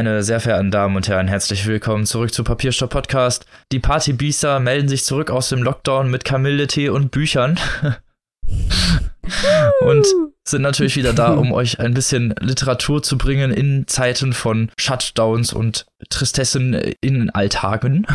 Meine 0.00 0.22
sehr 0.22 0.40
verehrten 0.40 0.70
Damen 0.70 0.96
und 0.96 1.08
Herren, 1.08 1.28
herzlich 1.28 1.66
willkommen 1.66 2.06
zurück 2.06 2.32
zu 2.32 2.42
Papierstopp 2.42 2.88
Podcast. 2.88 3.44
Die 3.70 3.80
Partybiester 3.80 4.58
melden 4.58 4.88
sich 4.88 5.04
zurück 5.04 5.30
aus 5.30 5.50
dem 5.50 5.62
Lockdown 5.62 6.10
mit 6.10 6.24
Kamilletee 6.24 6.88
und 6.88 7.10
Büchern. 7.10 7.60
und 9.82 10.06
sind 10.42 10.62
natürlich 10.62 10.96
wieder 10.96 11.12
da, 11.12 11.34
um 11.34 11.52
euch 11.52 11.80
ein 11.80 11.92
bisschen 11.92 12.34
Literatur 12.40 13.02
zu 13.02 13.18
bringen 13.18 13.50
in 13.50 13.86
Zeiten 13.88 14.32
von 14.32 14.70
Shutdowns 14.78 15.52
und 15.52 15.84
Tristessen 16.08 16.72
in 17.02 17.28
Alltagen. 17.28 18.06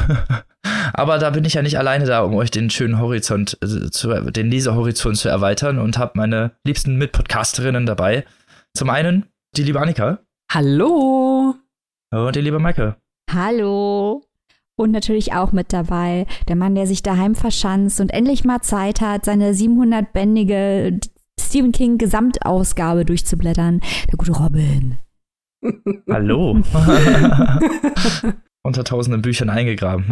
Aber 0.94 1.20
da 1.20 1.30
bin 1.30 1.46
ich 1.46 1.54
ja 1.54 1.62
nicht 1.62 1.78
alleine 1.78 2.08
da, 2.08 2.22
um 2.22 2.34
euch 2.34 2.50
den 2.50 2.72
schönen 2.72 2.98
Horizont, 2.98 3.60
äh, 3.62 3.92
zu, 3.92 4.10
den 4.32 4.50
Lesehorizont 4.50 5.18
zu 5.18 5.30
erweitern 5.30 5.78
und 5.78 6.00
habe 6.00 6.14
meine 6.16 6.54
liebsten 6.66 6.96
Mitpodcasterinnen 6.96 7.86
dabei. 7.86 8.26
Zum 8.74 8.90
einen 8.90 9.28
die 9.56 9.62
liebe 9.62 9.80
Annika. 9.80 10.18
Hallo. 10.52 11.25
Und 12.16 12.36
die 12.36 12.42
liebe 12.42 12.60
Maike. 12.60 12.96
Hallo. 13.30 14.24
Und 14.78 14.92
natürlich 14.92 15.34
auch 15.34 15.52
mit 15.52 15.74
dabei 15.74 16.28
der 16.48 16.56
Mann, 16.56 16.74
der 16.74 16.88
sich 16.88 17.04
daheim 17.04 17.36
verschanzt 17.36 18.00
und 18.00 18.10
endlich 18.12 18.46
mal 18.46 18.62
Zeit 18.62 19.02
hat, 19.02 19.26
seine 19.26 19.52
700-bändige 19.52 21.00
Stephen 21.38 21.74
King 21.74 21.98
Gesamtausgabe 21.98 23.04
durchzublättern. 23.04 23.82
Der 24.10 24.18
gute 24.18 24.32
Robin. 24.32 24.98
Hallo. 26.10 26.62
Unter 28.64 28.84
tausenden 28.86 29.22
Büchern 29.22 29.50
eingegraben. 29.50 30.06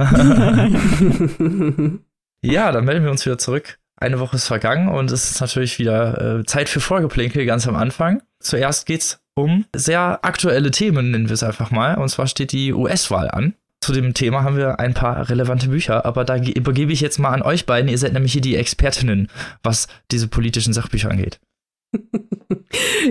ja, 2.44 2.72
dann 2.72 2.86
melden 2.86 3.04
wir 3.06 3.12
uns 3.12 3.26
wieder 3.26 3.38
zurück. 3.38 3.80
Eine 4.04 4.20
Woche 4.20 4.36
ist 4.36 4.48
vergangen 4.48 4.90
und 4.90 5.12
es 5.12 5.32
ist 5.32 5.40
natürlich 5.40 5.80
wieder 5.80 6.40
äh, 6.40 6.46
Zeit 6.46 6.68
für 6.68 6.82
Vorgeplänkel 6.82 7.46
ganz 7.46 7.70
am 7.70 7.78
Anfang. 7.78 8.22
Zuerst 8.42 8.86
geht's 8.86 9.22
um 9.34 9.64
sehr 9.74 10.20
aktuelle 10.26 10.72
Themen, 10.72 11.12
nennen 11.12 11.30
wir 11.30 11.34
es 11.36 11.42
einfach 11.42 11.72
mal. 11.72 11.96
Und 11.96 12.10
zwar 12.10 12.28
steht 12.28 12.52
die 12.52 12.74
US-Wahl 12.74 13.32
an. 13.32 13.54
Zu 13.80 13.94
dem 13.94 14.14
Thema 14.14 14.44
haben 14.44 14.58
wir 14.58 14.82
ein 14.82 14.94
paar 14.94 15.30
relevante 15.30 15.70
Bücher, 15.70 16.06
aber 16.06 16.26
da 16.26 16.36
übergebe 16.36 16.92
ich 16.92 17.00
jetzt 17.00 17.18
mal 17.18 17.30
an 17.30 17.44
euch 17.44 17.66
beiden. 17.66 17.90
Ihr 17.90 17.98
seid 17.98 18.12
nämlich 18.12 18.34
hier 18.34 18.42
die 18.42 18.58
Expertinnen, 18.58 19.30
was 19.64 19.88
diese 20.12 20.28
politischen 20.28 20.74
Sachbücher 20.74 21.10
angeht. 21.10 21.40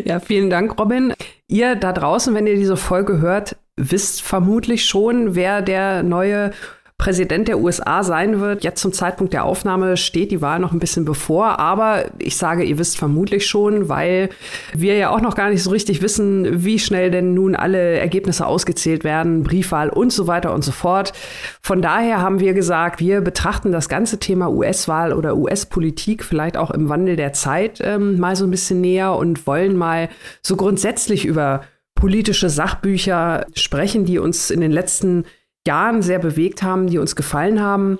Ja, 0.04 0.18
vielen 0.18 0.50
Dank, 0.50 0.78
Robin. 0.78 1.14
Ihr 1.46 1.76
da 1.76 1.92
draußen, 1.92 2.34
wenn 2.34 2.48
ihr 2.48 2.56
diese 2.56 2.76
Folge 2.76 3.20
hört, 3.20 3.56
wisst 3.76 4.20
vermutlich 4.20 4.86
schon, 4.86 5.36
wer 5.36 5.62
der 5.62 6.02
neue 6.02 6.50
Präsident 7.02 7.48
der 7.48 7.58
USA 7.58 8.04
sein 8.04 8.38
wird. 8.38 8.62
Jetzt 8.62 8.80
zum 8.80 8.92
Zeitpunkt 8.92 9.32
der 9.32 9.44
Aufnahme 9.44 9.96
steht 9.96 10.30
die 10.30 10.40
Wahl 10.40 10.60
noch 10.60 10.70
ein 10.70 10.78
bisschen 10.78 11.04
bevor, 11.04 11.58
aber 11.58 12.04
ich 12.18 12.36
sage, 12.36 12.62
ihr 12.62 12.78
wisst 12.78 12.96
vermutlich 12.96 13.44
schon, 13.44 13.88
weil 13.88 14.28
wir 14.72 14.96
ja 14.96 15.10
auch 15.10 15.20
noch 15.20 15.34
gar 15.34 15.50
nicht 15.50 15.64
so 15.64 15.70
richtig 15.70 16.00
wissen, 16.00 16.64
wie 16.64 16.78
schnell 16.78 17.10
denn 17.10 17.34
nun 17.34 17.56
alle 17.56 17.98
Ergebnisse 17.98 18.46
ausgezählt 18.46 19.02
werden, 19.02 19.42
Briefwahl 19.42 19.88
und 19.88 20.12
so 20.12 20.28
weiter 20.28 20.54
und 20.54 20.62
so 20.62 20.70
fort. 20.70 21.12
Von 21.60 21.82
daher 21.82 22.20
haben 22.20 22.38
wir 22.38 22.54
gesagt, 22.54 23.00
wir 23.00 23.20
betrachten 23.20 23.72
das 23.72 23.88
ganze 23.88 24.20
Thema 24.20 24.52
US-Wahl 24.52 25.12
oder 25.12 25.36
US-Politik 25.36 26.22
vielleicht 26.22 26.56
auch 26.56 26.70
im 26.70 26.88
Wandel 26.88 27.16
der 27.16 27.32
Zeit 27.32 27.80
ähm, 27.82 28.20
mal 28.20 28.36
so 28.36 28.44
ein 28.44 28.52
bisschen 28.52 28.80
näher 28.80 29.16
und 29.16 29.44
wollen 29.48 29.76
mal 29.76 30.08
so 30.40 30.54
grundsätzlich 30.54 31.24
über 31.24 31.62
politische 31.96 32.48
Sachbücher 32.48 33.44
sprechen, 33.54 34.04
die 34.04 34.20
uns 34.20 34.52
in 34.52 34.60
den 34.60 34.70
letzten 34.70 35.16
Jahren 35.16 35.41
sehr 36.02 36.18
bewegt 36.18 36.62
haben, 36.62 36.88
die 36.88 36.98
uns 36.98 37.16
gefallen 37.16 37.60
haben 37.60 37.98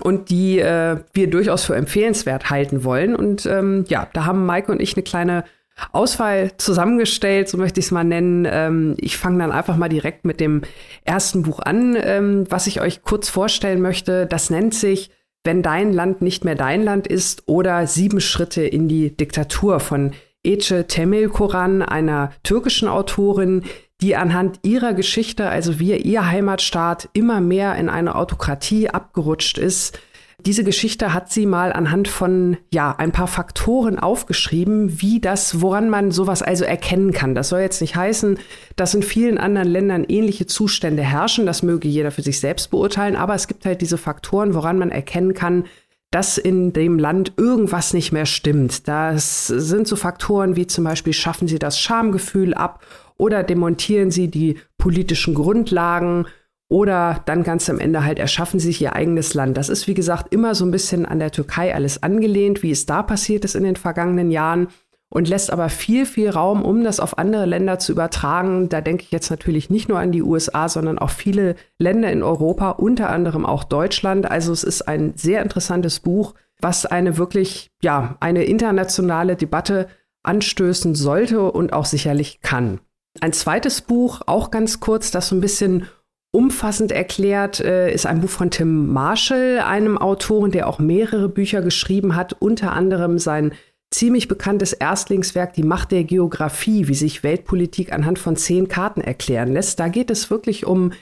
und 0.00 0.30
die 0.30 0.58
äh, 0.58 0.98
wir 1.12 1.30
durchaus 1.30 1.64
für 1.64 1.76
empfehlenswert 1.76 2.50
halten 2.50 2.84
wollen. 2.84 3.14
Und 3.14 3.46
ähm, 3.46 3.84
ja, 3.88 4.08
da 4.12 4.24
haben 4.24 4.46
Maike 4.46 4.72
und 4.72 4.80
ich 4.80 4.94
eine 4.96 5.02
kleine 5.02 5.44
Auswahl 5.92 6.56
zusammengestellt, 6.56 7.48
so 7.48 7.58
möchte 7.58 7.80
ich 7.80 7.86
es 7.86 7.92
mal 7.92 8.04
nennen. 8.04 8.46
Ähm, 8.48 8.94
ich 8.98 9.16
fange 9.16 9.38
dann 9.38 9.52
einfach 9.52 9.76
mal 9.76 9.88
direkt 9.88 10.24
mit 10.24 10.40
dem 10.40 10.62
ersten 11.04 11.42
Buch 11.42 11.60
an, 11.60 11.96
ähm, 12.00 12.44
was 12.48 12.66
ich 12.66 12.80
euch 12.80 13.02
kurz 13.02 13.28
vorstellen 13.28 13.80
möchte. 13.80 14.26
Das 14.26 14.50
nennt 14.50 14.74
sich 14.74 15.10
Wenn 15.46 15.62
dein 15.62 15.92
Land 15.92 16.22
nicht 16.22 16.44
mehr 16.44 16.54
dein 16.54 16.82
Land 16.82 17.06
ist 17.06 17.42
oder 17.46 17.86
Sieben 17.86 18.20
Schritte 18.20 18.62
in 18.62 18.88
die 18.88 19.14
Diktatur 19.14 19.78
von 19.78 20.12
Ece 20.42 20.86
Temel 20.86 21.28
Koran, 21.28 21.82
einer 21.82 22.30
türkischen 22.42 22.88
Autorin, 22.88 23.64
die 24.04 24.16
anhand 24.16 24.60
ihrer 24.64 24.92
Geschichte, 24.92 25.48
also 25.48 25.80
wie 25.80 25.96
ihr 25.96 26.26
Heimatstaat 26.26 27.08
immer 27.14 27.40
mehr 27.40 27.74
in 27.76 27.88
eine 27.88 28.16
Autokratie 28.16 28.90
abgerutscht 28.90 29.56
ist. 29.56 29.98
Diese 30.44 30.62
Geschichte 30.62 31.14
hat 31.14 31.32
sie 31.32 31.46
mal 31.46 31.72
anhand 31.72 32.08
von 32.08 32.58
ja 32.70 32.94
ein 32.98 33.12
paar 33.12 33.28
Faktoren 33.28 33.98
aufgeschrieben, 33.98 35.00
wie 35.00 35.20
das, 35.20 35.62
woran 35.62 35.88
man 35.88 36.10
sowas 36.10 36.42
also 36.42 36.64
erkennen 36.66 37.12
kann. 37.12 37.34
Das 37.34 37.48
soll 37.48 37.60
jetzt 37.60 37.80
nicht 37.80 37.96
heißen, 37.96 38.38
dass 38.76 38.92
in 38.92 39.02
vielen 39.02 39.38
anderen 39.38 39.68
Ländern 39.68 40.04
ähnliche 40.04 40.44
Zustände 40.44 41.02
herrschen. 41.02 41.46
Das 41.46 41.62
möge 41.62 41.88
jeder 41.88 42.10
für 42.10 42.20
sich 42.20 42.40
selbst 42.40 42.70
beurteilen. 42.70 43.16
Aber 43.16 43.34
es 43.34 43.48
gibt 43.48 43.64
halt 43.64 43.80
diese 43.80 43.96
Faktoren, 43.96 44.52
woran 44.52 44.76
man 44.76 44.90
erkennen 44.90 45.32
kann, 45.32 45.64
dass 46.10 46.36
in 46.36 46.72
dem 46.74 46.98
Land 46.98 47.32
irgendwas 47.38 47.94
nicht 47.94 48.12
mehr 48.12 48.26
stimmt. 48.26 48.86
Das 48.86 49.46
sind 49.46 49.88
so 49.88 49.96
Faktoren 49.96 50.56
wie 50.56 50.66
zum 50.66 50.84
Beispiel 50.84 51.14
schaffen 51.14 51.48
sie 51.48 51.58
das 51.58 51.80
Schamgefühl 51.80 52.52
ab 52.52 52.80
oder 53.18 53.42
demontieren 53.42 54.10
sie 54.10 54.28
die 54.28 54.58
politischen 54.78 55.34
Grundlagen 55.34 56.26
oder 56.68 57.22
dann 57.26 57.42
ganz 57.44 57.68
am 57.68 57.78
Ende 57.78 58.04
halt 58.04 58.18
erschaffen 58.18 58.58
sie 58.58 58.68
sich 58.68 58.80
ihr 58.80 58.96
eigenes 58.96 59.34
Land. 59.34 59.56
Das 59.56 59.68
ist, 59.68 59.86
wie 59.86 59.94
gesagt, 59.94 60.32
immer 60.32 60.54
so 60.54 60.64
ein 60.64 60.70
bisschen 60.70 61.06
an 61.06 61.18
der 61.18 61.30
Türkei 61.30 61.74
alles 61.74 62.02
angelehnt, 62.02 62.62
wie 62.62 62.70
es 62.70 62.86
da 62.86 63.02
passiert 63.02 63.44
ist 63.44 63.54
in 63.54 63.64
den 63.64 63.76
vergangenen 63.76 64.30
Jahren 64.30 64.68
und 65.14 65.28
lässt 65.28 65.52
aber 65.52 65.68
viel, 65.68 66.06
viel 66.06 66.30
Raum, 66.30 66.62
um 66.62 66.82
das 66.82 66.98
auf 66.98 67.18
andere 67.18 67.46
Länder 67.46 67.78
zu 67.78 67.92
übertragen. 67.92 68.68
Da 68.68 68.80
denke 68.80 69.04
ich 69.04 69.12
jetzt 69.12 69.30
natürlich 69.30 69.70
nicht 69.70 69.88
nur 69.88 70.00
an 70.00 70.10
die 70.10 70.22
USA, 70.22 70.68
sondern 70.68 70.98
auch 70.98 71.10
viele 71.10 71.54
Länder 71.78 72.10
in 72.10 72.24
Europa, 72.24 72.70
unter 72.70 73.10
anderem 73.10 73.46
auch 73.46 73.62
Deutschland. 73.62 74.28
Also 74.28 74.52
es 74.52 74.64
ist 74.64 74.82
ein 74.82 75.12
sehr 75.16 75.42
interessantes 75.42 76.00
Buch, 76.00 76.34
was 76.60 76.86
eine 76.86 77.16
wirklich, 77.16 77.70
ja, 77.82 78.16
eine 78.18 78.44
internationale 78.44 79.36
Debatte 79.36 79.88
anstößen 80.24 80.96
sollte 80.96 81.52
und 81.52 81.72
auch 81.72 81.84
sicherlich 81.84 82.40
kann. 82.40 82.80
Ein 83.20 83.32
zweites 83.32 83.80
Buch, 83.80 84.22
auch 84.26 84.50
ganz 84.50 84.80
kurz, 84.80 85.10
das 85.10 85.28
so 85.28 85.36
ein 85.36 85.40
bisschen 85.40 85.86
umfassend 86.32 86.90
erklärt, 86.90 87.60
äh, 87.60 87.92
ist 87.92 88.06
ein 88.06 88.20
Buch 88.20 88.30
von 88.30 88.50
Tim 88.50 88.92
Marshall, 88.92 89.60
einem 89.60 89.96
Autoren, 89.96 90.50
der 90.50 90.68
auch 90.68 90.80
mehrere 90.80 91.28
Bücher 91.28 91.62
geschrieben 91.62 92.16
hat, 92.16 92.32
unter 92.32 92.72
anderem 92.72 93.18
sein 93.18 93.52
ziemlich 93.92 94.26
bekanntes 94.26 94.72
Erstlingswerk 94.72 95.52
Die 95.52 95.62
Macht 95.62 95.92
der 95.92 96.02
Geografie, 96.02 96.88
wie 96.88 96.94
sich 96.94 97.22
Weltpolitik 97.22 97.92
anhand 97.92 98.18
von 98.18 98.34
zehn 98.34 98.66
Karten 98.66 99.00
erklären 99.00 99.52
lässt. 99.52 99.78
Da 99.78 99.86
geht 99.86 100.10
es 100.10 100.30
wirklich 100.30 100.66
um 100.66 100.92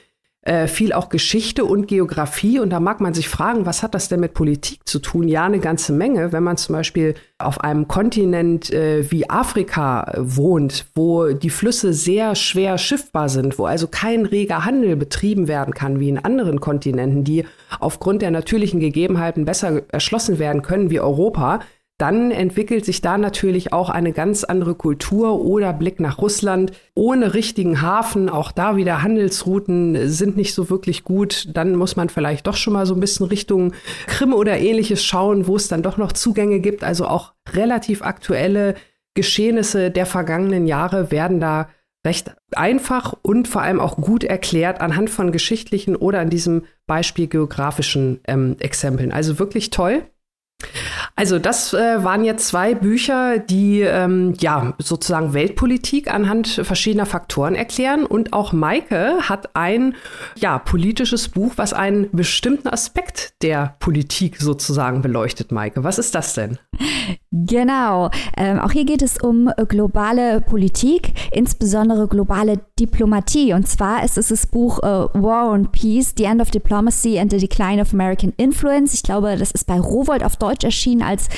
äh, 0.42 0.66
viel 0.66 0.92
auch 0.92 1.08
Geschichte 1.08 1.64
und 1.64 1.86
Geografie. 1.86 2.58
Und 2.58 2.70
da 2.70 2.80
mag 2.80 3.00
man 3.00 3.14
sich 3.14 3.28
fragen, 3.28 3.64
was 3.64 3.82
hat 3.82 3.94
das 3.94 4.08
denn 4.08 4.20
mit 4.20 4.34
Politik 4.34 4.80
zu 4.84 4.98
tun? 4.98 5.28
Ja, 5.28 5.44
eine 5.44 5.60
ganze 5.60 5.92
Menge. 5.92 6.32
Wenn 6.32 6.42
man 6.42 6.56
zum 6.56 6.74
Beispiel 6.74 7.14
auf 7.38 7.60
einem 7.60 7.86
Kontinent 7.86 8.72
äh, 8.72 9.10
wie 9.10 9.30
Afrika 9.30 10.12
wohnt, 10.18 10.86
wo 10.94 11.28
die 11.28 11.50
Flüsse 11.50 11.92
sehr 11.92 12.34
schwer 12.34 12.76
schiffbar 12.78 13.28
sind, 13.28 13.58
wo 13.58 13.66
also 13.66 13.86
kein 13.86 14.26
reger 14.26 14.64
Handel 14.64 14.96
betrieben 14.96 15.48
werden 15.48 15.74
kann 15.74 16.00
wie 16.00 16.08
in 16.08 16.18
anderen 16.18 16.60
Kontinenten, 16.60 17.24
die 17.24 17.44
aufgrund 17.78 18.22
der 18.22 18.30
natürlichen 18.30 18.80
Gegebenheiten 18.80 19.44
besser 19.44 19.82
erschlossen 19.92 20.38
werden 20.38 20.62
können 20.62 20.90
wie 20.90 21.00
Europa, 21.00 21.60
dann 22.02 22.32
entwickelt 22.32 22.84
sich 22.84 23.00
da 23.00 23.16
natürlich 23.16 23.72
auch 23.72 23.88
eine 23.88 24.12
ganz 24.12 24.42
andere 24.42 24.74
Kultur 24.74 25.40
oder 25.40 25.72
Blick 25.72 26.00
nach 26.00 26.18
Russland. 26.18 26.72
Ohne 26.96 27.32
richtigen 27.32 27.80
Hafen, 27.80 28.28
auch 28.28 28.50
da 28.50 28.74
wieder 28.74 29.02
Handelsrouten 29.02 30.08
sind 30.08 30.36
nicht 30.36 30.52
so 30.52 30.68
wirklich 30.68 31.04
gut. 31.04 31.46
Dann 31.54 31.76
muss 31.76 31.94
man 31.94 32.08
vielleicht 32.08 32.48
doch 32.48 32.56
schon 32.56 32.72
mal 32.72 32.86
so 32.86 32.94
ein 32.94 33.00
bisschen 33.00 33.26
Richtung 33.26 33.72
Krim 34.08 34.34
oder 34.34 34.58
ähnliches 34.58 35.04
schauen, 35.04 35.46
wo 35.46 35.54
es 35.54 35.68
dann 35.68 35.84
doch 35.84 35.96
noch 35.96 36.10
Zugänge 36.10 36.58
gibt. 36.58 36.82
Also 36.82 37.06
auch 37.06 37.34
relativ 37.52 38.02
aktuelle 38.02 38.74
Geschehnisse 39.14 39.92
der 39.92 40.06
vergangenen 40.06 40.66
Jahre 40.66 41.12
werden 41.12 41.38
da 41.38 41.68
recht 42.04 42.34
einfach 42.56 43.14
und 43.22 43.46
vor 43.46 43.62
allem 43.62 43.78
auch 43.78 43.94
gut 43.94 44.24
erklärt 44.24 44.80
anhand 44.80 45.08
von 45.08 45.30
geschichtlichen 45.30 45.94
oder 45.94 46.18
an 46.18 46.30
diesem 46.30 46.64
Beispiel 46.88 47.28
geografischen 47.28 48.18
ähm, 48.26 48.56
Exempeln. 48.58 49.12
Also 49.12 49.38
wirklich 49.38 49.70
toll. 49.70 50.02
Also 51.22 51.38
das 51.38 51.72
äh, 51.72 52.02
waren 52.02 52.24
jetzt 52.24 52.48
zwei 52.48 52.74
Bücher, 52.74 53.38
die 53.38 53.80
ähm, 53.82 54.34
ja 54.40 54.74
sozusagen 54.78 55.34
Weltpolitik 55.34 56.12
anhand 56.12 56.48
verschiedener 56.48 57.06
Faktoren 57.06 57.54
erklären. 57.54 58.04
Und 58.04 58.32
auch 58.32 58.52
Maike 58.52 59.18
hat 59.28 59.54
ein 59.54 59.94
ja 60.34 60.58
politisches 60.58 61.28
Buch, 61.28 61.52
was 61.54 61.74
einen 61.74 62.10
bestimmten 62.10 62.66
Aspekt 62.66 63.34
der 63.40 63.76
Politik 63.78 64.38
sozusagen 64.38 65.00
beleuchtet. 65.00 65.52
Maike, 65.52 65.84
was 65.84 66.00
ist 66.00 66.16
das 66.16 66.34
denn? 66.34 66.58
Genau. 67.30 68.10
Ähm, 68.36 68.58
auch 68.60 68.72
hier 68.72 68.84
geht 68.84 69.02
es 69.02 69.18
um 69.18 69.50
globale 69.68 70.40
Politik, 70.40 71.12
insbesondere 71.32 72.08
globale 72.08 72.60
Diplomatie. 72.78 73.52
Und 73.52 73.66
zwar 73.68 74.04
ist 74.04 74.18
es 74.18 74.28
das 74.28 74.46
Buch 74.46 74.78
äh, 74.80 74.86
War 74.86 75.52
and 75.52 75.72
Peace: 75.72 76.14
The 76.16 76.24
End 76.24 76.40
of 76.40 76.50
Diplomacy 76.50 77.18
and 77.18 77.30
the 77.30 77.38
Decline 77.38 77.80
of 77.80 77.92
American 77.92 78.32
Influence. 78.36 78.94
Ich 78.94 79.02
glaube, 79.02 79.36
das 79.36 79.50
ist 79.50 79.66
bei 79.66 79.80
Rowold 79.80 80.24
auf 80.24 80.36
Deutsch 80.36 80.64
erschienen 80.64 81.02
als 81.02 81.28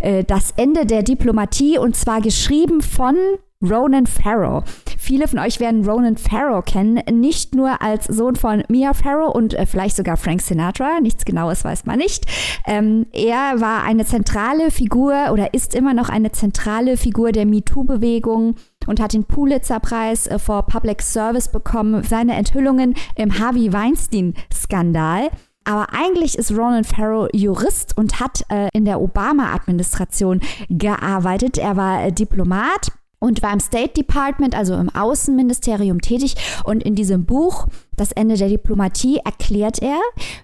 äh, 0.00 0.24
das 0.24 0.52
Ende 0.56 0.86
der 0.86 1.02
Diplomatie 1.02 1.78
und 1.78 1.96
zwar 1.96 2.20
geschrieben 2.20 2.80
von 2.80 3.16
Ronan 3.62 4.06
Farrow. 4.06 4.62
Viele 5.06 5.28
von 5.28 5.38
euch 5.38 5.60
werden 5.60 5.88
Ronan 5.88 6.16
Farrow 6.16 6.64
kennen, 6.64 7.00
nicht 7.12 7.54
nur 7.54 7.80
als 7.80 8.06
Sohn 8.06 8.34
von 8.34 8.64
Mia 8.66 8.92
Farrow 8.92 9.32
und 9.32 9.54
äh, 9.54 9.64
vielleicht 9.64 9.94
sogar 9.94 10.16
Frank 10.16 10.42
Sinatra, 10.42 10.98
nichts 11.00 11.24
Genaues 11.24 11.64
weiß 11.64 11.86
man 11.86 11.98
nicht. 11.98 12.26
Ähm, 12.66 13.06
er 13.12 13.60
war 13.60 13.84
eine 13.84 14.04
zentrale 14.04 14.72
Figur 14.72 15.30
oder 15.30 15.54
ist 15.54 15.76
immer 15.76 15.94
noch 15.94 16.08
eine 16.08 16.32
zentrale 16.32 16.96
Figur 16.96 17.30
der 17.30 17.46
MeToo-Bewegung 17.46 18.56
und 18.88 18.98
hat 18.98 19.12
den 19.12 19.22
Pulitzer-Preis 19.22 20.26
äh, 20.26 20.40
for 20.40 20.66
Public 20.66 21.00
Service 21.02 21.52
bekommen. 21.52 22.02
Seine 22.02 22.34
Enthüllungen 22.34 22.96
im 23.14 23.38
Harvey 23.38 23.72
Weinstein-Skandal. 23.72 25.28
Aber 25.62 25.86
eigentlich 25.92 26.36
ist 26.36 26.50
Ronan 26.50 26.82
Farrow 26.82 27.28
Jurist 27.32 27.96
und 27.96 28.18
hat 28.18 28.44
äh, 28.48 28.70
in 28.72 28.84
der 28.84 29.00
Obama-Administration 29.00 30.40
gearbeitet. 30.68 31.58
Er 31.58 31.76
war 31.76 32.06
äh, 32.06 32.10
Diplomat 32.10 32.90
und 33.26 33.42
war 33.42 33.52
im 33.52 33.60
State 33.60 33.94
Department, 33.94 34.54
also 34.54 34.74
im 34.74 34.88
Außenministerium 34.88 36.00
tätig. 36.00 36.36
Und 36.64 36.82
in 36.82 36.94
diesem 36.94 37.26
Buch 37.26 37.66
das 37.96 38.12
Ende 38.12 38.36
der 38.36 38.48
Diplomatie 38.48 39.18
erklärt 39.24 39.80
er, 39.80 39.98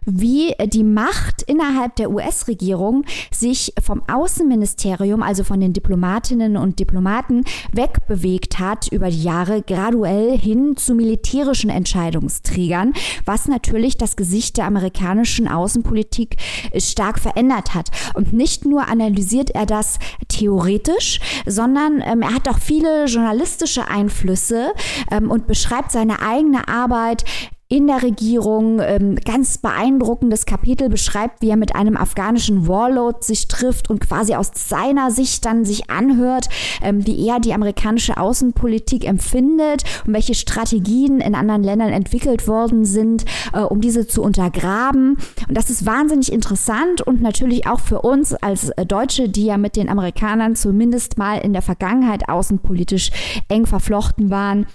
wie 0.05 0.55
die 0.67 0.85
Macht 0.85 1.43
innerhalb 1.43 1.97
der 1.97 2.11
US-Regierung 2.11 3.05
sich 3.31 3.73
vom 3.83 4.03
Außenministerium, 4.09 5.23
also 5.23 5.45
von 5.45 5.61
den 5.61 5.73
Diplomatinnen 5.73 6.57
und 6.57 6.79
Diplomaten, 6.79 7.45
wegbewegt 7.73 8.59
hat 8.59 8.89
über 8.89 9.11
die 9.11 9.23
Jahre 9.23 9.63
graduell 9.63 10.39
hin 10.39 10.77
zu 10.77 10.95
militärischen 10.95 11.71
Entscheidungsträgern, 11.71 12.93
was 13.25 13.49
natürlich 13.49 13.97
das 13.97 14.17
Gesicht 14.17 14.57
der 14.57 14.67
amerikanischen 14.67 15.49
Außenpolitik 15.49 16.37
stark 16.77 17.19
verändert 17.19 17.75
hat. 17.75 17.91
Und 18.15 18.33
nicht 18.33 18.65
nur 18.65 18.89
analysiert 18.89 19.51
er 19.51 19.67
das 19.67 19.99
theoretisch, 20.29 21.21
sondern 21.47 22.03
ähm, 22.05 22.23
er 22.23 22.35
hat 22.35 22.49
auch 22.49 22.59
viele 22.59 23.07
journalistische 23.07 23.89
Einflüsse 23.89 24.73
ähm, 25.11 25.31
und 25.31 25.47
beschreibt 25.47 25.93
seine 25.93 26.23
eigene 26.23 26.69
Arbeit 26.69 27.25
in 27.73 27.87
der 27.87 28.03
Regierung. 28.03 28.81
Ähm, 28.81 29.17
ganz 29.17 29.57
beeindruckendes 29.57 30.45
Kapitel 30.45 30.91
beschreibt, 30.91 31.41
wie 31.41 31.49
er 31.49 31.57
mit 31.57 31.75
einem 31.75 31.97
afghanischen 31.97 32.69
Warlord 32.69 33.25
sich 33.25 33.49
trifft 33.49 33.89
und 33.89 33.99
quasi 33.99 34.35
aus 34.35 34.51
seiner 34.55 35.11
Sicht 35.11 35.47
dann 35.47 35.65
sich 35.65 35.89
anhört, 35.89 36.49
ähm, 36.83 37.07
wie 37.07 37.27
er 37.27 37.41
die 37.41 37.55
amerikanische 37.55 38.19
Außenpolitik 38.19 39.07
empfindet 39.07 39.85
und 40.07 40.13
welche 40.13 40.35
Strategien 40.35 41.23
in 41.23 41.35
anderen 41.35 41.63
Ländern 41.63 41.95
entwickelt 41.95 42.47
worden 42.47 42.85
sind, 42.85 43.25
äh, 43.55 43.61
um 43.61 43.81
diese 43.81 44.07
zu 44.07 44.23
untergraben. 44.23 45.17
Und 45.49 45.57
das 45.57 45.71
ist 45.71 45.87
wahnsinnig 45.87 46.31
interessant 46.31 47.01
und 47.01 47.23
natürlich 47.23 47.67
auch 47.67 47.81
für 47.81 48.03
uns 48.03 48.35
als 48.35 48.69
äh, 48.69 48.85
Deutsche, 48.85 49.31
die 49.31 49.47
ja 49.47 49.57
mit 49.57 49.77
den 49.77 49.89
Amerikanern 49.89 50.57
zumindest 50.57 51.17
mal 51.17 51.39
in 51.39 51.55
der 51.55 51.63
Vergangenheit 51.63 52.29
außenpolitisch 52.29 53.11
eng 53.49 53.65
verflochten 53.65 54.29
waren, 54.29 54.67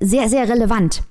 sehr, 0.00 0.28
sehr 0.28 0.48
relevant. 0.48 1.02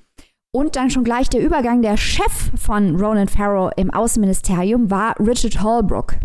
Und 0.52 0.74
dann 0.74 0.90
schon 0.90 1.04
gleich 1.04 1.28
der 1.28 1.44
Übergang. 1.44 1.80
Der 1.80 1.96
Chef 1.96 2.50
von 2.56 2.96
Ronan 2.96 3.28
Farrow 3.28 3.70
im 3.76 3.90
Außenministerium 3.90 4.90
war 4.90 5.14
Richard 5.20 5.62
Holbrooke, 5.62 6.18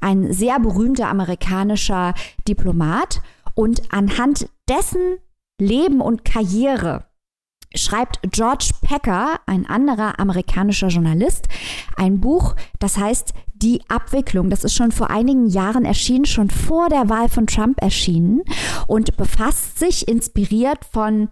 ein 0.00 0.32
sehr 0.32 0.60
berühmter 0.60 1.08
amerikanischer 1.08 2.14
Diplomat. 2.46 3.20
Und 3.54 3.92
anhand 3.92 4.48
dessen 4.68 5.18
Leben 5.60 6.00
und 6.00 6.24
Karriere 6.24 7.06
schreibt 7.74 8.20
George 8.30 8.70
Packer, 8.82 9.40
ein 9.46 9.66
anderer 9.66 10.18
amerikanischer 10.20 10.88
Journalist, 10.88 11.48
ein 11.96 12.20
Buch, 12.20 12.54
das 12.78 12.98
heißt 12.98 13.32
Die 13.54 13.80
Abwicklung. 13.88 14.50
Das 14.50 14.64
ist 14.64 14.74
schon 14.74 14.92
vor 14.92 15.10
einigen 15.10 15.46
Jahren 15.46 15.84
erschienen, 15.84 16.24
schon 16.24 16.50
vor 16.50 16.88
der 16.88 17.08
Wahl 17.08 17.28
von 17.28 17.46
Trump 17.46 17.80
erschienen 17.80 18.42
und 18.86 19.16
befasst 19.16 19.78
sich 19.78 20.08
inspiriert 20.08 20.84
von 20.84 21.28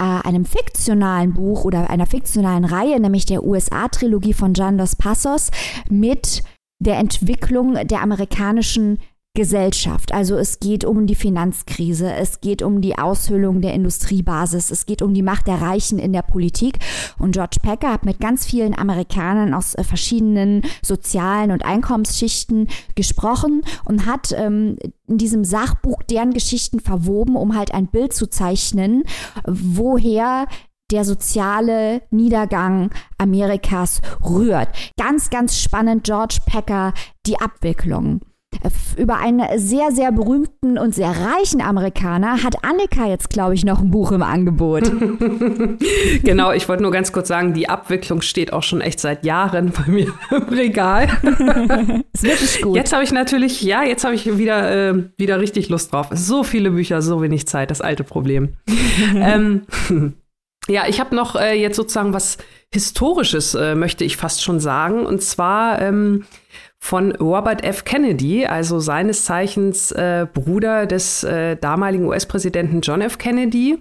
einem 0.00 0.44
fiktionalen 0.44 1.34
Buch 1.34 1.64
oder 1.64 1.90
einer 1.90 2.06
fiktionalen 2.06 2.64
Reihe, 2.64 2.98
nämlich 3.00 3.26
der 3.26 3.44
USA-Trilogie 3.44 4.32
von 4.32 4.54
Gian 4.54 4.78
Dos 4.78 4.96
Passos, 4.96 5.50
mit 5.88 6.42
der 6.78 6.98
Entwicklung 6.98 7.74
der 7.86 8.00
amerikanischen 8.00 8.98
Gesellschaft. 9.40 10.12
Also 10.12 10.36
es 10.36 10.60
geht 10.60 10.84
um 10.84 11.06
die 11.06 11.14
Finanzkrise, 11.14 12.12
es 12.12 12.42
geht 12.42 12.60
um 12.60 12.82
die 12.82 12.98
Aushöhlung 12.98 13.62
der 13.62 13.72
Industriebasis, 13.72 14.70
es 14.70 14.84
geht 14.84 15.00
um 15.00 15.14
die 15.14 15.22
Macht 15.22 15.46
der 15.46 15.62
Reichen 15.62 15.98
in 15.98 16.12
der 16.12 16.20
Politik. 16.20 16.78
Und 17.18 17.30
George 17.32 17.56
Packer 17.62 17.90
hat 17.90 18.04
mit 18.04 18.20
ganz 18.20 18.44
vielen 18.44 18.78
Amerikanern 18.78 19.54
aus 19.54 19.74
äh, 19.74 19.82
verschiedenen 19.82 20.60
sozialen 20.82 21.52
und 21.52 21.64
Einkommensschichten 21.64 22.68
gesprochen 22.96 23.62
und 23.86 24.04
hat 24.04 24.32
ähm, 24.32 24.76
in 25.08 25.16
diesem 25.16 25.44
Sachbuch 25.44 26.02
deren 26.02 26.34
Geschichten 26.34 26.78
verwoben, 26.78 27.34
um 27.34 27.56
halt 27.56 27.72
ein 27.72 27.86
Bild 27.86 28.12
zu 28.12 28.28
zeichnen, 28.28 29.04
woher 29.46 30.48
der 30.90 31.06
soziale 31.06 32.02
Niedergang 32.10 32.90
Amerikas 33.16 34.02
rührt. 34.22 34.68
Ganz, 34.98 35.30
ganz 35.30 35.58
spannend, 35.58 36.04
George 36.04 36.40
Packer, 36.44 36.92
die 37.24 37.40
Abwicklung 37.40 38.20
über 38.96 39.16
einen 39.16 39.58
sehr, 39.58 39.90
sehr 39.92 40.12
berühmten 40.12 40.76
und 40.76 40.94
sehr 40.94 41.10
reichen 41.10 41.62
Amerikaner 41.62 42.42
hat 42.42 42.64
Annika 42.64 43.08
jetzt, 43.08 43.30
glaube 43.30 43.54
ich, 43.54 43.64
noch 43.64 43.80
ein 43.80 43.90
Buch 43.90 44.12
im 44.12 44.22
Angebot. 44.22 44.84
genau, 46.22 46.52
ich 46.52 46.68
wollte 46.68 46.82
nur 46.82 46.92
ganz 46.92 47.12
kurz 47.12 47.28
sagen, 47.28 47.54
die 47.54 47.68
Abwicklung 47.68 48.20
steht 48.20 48.52
auch 48.52 48.62
schon 48.62 48.80
echt 48.80 49.00
seit 49.00 49.24
Jahren 49.24 49.72
bei 49.72 49.90
mir 49.90 50.12
im 50.30 50.42
Regal. 50.42 51.08
ist 52.12 52.22
wirklich 52.22 52.62
gut. 52.62 52.76
Jetzt 52.76 52.92
habe 52.92 53.04
ich 53.04 53.12
natürlich, 53.12 53.62
ja, 53.62 53.82
jetzt 53.82 54.04
habe 54.04 54.14
ich 54.14 54.36
wieder, 54.36 54.90
äh, 54.90 55.04
wieder 55.16 55.40
richtig 55.40 55.68
Lust 55.68 55.92
drauf. 55.92 56.08
So 56.12 56.42
viele 56.42 56.72
Bücher, 56.72 57.00
so 57.02 57.22
wenig 57.22 57.46
Zeit, 57.46 57.70
das 57.70 57.80
alte 57.80 58.04
Problem. 58.04 58.56
ähm, 59.14 59.62
ja, 60.68 60.86
ich 60.86 61.00
habe 61.00 61.14
noch 61.14 61.36
äh, 61.36 61.54
jetzt 61.54 61.76
sozusagen 61.76 62.12
was 62.12 62.38
Historisches, 62.72 63.54
äh, 63.54 63.74
möchte 63.74 64.04
ich 64.04 64.16
fast 64.16 64.42
schon 64.42 64.60
sagen. 64.60 65.04
Und 65.04 65.22
zwar 65.22 65.80
ähm, 65.82 66.24
von 66.80 67.12
Robert 67.12 67.62
F. 67.62 67.84
Kennedy, 67.84 68.46
also 68.46 68.80
seines 68.80 69.24
Zeichens 69.24 69.92
äh, 69.92 70.26
Bruder 70.32 70.86
des 70.86 71.22
äh, 71.22 71.56
damaligen 71.56 72.06
US-Präsidenten 72.06 72.80
John 72.80 73.02
F. 73.02 73.18
Kennedy. 73.18 73.78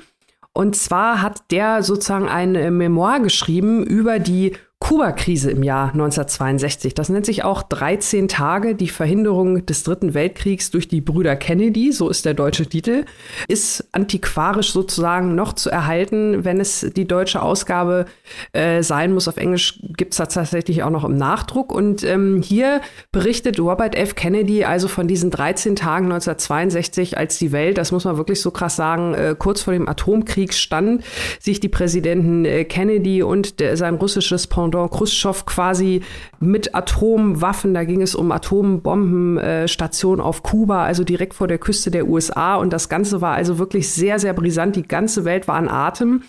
Und 0.53 0.75
zwar 0.75 1.21
hat 1.21 1.51
der 1.51 1.83
sozusagen 1.83 2.27
ein 2.27 2.77
Memoir 2.77 3.21
geschrieben 3.21 3.85
über 3.85 4.19
die 4.19 4.53
Kuba-Krise 4.79 5.51
im 5.51 5.61
Jahr 5.61 5.91
1962. 5.91 6.93
Das 6.95 7.09
nennt 7.09 7.25
sich 7.25 7.43
auch 7.43 7.63
13 7.63 8.29
Tage, 8.29 8.75
die 8.75 8.87
Verhinderung 8.87 9.65
des 9.65 9.83
Dritten 9.83 10.13
Weltkriegs 10.13 10.71
durch 10.71 10.87
die 10.87 11.01
Brüder 11.01 11.35
Kennedy, 11.35 11.91
so 11.91 12.09
ist 12.09 12.25
der 12.25 12.33
deutsche 12.33 12.65
Titel, 12.65 13.03
ist 13.49 13.87
antiquarisch 13.91 14.71
sozusagen 14.71 15.35
noch 15.35 15.51
zu 15.53 15.69
erhalten, 15.69 16.45
wenn 16.45 16.61
es 16.61 16.89
die 16.95 17.05
deutsche 17.05 17.41
Ausgabe 17.41 18.05
äh, 18.53 18.81
sein 18.81 19.13
muss. 19.13 19.27
Auf 19.27 19.35
Englisch 19.35 19.79
gibt 19.97 20.13
es 20.13 20.17
tatsächlich 20.17 20.81
auch 20.81 20.89
noch 20.89 21.03
im 21.03 21.17
Nachdruck. 21.17 21.73
Und 21.73 22.03
ähm, 22.05 22.41
hier 22.41 22.79
berichtet 23.11 23.59
Robert 23.59 23.95
F. 23.95 24.15
Kennedy 24.15 24.63
also 24.63 24.87
von 24.87 25.09
diesen 25.09 25.29
13 25.29 25.75
Tagen 25.75 26.05
1962, 26.05 27.17
als 27.17 27.37
die 27.37 27.51
Welt, 27.51 27.77
das 27.77 27.91
muss 27.91 28.05
man 28.05 28.15
wirklich 28.15 28.39
so 28.39 28.49
krass 28.49 28.77
sagen, 28.77 29.13
äh, 29.13 29.35
kurz 29.37 29.61
vor 29.61 29.73
dem 29.73 29.89
Atomkrieg 29.89 30.53
stand, 30.53 31.03
sich 31.39 31.59
die 31.59 31.69
Präsidenten 31.69 32.45
äh, 32.45 32.63
Kennedy 32.63 33.21
und 33.21 33.59
der, 33.59 33.75
sein 33.75 33.95
russisches 33.95 34.47
Pendant 34.47 34.68
Pendant 34.69 34.91
Khrushchev 34.91 35.45
quasi 35.45 36.01
mit 36.39 36.75
Atomwaffen. 36.75 37.73
Da 37.73 37.83
ging 37.83 38.01
es 38.01 38.13
um 38.13 38.31
Atombombenstation 38.31 40.21
auf 40.21 40.43
Kuba, 40.43 40.83
also 40.83 41.03
direkt 41.03 41.33
vor 41.33 41.47
der 41.47 41.57
Küste 41.57 41.89
der 41.89 42.07
USA. 42.07 42.55
Und 42.55 42.71
das 42.71 42.87
Ganze 42.87 43.21
war 43.21 43.33
also 43.33 43.57
wirklich 43.57 43.89
sehr, 43.89 44.19
sehr 44.19 44.33
brisant. 44.33 44.75
Die 44.75 44.87
ganze 44.87 45.25
Welt 45.25 45.47
war 45.47 45.55
an 45.55 45.67
Atem. 45.67 46.21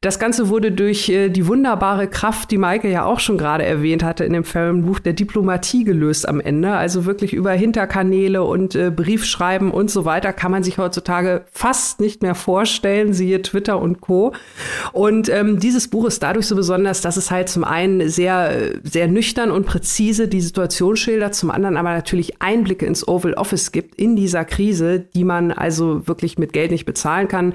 Das 0.00 0.18
Ganze 0.18 0.48
wurde 0.48 0.72
durch 0.72 1.08
äh, 1.08 1.28
die 1.28 1.46
wunderbare 1.46 2.08
Kraft, 2.08 2.50
die 2.50 2.58
Maike 2.58 2.90
ja 2.90 3.04
auch 3.04 3.20
schon 3.20 3.38
gerade 3.38 3.64
erwähnt 3.64 4.02
hatte 4.02 4.24
in 4.24 4.32
dem 4.32 4.44
Fernbuch, 4.44 4.98
der 4.98 5.12
Diplomatie 5.12 5.84
gelöst 5.84 6.28
am 6.28 6.40
Ende. 6.40 6.72
Also 6.72 7.04
wirklich 7.04 7.32
über 7.32 7.52
Hinterkanäle 7.52 8.42
und 8.42 8.74
äh, 8.74 8.90
Briefschreiben 8.90 9.70
und 9.70 9.90
so 9.90 10.04
weiter 10.04 10.32
kann 10.32 10.50
man 10.50 10.62
sich 10.62 10.78
heutzutage 10.78 11.44
fast 11.52 12.00
nicht 12.00 12.22
mehr 12.22 12.34
vorstellen, 12.34 13.12
siehe 13.12 13.42
Twitter 13.42 13.80
und 13.80 14.00
Co. 14.00 14.32
Und 14.92 15.28
ähm, 15.28 15.58
dieses 15.58 15.88
Buch 15.88 16.06
ist 16.06 16.22
dadurch 16.22 16.46
so 16.46 16.56
besonders, 16.56 17.00
dass 17.00 17.16
es 17.16 17.30
halt 17.30 17.48
zum 17.48 17.64
einen 17.64 17.75
sehr, 18.06 18.72
sehr 18.82 19.08
nüchtern 19.08 19.50
und 19.50 19.66
präzise 19.66 20.28
die 20.28 20.40
Situation 20.40 20.96
schildert, 20.96 21.34
zum 21.34 21.50
anderen 21.50 21.76
aber 21.76 21.90
natürlich 21.90 22.40
Einblicke 22.40 22.86
ins 22.86 23.06
Oval 23.06 23.34
Office 23.34 23.72
gibt 23.72 23.94
in 23.96 24.16
dieser 24.16 24.44
Krise, 24.44 25.00
die 25.00 25.24
man 25.24 25.52
also 25.52 26.06
wirklich 26.06 26.38
mit 26.38 26.52
Geld 26.52 26.70
nicht 26.70 26.84
bezahlen 26.84 27.28
kann 27.28 27.54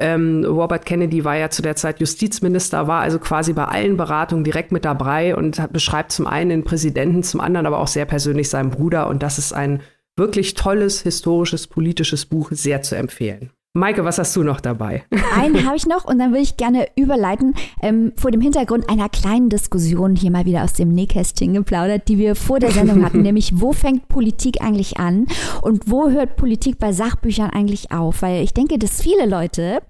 ähm, 0.00 0.44
Robert 0.44 0.86
Kennedy 0.86 1.24
war 1.24 1.36
ja 1.36 1.50
zu 1.50 1.60
der 1.60 1.74
Zeit 1.74 2.00
Justizminister, 2.00 2.86
war 2.86 3.00
also 3.00 3.18
quasi 3.18 3.52
bei 3.52 3.64
allen 3.64 3.96
Beratungen 3.96 4.44
direkt 4.44 4.70
mit 4.70 4.84
dabei 4.84 5.34
und 5.34 5.58
hat, 5.58 5.72
beschreibt 5.72 6.12
zum 6.12 6.26
einen 6.26 6.50
den 6.50 6.64
Präsidenten, 6.64 7.22
zum 7.22 7.40
anderen 7.40 7.66
aber 7.66 7.80
auch 7.80 7.88
sehr 7.88 8.04
persönlich 8.04 8.48
seinen 8.48 8.70
Bruder. 8.70 9.08
Und 9.08 9.22
das 9.22 9.38
ist 9.38 9.52
ein 9.52 9.80
wirklich 10.16 10.54
tolles, 10.54 11.02
historisches, 11.02 11.66
politisches 11.66 12.26
Buch, 12.26 12.50
sehr 12.52 12.82
zu 12.82 12.96
empfehlen. 12.96 13.50
Maike, 13.74 14.04
was 14.04 14.18
hast 14.18 14.34
du 14.34 14.42
noch 14.42 14.60
dabei? 14.60 15.04
Einen 15.36 15.66
habe 15.66 15.76
ich 15.76 15.86
noch 15.86 16.04
und 16.04 16.18
dann 16.18 16.30
würde 16.30 16.42
ich 16.42 16.56
gerne 16.56 16.86
überleiten 16.96 17.54
ähm, 17.82 18.12
vor 18.16 18.30
dem 18.30 18.40
Hintergrund 18.40 18.88
einer 18.88 19.08
kleinen 19.08 19.50
Diskussion 19.50 20.16
hier 20.16 20.30
mal 20.30 20.46
wieder 20.46 20.64
aus 20.64 20.72
dem 20.72 20.88
Nähkästchen 20.88 21.52
geplaudert, 21.52 22.08
die 22.08 22.18
wir 22.18 22.34
vor 22.34 22.60
der 22.60 22.70
Sendung 22.70 23.04
hatten, 23.04 23.22
nämlich 23.22 23.60
wo 23.60 23.72
fängt 23.72 24.08
Politik 24.08 24.62
eigentlich 24.62 24.98
an 24.98 25.26
und 25.62 25.90
wo 25.90 26.08
hört 26.08 26.36
Politik 26.36 26.78
bei 26.78 26.92
Sachbüchern 26.92 27.50
eigentlich 27.50 27.92
auf? 27.92 28.22
Weil 28.22 28.42
ich 28.42 28.54
denke, 28.54 28.78
dass 28.78 29.02
viele 29.02 29.26
Leute 29.26 29.80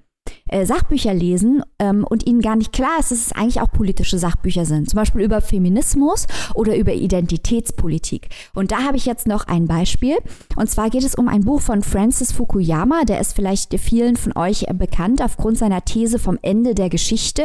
äh, 0.48 0.66
Sachbücher 0.66 1.14
lesen 1.14 1.62
ähm, 1.78 2.04
und 2.08 2.26
ihnen 2.26 2.40
gar 2.40 2.56
nicht 2.56 2.72
klar 2.72 2.98
ist, 2.98 3.10
dass 3.10 3.26
es 3.26 3.32
eigentlich 3.32 3.60
auch 3.60 3.70
politische 3.70 4.18
Sachbücher 4.18 4.64
sind. 4.64 4.90
Zum 4.90 4.96
Beispiel 4.96 5.22
über 5.22 5.40
Feminismus 5.40 6.26
oder 6.54 6.76
über 6.76 6.92
Identitätspolitik. 6.92 8.28
Und 8.54 8.72
da 8.72 8.82
habe 8.84 8.96
ich 8.96 9.06
jetzt 9.06 9.26
noch 9.26 9.46
ein 9.46 9.66
Beispiel. 9.66 10.16
Und 10.56 10.70
zwar 10.70 10.90
geht 10.90 11.04
es 11.04 11.14
um 11.14 11.28
ein 11.28 11.44
Buch 11.44 11.60
von 11.60 11.82
Francis 11.82 12.32
Fukuyama. 12.32 13.04
Der 13.04 13.20
ist 13.20 13.34
vielleicht 13.34 13.78
vielen 13.78 14.16
von 14.16 14.36
euch 14.36 14.66
bekannt 14.74 15.22
aufgrund 15.22 15.58
seiner 15.58 15.84
These 15.84 16.18
vom 16.18 16.38
Ende 16.42 16.74
der 16.74 16.88
Geschichte. 16.88 17.42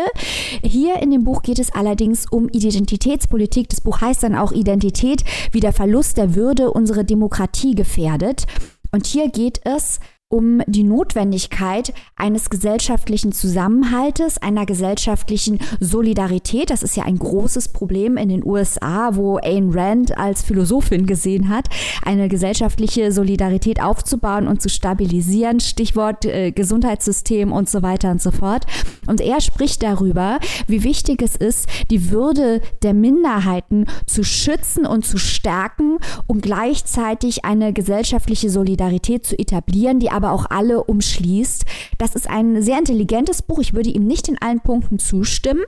Hier 0.64 1.02
in 1.02 1.12
dem 1.12 1.24
Buch 1.24 1.42
geht 1.42 1.60
es 1.60 1.74
allerdings 1.74 2.26
um 2.30 2.50
Identitätspolitik. 2.50 3.70
Das 3.70 3.82
Buch 3.82 4.02
heißt 4.02 4.24
dann 4.24 4.36
auch 4.36 4.52
Identität, 4.52 5.24
wie 5.52 5.60
der 5.60 5.74
Verlust 5.74 6.18
der 6.18 6.36
Würde 6.36 6.72
unsere 6.72 7.06
Demokratie 7.06 7.76
gefährdet. 7.76 8.46
Und 8.92 9.08
hier 9.08 9.30
geht 9.30 9.60
es 9.66 10.00
um 10.34 10.64
die 10.66 10.84
Notwendigkeit 10.84 11.94
eines 12.16 12.50
gesellschaftlichen 12.50 13.34
Zusammenhaltes, 13.34 14.40
einer 14.40 14.66
gesellschaftlichen 14.66 15.60
Solidarität. 15.80 16.72
Das 16.72 16.82
ist 16.82 16.98
ja 16.98 17.04
ein 17.04 17.20
großes 17.20 17.70
Problem 17.70 18.18
in 18.18 18.30
den 18.30 18.44
USA, 18.44 19.16
wo 19.16 19.38
Ayn 19.38 19.72
Rand 19.72 20.18
als 20.18 20.42
Philosophin 20.42 21.06
gesehen 21.06 21.50
hat, 21.50 21.68
eine 22.04 22.30
gesellschaftliche 22.30 23.12
Solidarität 23.12 23.80
aufzubauen 23.80 24.48
und 24.48 24.60
zu 24.60 24.70
stabilisieren. 24.70 25.60
Stichwort 25.60 26.26
äh, 26.26 26.52
Gesundheitssystem 26.52 27.52
und 27.52 27.70
so 27.70 27.84
weiter 27.84 28.10
und 28.10 28.22
so 28.22 28.32
fort. 28.32 28.66
Und 29.06 29.22
er 29.22 29.40
spricht 29.40 29.84
darüber, 29.84 30.40
wie 30.66 30.84
wichtig 30.84 31.22
es 31.22 31.36
ist, 31.36 31.68
die 31.92 32.10
Würde 32.10 32.62
der 32.82 32.96
Minderheiten 32.96 33.86
zu 34.08 34.24
schützen 34.24 34.86
und 34.88 35.06
zu 35.06 35.18
stärken, 35.18 36.00
um 36.26 36.42
gleichzeitig 36.42 37.46
eine 37.46 37.74
gesellschaftliche 37.74 38.50
Solidarität 38.50 39.26
zu 39.26 39.38
etablieren, 39.38 40.00
die 40.00 40.10
aber 40.10 40.23
aber 40.24 40.32
auch 40.32 40.46
alle 40.50 40.84
umschließt. 40.84 41.66
Das 41.98 42.16
ist 42.16 42.30
ein 42.30 42.62
sehr 42.62 42.80
intelligentes 42.80 43.42
Buch. 43.42 43.60
Ich 43.60 43.74
würde 43.74 43.90
ihm 43.90 44.06
nicht 44.06 44.30
in 44.30 44.42
allen 44.42 44.62
Punkten 44.62 45.00
zustimmen, 45.00 45.64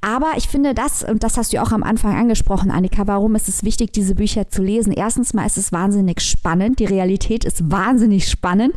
aber 0.00 0.32
ich 0.36 0.48
finde 0.48 0.74
das, 0.74 1.04
und 1.04 1.22
das 1.22 1.36
hast 1.36 1.52
du 1.52 1.60
auch 1.60 1.72
am 1.72 1.82
Anfang 1.82 2.16
angesprochen, 2.16 2.70
Annika, 2.70 3.06
warum 3.06 3.34
ist 3.34 3.48
es 3.48 3.64
wichtig, 3.64 3.92
diese 3.92 4.14
Bücher 4.14 4.48
zu 4.48 4.62
lesen? 4.62 4.92
Erstens 4.92 5.34
mal 5.34 5.46
ist 5.46 5.58
es 5.58 5.72
wahnsinnig 5.72 6.20
spannend. 6.20 6.78
Die 6.78 6.86
Realität 6.86 7.44
ist 7.44 7.70
wahnsinnig 7.70 8.28
spannend. 8.28 8.72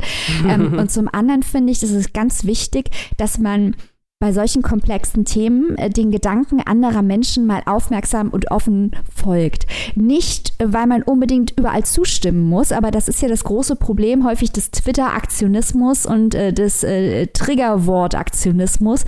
ähm, 0.46 0.74
und 0.78 0.90
zum 0.90 1.08
anderen 1.10 1.42
finde 1.42 1.72
ich, 1.72 1.82
es 1.82 1.90
ist 1.90 2.12
ganz 2.12 2.44
wichtig, 2.44 2.90
dass 3.16 3.38
man 3.38 3.74
bei 4.22 4.32
solchen 4.32 4.62
komplexen 4.62 5.24
Themen 5.24 5.76
äh, 5.78 5.90
den 5.90 6.12
Gedanken 6.12 6.60
anderer 6.64 7.02
Menschen 7.02 7.44
mal 7.44 7.60
aufmerksam 7.66 8.28
und 8.28 8.52
offen 8.52 8.92
folgt. 9.12 9.66
Nicht, 9.96 10.54
äh, 10.58 10.72
weil 10.72 10.86
man 10.86 11.02
unbedingt 11.02 11.58
überall 11.58 11.82
zustimmen 11.82 12.48
muss, 12.48 12.70
aber 12.70 12.92
das 12.92 13.08
ist 13.08 13.20
ja 13.20 13.26
das 13.26 13.42
große 13.42 13.74
Problem 13.74 14.24
häufig 14.24 14.52
des 14.52 14.70
Twitter-Aktionismus 14.70 16.06
und 16.06 16.36
äh, 16.36 16.52
des 16.52 16.84
äh, 16.84 17.26
Triggerwort-Aktionismus, 17.32 19.06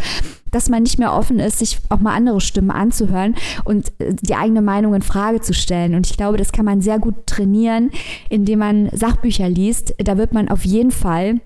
dass 0.50 0.68
man 0.68 0.82
nicht 0.82 0.98
mehr 0.98 1.12
offen 1.12 1.38
ist, 1.38 1.60
sich 1.60 1.78
auch 1.90 2.00
mal 2.00 2.16
andere 2.16 2.40
Stimmen 2.40 2.72
anzuhören 2.72 3.36
und 3.64 3.92
äh, 4.00 4.14
die 4.20 4.34
eigene 4.34 4.62
Meinung 4.62 4.94
in 4.94 5.02
Frage 5.02 5.40
zu 5.40 5.54
stellen. 5.54 5.94
Und 5.94 6.10
ich 6.10 6.16
glaube, 6.16 6.38
das 6.38 6.50
kann 6.50 6.64
man 6.64 6.80
sehr 6.80 6.98
gut 6.98 7.28
trainieren, 7.28 7.92
indem 8.30 8.58
man 8.58 8.90
Sachbücher 8.90 9.48
liest. 9.48 9.94
Da 9.98 10.18
wird 10.18 10.34
man 10.34 10.48
auf 10.48 10.64
jeden 10.64 10.90
Fall 10.90 11.40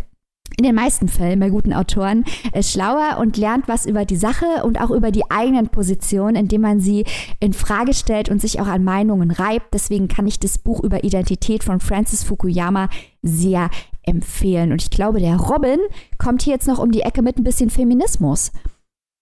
in 0.56 0.64
den 0.64 0.74
meisten 0.74 1.08
Fällen 1.08 1.38
bei 1.38 1.50
guten 1.50 1.72
Autoren 1.72 2.24
äh, 2.52 2.62
schlauer 2.62 3.18
und 3.20 3.36
lernt 3.36 3.68
was 3.68 3.86
über 3.86 4.04
die 4.04 4.16
Sache 4.16 4.64
und 4.64 4.80
auch 4.80 4.90
über 4.90 5.10
die 5.10 5.30
eigenen 5.30 5.68
Positionen, 5.68 6.36
indem 6.36 6.62
man 6.62 6.80
sie 6.80 7.04
in 7.40 7.52
Frage 7.52 7.94
stellt 7.94 8.28
und 8.28 8.40
sich 8.40 8.60
auch 8.60 8.66
an 8.66 8.84
Meinungen 8.84 9.30
reibt. 9.30 9.72
Deswegen 9.72 10.08
kann 10.08 10.26
ich 10.26 10.40
das 10.40 10.58
Buch 10.58 10.82
über 10.82 11.04
Identität 11.04 11.62
von 11.62 11.80
Francis 11.80 12.24
Fukuyama 12.24 12.88
sehr 13.22 13.70
empfehlen. 14.02 14.72
Und 14.72 14.82
ich 14.82 14.90
glaube, 14.90 15.20
der 15.20 15.36
Robin 15.36 15.78
kommt 16.18 16.42
hier 16.42 16.54
jetzt 16.54 16.66
noch 16.66 16.78
um 16.78 16.90
die 16.90 17.02
Ecke 17.02 17.22
mit 17.22 17.36
ein 17.36 17.44
bisschen 17.44 17.70
Feminismus. 17.70 18.52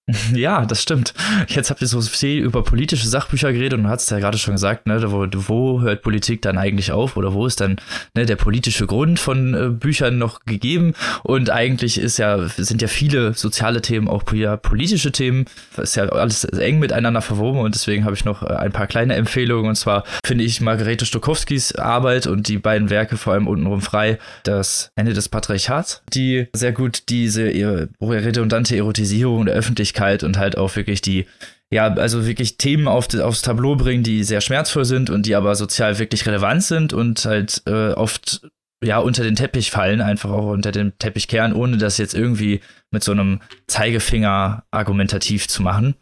Ja, 0.35 0.65
das 0.65 0.83
stimmt. 0.83 1.15
Jetzt 1.49 1.71
habt 1.71 1.83
ihr 1.83 1.89
so 1.89 2.01
viel 2.01 2.43
über 2.43 2.63
politische 2.63 3.09
Sachbücher 3.09 3.53
geredet 3.53 3.79
und 3.79 3.85
du 3.85 3.91
hast 3.91 4.11
ja 4.11 4.19
gerade 4.19 4.39
schon 4.39 4.55
gesagt, 4.55 4.87
ne, 4.87 5.01
wo, 5.11 5.27
wo, 5.49 5.81
hört 5.81 6.03
Politik 6.03 6.43
dann 6.43 6.59
eigentlich 6.59 6.93
auf 6.93 7.17
oder 7.17 7.33
wo 7.33 7.47
ist 7.47 7.61
dann 7.61 7.77
ne, 8.15 8.27
der 8.27 8.37
politische 8.37 8.87
Grund 8.87 9.19
von 9.19 9.55
äh, 9.55 9.69
Büchern 9.71 10.19
noch 10.19 10.45
gegeben? 10.45 10.95
Und 11.25 11.51
eigentlich 11.51 11.99
ist 11.99 12.19
ja, 12.19 12.49
sind 12.49 12.83
ja 12.83 12.89
viele 12.89 13.35
soziale 13.35 13.83
Themen 13.83 14.09
auch 14.09 14.23
ja, 14.33 14.57
politische 14.57 15.11
Themen. 15.11 15.47
Ist 15.77 15.97
ja 15.97 16.09
alles 16.09 16.45
eng 16.45 16.79
miteinander 16.79 17.23
verwoben 17.23 17.61
und 17.61 17.75
deswegen 17.75 18.05
habe 18.05 18.15
ich 18.15 18.25
noch 18.25 18.43
äh, 18.43 18.47
ein 18.47 18.73
paar 18.73 18.87
kleine 18.87 19.15
Empfehlungen. 19.15 19.71
Und 19.71 19.77
zwar 19.77 20.05
finde 20.25 20.45
ich 20.45 20.61
Margarete 20.61 21.07
Stokowskis 21.07 21.75
Arbeit 21.75 22.27
und 22.27 22.49
die 22.49 22.59
beiden 22.59 22.91
Werke, 22.91 23.17
vor 23.17 23.33
allem 23.33 23.49
untenrum 23.49 23.81
frei, 23.81 24.19
das 24.45 24.91
Ende 24.95 25.15
des 25.15 25.29
Patriarchats, 25.29 26.03
die 26.13 26.47
sehr 26.53 26.73
gut 26.73 27.05
diese 27.09 27.89
redundante 28.01 28.77
Erotisierung 28.77 29.47
der 29.47 29.55
Öffentlichkeit 29.55 29.96
Öffentlichkeit 29.97 30.23
und 30.23 30.39
halt 30.39 30.57
auch 30.57 30.77
wirklich 30.77 31.01
die, 31.01 31.27
ja, 31.71 31.93
also 31.95 32.27
wirklich 32.27 32.59
Themen 32.59 32.89
auf, 32.89 33.13
aufs 33.19 33.43
Tableau 33.43 33.77
bringen, 33.77 34.03
die 34.03 34.25
sehr 34.25 34.41
schmerzvoll 34.41 34.85
sind 34.85 35.11
und 35.11 35.27
die 35.27 35.35
aber 35.35 35.55
sozial 35.55 35.99
wirklich 35.99 36.27
relevant 36.27 36.63
sind 36.63 36.93
und 36.93 37.25
halt 37.25 37.63
äh, 37.67 37.93
oft 37.93 38.43
ja 38.85 38.99
unter 38.99 39.25
den 39.25 39.37
Teppich 39.37 39.71
fallen, 39.71 40.01
einfach 40.01 40.31
auch 40.31 40.53
unter 40.53 40.71
den 40.71 40.93
Teppich 40.99 41.29
kehren, 41.29 41.55
ohne 41.55 41.79
das 41.79 41.99
jetzt 41.99 42.15
irgendwie 42.15 42.61
mit 42.91 43.03
so 43.03 43.13
einem 43.13 43.41
Zeigefinger 43.67 44.65
argumentativ 44.71 45.49
zu 45.49 45.63
machen. 45.63 45.95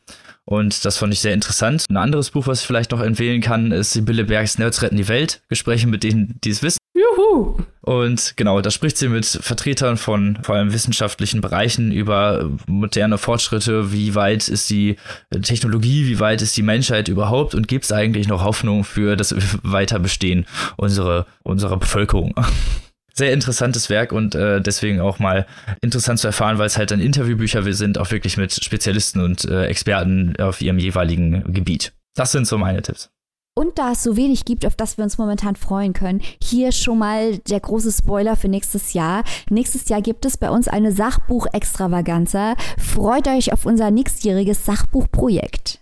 Und 0.47 0.85
das 0.85 0.99
fand 0.99 1.15
ich 1.15 1.21
sehr 1.21 1.33
interessant. 1.33 1.87
Ein 1.89 1.97
anderes 1.97 2.31
Buch, 2.31 2.47
was 2.47 2.61
ich 2.61 2.67
vielleicht 2.67 2.91
noch 2.91 3.01
empfehlen 3.01 3.41
kann, 3.41 3.73
ist 3.73 3.93
Sibylle 3.93 4.25
Bergs 4.25 4.59
Nerds 4.59 4.83
retten 4.83 4.97
die 4.97 5.09
Welt. 5.09 5.43
Gespräche 5.49 5.87
mit 5.87 6.03
denen, 6.03 6.39
die 6.45 6.51
es 6.51 6.63
wissen. 6.63 6.84
Juhu! 7.05 7.57
Und 7.81 8.35
genau, 8.37 8.63
da 8.63 8.71
spricht 8.71 8.97
sie 8.97 9.09
mit 9.09 9.27
Vertretern 9.27 9.99
von 9.99 10.39
vor 10.43 10.55
allem 10.55 10.73
wissenschaftlichen 10.73 11.43
Bereichen 11.43 11.93
über 11.93 12.51
moderne 12.67 13.19
Fortschritte, 13.19 13.93
wie 13.93 14.15
weit 14.15 14.49
ist 14.49 14.71
die 14.71 14.97
Technologie, 15.43 16.07
wie 16.07 16.19
weit 16.19 16.41
ist 16.41 16.57
die 16.57 16.63
Menschheit 16.63 17.09
überhaupt 17.09 17.55
und 17.55 17.69
gibt 17.69 17.85
es 17.85 17.93
eigentlich 17.93 18.27
noch 18.27 18.43
Hoffnung 18.43 18.85
für 18.85 19.17
das 19.17 19.35
Weiterbestehen 19.63 20.47
unserer, 20.77 21.27
unserer 21.43 21.77
Bevölkerung. 21.77 22.35
Sehr 23.13 23.33
interessantes 23.33 23.91
Werk 23.91 24.11
und 24.11 24.35
äh, 24.35 24.61
deswegen 24.61 25.01
auch 25.01 25.21
mal 25.21 25.47
interessant 25.83 26.19
zu 26.19 26.27
erfahren, 26.27 26.59
weil 26.59 26.67
es 26.67 26.79
halt 26.79 26.91
dann 26.91 27.01
Interviewbücher 27.01 27.71
sind, 27.73 27.97
auch 27.99 28.11
wirklich 28.11 28.37
mit 28.37 28.53
Spezialisten 28.65 29.21
und 29.21 29.45
äh, 29.45 29.67
Experten 29.67 30.35
auf 30.41 30.61
ihrem 30.61 30.79
jeweiligen 30.79 31.53
Gebiet. 31.53 31.93
Das 32.17 32.33
sind 32.33 32.47
so 32.47 32.59
meine 32.59 32.83
Tipps. 32.83 33.13
Und 33.57 33.79
da 33.79 33.93
es 33.93 34.03
so 34.03 34.17
wenig 34.17 34.45
gibt, 34.45 34.67
auf 34.67 34.75
das 34.75 34.99
wir 34.99 35.05
uns 35.05 35.17
momentan 35.17 35.55
freuen 35.55 35.93
können, 35.93 36.21
hier 36.43 36.73
schon 36.73 36.99
mal 36.99 37.39
der 37.39 37.61
große 37.61 37.93
Spoiler 37.93 38.35
für 38.35 38.49
nächstes 38.49 38.95
Jahr. 38.95 39.23
Nächstes 39.49 39.89
Jahr 39.89 40.03
gibt 40.03 40.25
es 40.25 40.37
bei 40.37 40.51
uns 40.51 40.67
eine 40.67 40.91
Sachbuch-Extravaganza. 40.91 42.57
Freut 42.79 43.29
euch 43.29 43.53
auf 43.53 43.65
unser 43.65 43.93
nächstjähriges 43.93 44.65
Sachbuchprojekt. 44.65 45.79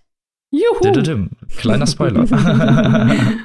Juhu! 0.50 0.80
Kleiner 1.56 1.86
Spoiler. 1.86 2.26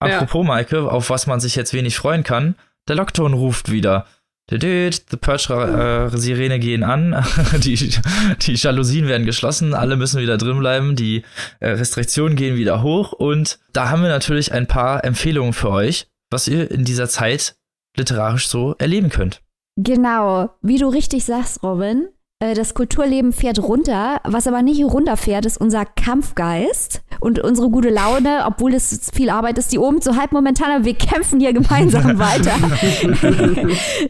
Apropos, 0.00 0.42
ja. 0.42 0.46
Maike, 0.46 0.92
auf 0.92 1.08
was 1.08 1.26
man 1.26 1.40
sich 1.40 1.56
jetzt 1.56 1.72
wenig 1.72 1.96
freuen 1.96 2.24
kann, 2.24 2.56
der 2.88 2.96
Lockdown 2.96 3.32
ruft 3.32 3.72
wieder. 3.72 4.06
The 4.50 4.90
Purge-Sirene 5.20 6.58
gehen 6.58 6.82
an, 6.82 7.22
die, 7.62 7.94
die 8.40 8.54
Jalousien 8.54 9.06
werden 9.06 9.26
geschlossen, 9.26 9.74
alle 9.74 9.96
müssen 9.96 10.22
wieder 10.22 10.38
drin 10.38 10.58
bleiben, 10.58 10.96
die 10.96 11.22
äh, 11.60 11.70
Restriktionen 11.70 12.34
gehen 12.34 12.56
wieder 12.56 12.82
hoch 12.82 13.12
und 13.12 13.58
da 13.72 13.90
haben 13.90 14.02
wir 14.02 14.08
natürlich 14.08 14.52
ein 14.52 14.66
paar 14.66 15.04
Empfehlungen 15.04 15.52
für 15.52 15.70
euch, 15.70 16.08
was 16.30 16.48
ihr 16.48 16.70
in 16.70 16.84
dieser 16.84 17.08
Zeit 17.08 17.56
literarisch 17.96 18.48
so 18.48 18.74
erleben 18.78 19.10
könnt. 19.10 19.42
Genau, 19.76 20.50
wie 20.62 20.78
du 20.78 20.88
richtig 20.88 21.24
sagst, 21.24 21.62
Robin, 21.62 22.08
das 22.40 22.74
Kulturleben 22.74 23.32
fährt 23.32 23.60
runter. 23.60 24.20
Was 24.24 24.46
aber 24.46 24.62
nicht 24.62 24.84
runterfährt, 24.84 25.44
ist 25.44 25.60
unser 25.60 25.84
Kampfgeist 25.84 27.02
und 27.20 27.40
unsere 27.40 27.68
gute 27.68 27.90
Laune, 27.90 28.44
obwohl 28.46 28.74
es 28.74 29.10
viel 29.12 29.28
Arbeit 29.28 29.58
ist, 29.58 29.72
die 29.72 29.78
oben 29.78 30.00
zu 30.00 30.16
halten 30.16 30.36
momentan, 30.36 30.70
aber 30.70 30.84
wir 30.84 30.94
kämpfen 30.94 31.40
hier 31.40 31.52
gemeinsam 31.52 32.18
weiter. 32.18 32.54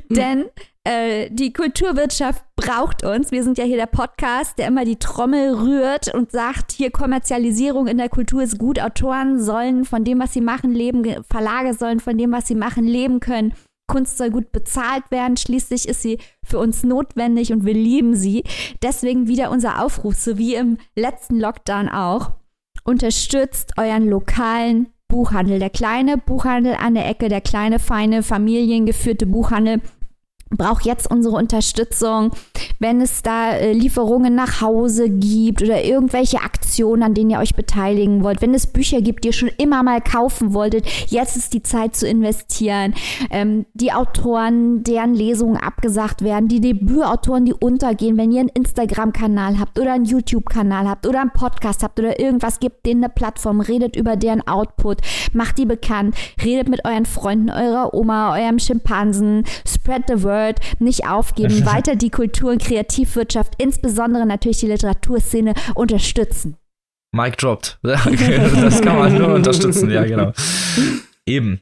Denn 0.10 0.44
äh, 0.84 1.30
die 1.30 1.52
Kulturwirtschaft 1.52 2.44
braucht 2.54 3.04
uns. 3.04 3.30
Wir 3.30 3.42
sind 3.42 3.56
ja 3.58 3.64
hier 3.64 3.76
der 3.76 3.86
Podcast, 3.86 4.58
der 4.58 4.68
immer 4.68 4.84
die 4.84 4.98
Trommel 4.98 5.54
rührt 5.54 6.14
und 6.14 6.30
sagt, 6.30 6.72
hier 6.72 6.90
Kommerzialisierung 6.90 7.86
in 7.86 7.98
der 7.98 8.08
Kultur 8.08 8.42
ist 8.42 8.58
gut. 8.58 8.78
Autoren 8.80 9.40
sollen 9.40 9.84
von 9.84 10.04
dem, 10.04 10.18
was 10.18 10.32
sie 10.32 10.40
machen, 10.40 10.72
leben. 10.72 11.24
Verlage 11.30 11.74
sollen 11.74 12.00
von 12.00 12.16
dem, 12.18 12.32
was 12.32 12.46
sie 12.46 12.54
machen, 12.54 12.84
leben 12.84 13.20
können. 13.20 13.54
Kunst 13.88 14.18
soll 14.18 14.30
gut 14.30 14.52
bezahlt 14.52 15.10
werden. 15.10 15.36
Schließlich 15.36 15.88
ist 15.88 16.02
sie 16.02 16.18
für 16.44 16.58
uns 16.58 16.84
notwendig 16.84 17.52
und 17.52 17.64
wir 17.64 17.74
lieben 17.74 18.14
sie. 18.14 18.44
Deswegen 18.82 19.26
wieder 19.26 19.50
unser 19.50 19.82
Aufruf, 19.82 20.14
so 20.14 20.38
wie 20.38 20.54
im 20.54 20.78
letzten 20.94 21.40
Lockdown 21.40 21.88
auch. 21.88 22.32
Unterstützt 22.84 23.72
euren 23.76 24.08
lokalen 24.08 24.90
Buchhandel. 25.08 25.58
Der 25.58 25.70
kleine 25.70 26.18
Buchhandel 26.18 26.74
an 26.74 26.94
der 26.94 27.08
Ecke, 27.08 27.28
der 27.28 27.40
kleine, 27.40 27.78
feine, 27.78 28.22
familiengeführte 28.22 29.26
Buchhandel 29.26 29.80
braucht 30.50 30.86
jetzt 30.86 31.10
unsere 31.10 31.36
Unterstützung, 31.36 32.30
wenn 32.78 33.00
es 33.00 33.22
da 33.22 33.52
äh, 33.52 33.72
Lieferungen 33.72 34.34
nach 34.34 34.60
Hause 34.60 35.10
gibt 35.10 35.62
oder 35.62 35.84
irgendwelche 35.84 36.40
Aktionen, 36.40 37.02
an 37.02 37.14
denen 37.14 37.30
ihr 37.30 37.38
euch 37.38 37.54
beteiligen 37.54 38.22
wollt, 38.22 38.40
wenn 38.40 38.54
es 38.54 38.66
Bücher 38.66 39.02
gibt, 39.02 39.24
die 39.24 39.28
ihr 39.28 39.32
schon 39.32 39.50
immer 39.58 39.82
mal 39.82 40.00
kaufen 40.00 40.54
wolltet, 40.54 40.86
jetzt 41.08 41.36
ist 41.36 41.52
die 41.52 41.62
Zeit 41.62 41.96
zu 41.96 42.06
investieren. 42.06 42.94
Ähm, 43.30 43.66
die 43.74 43.92
Autoren, 43.92 44.84
deren 44.84 45.14
Lesungen 45.14 45.56
abgesagt 45.56 46.22
werden, 46.22 46.48
die 46.48 46.60
Debütautoren, 46.60 47.44
die 47.44 47.54
untergehen, 47.54 48.16
wenn 48.16 48.32
ihr 48.32 48.40
einen 48.40 48.48
Instagram-Kanal 48.48 49.58
habt 49.58 49.78
oder 49.78 49.92
einen 49.92 50.04
YouTube-Kanal 50.04 50.88
habt 50.88 51.06
oder 51.06 51.20
einen 51.20 51.32
Podcast 51.32 51.82
habt 51.82 51.98
oder 51.98 52.18
irgendwas, 52.18 52.60
gebt 52.60 52.86
denen 52.86 53.04
eine 53.04 53.12
Plattform, 53.12 53.60
redet 53.60 53.96
über 53.96 54.16
deren 54.16 54.46
Output, 54.46 55.02
macht 55.32 55.58
die 55.58 55.66
bekannt, 55.66 56.14
redet 56.42 56.68
mit 56.68 56.84
euren 56.84 57.06
Freunden, 57.06 57.50
eurer 57.50 57.92
Oma, 57.92 58.34
eurem 58.38 58.58
Schimpansen, 58.58 59.44
spread 59.66 60.04
the 60.08 60.22
word 60.22 60.37
Word, 60.38 60.60
nicht 60.78 61.06
aufgeben, 61.06 61.64
weiter 61.66 61.96
die 61.96 62.10
Kultur- 62.10 62.52
und 62.52 62.62
Kreativwirtschaft, 62.62 63.54
insbesondere 63.58 64.26
natürlich 64.26 64.58
die 64.58 64.68
Literaturszene 64.68 65.54
unterstützen. 65.74 66.56
Mike 67.12 67.36
dropped. 67.36 67.78
das 67.82 68.80
kann 68.82 68.98
man 68.98 69.16
nur 69.16 69.34
unterstützen, 69.34 69.90
ja, 69.90 70.04
genau. 70.04 70.32
Eben. 71.26 71.60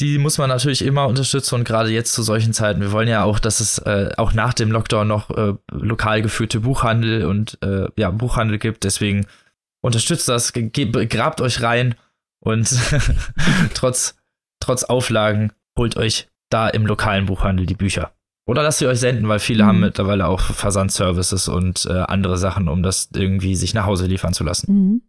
Die 0.00 0.18
muss 0.18 0.36
man 0.36 0.50
natürlich 0.50 0.84
immer 0.84 1.06
unterstützen 1.06 1.54
und 1.54 1.64
gerade 1.64 1.88
jetzt 1.88 2.12
zu 2.12 2.22
solchen 2.22 2.52
Zeiten. 2.52 2.82
Wir 2.82 2.92
wollen 2.92 3.08
ja 3.08 3.24
auch, 3.24 3.38
dass 3.38 3.60
es 3.60 3.78
äh, 3.78 4.10
auch 4.18 4.34
nach 4.34 4.52
dem 4.52 4.70
Lockdown 4.70 5.08
noch 5.08 5.30
äh, 5.30 5.54
lokal 5.72 6.20
geführte 6.20 6.60
Buchhandel 6.60 7.24
und 7.24 7.56
äh, 7.62 7.86
ja, 7.96 8.10
Buchhandel 8.10 8.58
gibt. 8.58 8.84
Deswegen 8.84 9.26
unterstützt 9.80 10.28
das, 10.28 10.52
grabt 10.52 11.40
euch 11.40 11.62
rein 11.62 11.94
und 12.40 12.68
trotz, 13.74 14.16
trotz 14.60 14.84
Auflagen 14.84 15.52
holt 15.78 15.96
euch 15.96 16.29
da 16.50 16.68
im 16.68 16.86
lokalen 16.86 17.26
Buchhandel 17.26 17.66
die 17.66 17.74
Bücher. 17.74 18.12
Oder 18.46 18.62
lasst 18.62 18.80
sie 18.80 18.86
euch 18.86 18.98
senden, 18.98 19.28
weil 19.28 19.38
viele 19.38 19.62
mhm. 19.62 19.68
haben 19.68 19.80
mittlerweile 19.80 20.26
auch 20.26 20.40
Versandservices 20.40 21.48
und 21.48 21.86
äh, 21.86 21.92
andere 21.92 22.36
Sachen, 22.36 22.68
um 22.68 22.82
das 22.82 23.08
irgendwie 23.14 23.54
sich 23.54 23.74
nach 23.74 23.86
Hause 23.86 24.06
liefern 24.06 24.34
zu 24.34 24.44
lassen. 24.44 24.72
Mhm. 24.72 25.02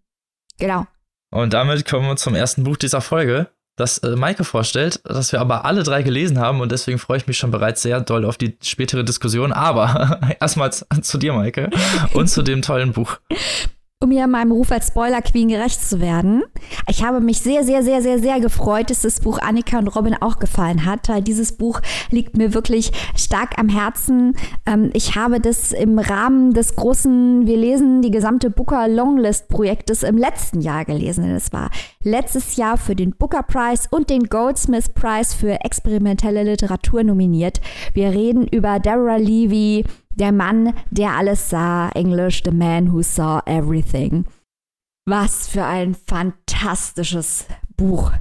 Genau. 0.59 0.85
Und 1.31 1.53
damit 1.53 1.87
kommen 1.87 2.07
wir 2.07 2.15
zum 2.17 2.35
ersten 2.35 2.63
Buch 2.63 2.77
dieser 2.77 3.01
Folge, 3.01 3.47
das 3.77 3.97
äh, 3.99 4.15
Maike 4.15 4.43
vorstellt, 4.43 5.01
das 5.05 5.31
wir 5.31 5.39
aber 5.41 5.65
alle 5.65 5.83
drei 5.83 6.03
gelesen 6.03 6.39
haben 6.39 6.61
und 6.61 6.71
deswegen 6.71 6.99
freue 6.99 7.17
ich 7.17 7.27
mich 7.27 7.37
schon 7.37 7.51
bereits 7.51 7.81
sehr 7.81 8.01
doll 8.01 8.25
auf 8.25 8.37
die 8.37 8.57
spätere 8.61 9.03
Diskussion. 9.03 9.53
Aber 9.53 10.19
erstmal 10.39 10.71
zu 10.71 11.17
dir, 11.17 11.33
Maike, 11.33 11.69
und 12.13 12.27
zu 12.27 12.43
dem 12.43 12.61
tollen 12.61 12.91
Buch 12.91 13.17
um 14.01 14.09
mir 14.09 14.25
meinem 14.27 14.51
Ruf 14.51 14.71
als 14.71 14.87
Spoiler 14.87 15.21
Queen 15.21 15.47
gerecht 15.47 15.81
zu 15.81 16.01
werden. 16.01 16.43
Ich 16.89 17.03
habe 17.03 17.21
mich 17.21 17.39
sehr, 17.39 17.63
sehr, 17.63 17.83
sehr, 17.83 18.01
sehr, 18.01 18.19
sehr 18.19 18.39
gefreut, 18.39 18.89
dass 18.89 19.01
das 19.01 19.19
Buch 19.21 19.39
Annika 19.39 19.77
und 19.77 19.87
Robin 19.87 20.15
auch 20.19 20.39
gefallen 20.39 20.85
hat. 20.85 21.09
Dieses 21.27 21.53
Buch 21.53 21.81
liegt 22.09 22.35
mir 22.35 22.53
wirklich 22.53 22.91
stark 23.15 23.59
am 23.59 23.69
Herzen. 23.69 24.35
Ähm, 24.65 24.89
ich 24.93 25.15
habe 25.15 25.39
das 25.39 25.71
im 25.71 25.99
Rahmen 25.99 26.53
des 26.53 26.75
großen, 26.75 27.45
wir 27.45 27.57
lesen 27.57 28.01
die 28.01 28.11
gesamte 28.11 28.49
Booker 28.49 28.87
Longlist 28.87 29.47
Projektes 29.49 30.01
im 30.01 30.17
letzten 30.17 30.61
Jahr 30.61 30.83
gelesen. 30.83 31.29
Es 31.35 31.53
war 31.53 31.69
letztes 32.03 32.55
Jahr 32.55 32.77
für 32.77 32.95
den 32.95 33.11
Booker 33.11 33.43
Prize 33.43 33.87
und 33.91 34.09
den 34.09 34.23
Goldsmith 34.23 34.89
Prize 34.89 35.35
für 35.35 35.61
experimentelle 35.63 36.43
Literatur 36.43 37.03
nominiert. 37.03 37.61
Wir 37.93 38.09
reden 38.09 38.47
über 38.47 38.79
Deborah 38.79 39.17
Levy, 39.17 39.85
der 40.15 40.31
Mann, 40.31 40.73
der 40.89 41.11
alles 41.11 41.49
sah, 41.49 41.89
Englisch, 41.89 42.41
The 42.43 42.51
Man 42.51 42.91
Who 42.91 43.01
Saw 43.01 43.41
Everything. 43.45 44.25
Was 45.05 45.47
für 45.47 45.65
ein 45.65 45.95
fantastisches 45.95 47.45
Buch. 47.75 48.11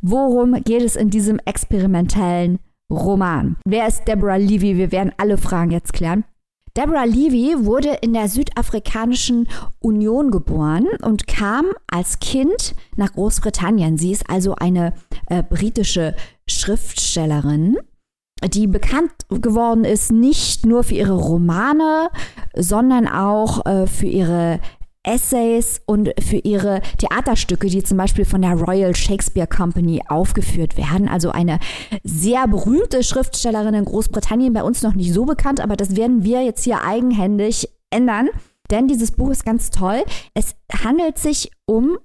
Worum 0.00 0.62
geht 0.64 0.82
es 0.82 0.96
in 0.96 1.10
diesem 1.10 1.38
experimentellen 1.44 2.58
Roman? 2.90 3.56
Wer 3.66 3.86
ist 3.86 4.08
Deborah 4.08 4.36
Levy? 4.36 4.76
Wir 4.76 4.92
werden 4.92 5.12
alle 5.18 5.36
Fragen 5.36 5.70
jetzt 5.70 5.92
klären. 5.92 6.24
Deborah 6.76 7.04
Levy 7.04 7.66
wurde 7.66 7.98
in 8.00 8.12
der 8.12 8.28
Südafrikanischen 8.28 9.48
Union 9.80 10.30
geboren 10.30 10.86
und 11.02 11.26
kam 11.26 11.66
als 11.88 12.20
Kind 12.20 12.74
nach 12.96 13.12
Großbritannien. 13.12 13.98
Sie 13.98 14.12
ist 14.12 14.30
also 14.30 14.54
eine 14.54 14.94
äh, 15.26 15.42
britische 15.42 16.14
Schriftstellerin 16.46 17.76
die 18.48 18.66
bekannt 18.66 19.12
geworden 19.28 19.84
ist, 19.84 20.12
nicht 20.12 20.66
nur 20.66 20.84
für 20.84 20.94
ihre 20.94 21.14
Romane, 21.14 22.08
sondern 22.54 23.06
auch 23.08 23.64
äh, 23.66 23.86
für 23.86 24.06
ihre 24.06 24.60
Essays 25.02 25.80
und 25.86 26.10
für 26.20 26.36
ihre 26.36 26.82
Theaterstücke, 26.98 27.68
die 27.68 27.82
zum 27.82 27.96
Beispiel 27.96 28.24
von 28.24 28.42
der 28.42 28.52
Royal 28.52 28.94
Shakespeare 28.94 29.46
Company 29.46 30.02
aufgeführt 30.08 30.76
werden. 30.76 31.08
Also 31.08 31.30
eine 31.30 31.58
sehr 32.04 32.46
berühmte 32.46 33.02
Schriftstellerin 33.02 33.74
in 33.74 33.84
Großbritannien, 33.86 34.52
bei 34.52 34.62
uns 34.62 34.82
noch 34.82 34.94
nicht 34.94 35.12
so 35.12 35.24
bekannt, 35.24 35.60
aber 35.60 35.76
das 35.76 35.96
werden 35.96 36.22
wir 36.22 36.42
jetzt 36.42 36.64
hier 36.64 36.84
eigenhändig 36.84 37.68
ändern. 37.88 38.28
Denn 38.70 38.88
dieses 38.88 39.12
Buch 39.12 39.30
ist 39.30 39.44
ganz 39.44 39.70
toll. 39.70 40.02
Es 40.34 40.54
handelt 40.84 41.18
sich 41.18 41.50
um 41.64 41.98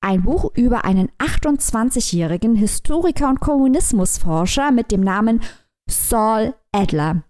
ein 0.00 0.22
Buch 0.22 0.50
über 0.54 0.84
einen 0.84 1.10
28-jährigen 1.18 2.54
Historiker 2.54 3.28
und 3.28 3.40
Kommunismusforscher 3.40 4.70
mit 4.70 4.90
dem 4.90 5.02
Namen 5.02 5.40
Saul 5.90 6.54
Adler. 6.72 7.24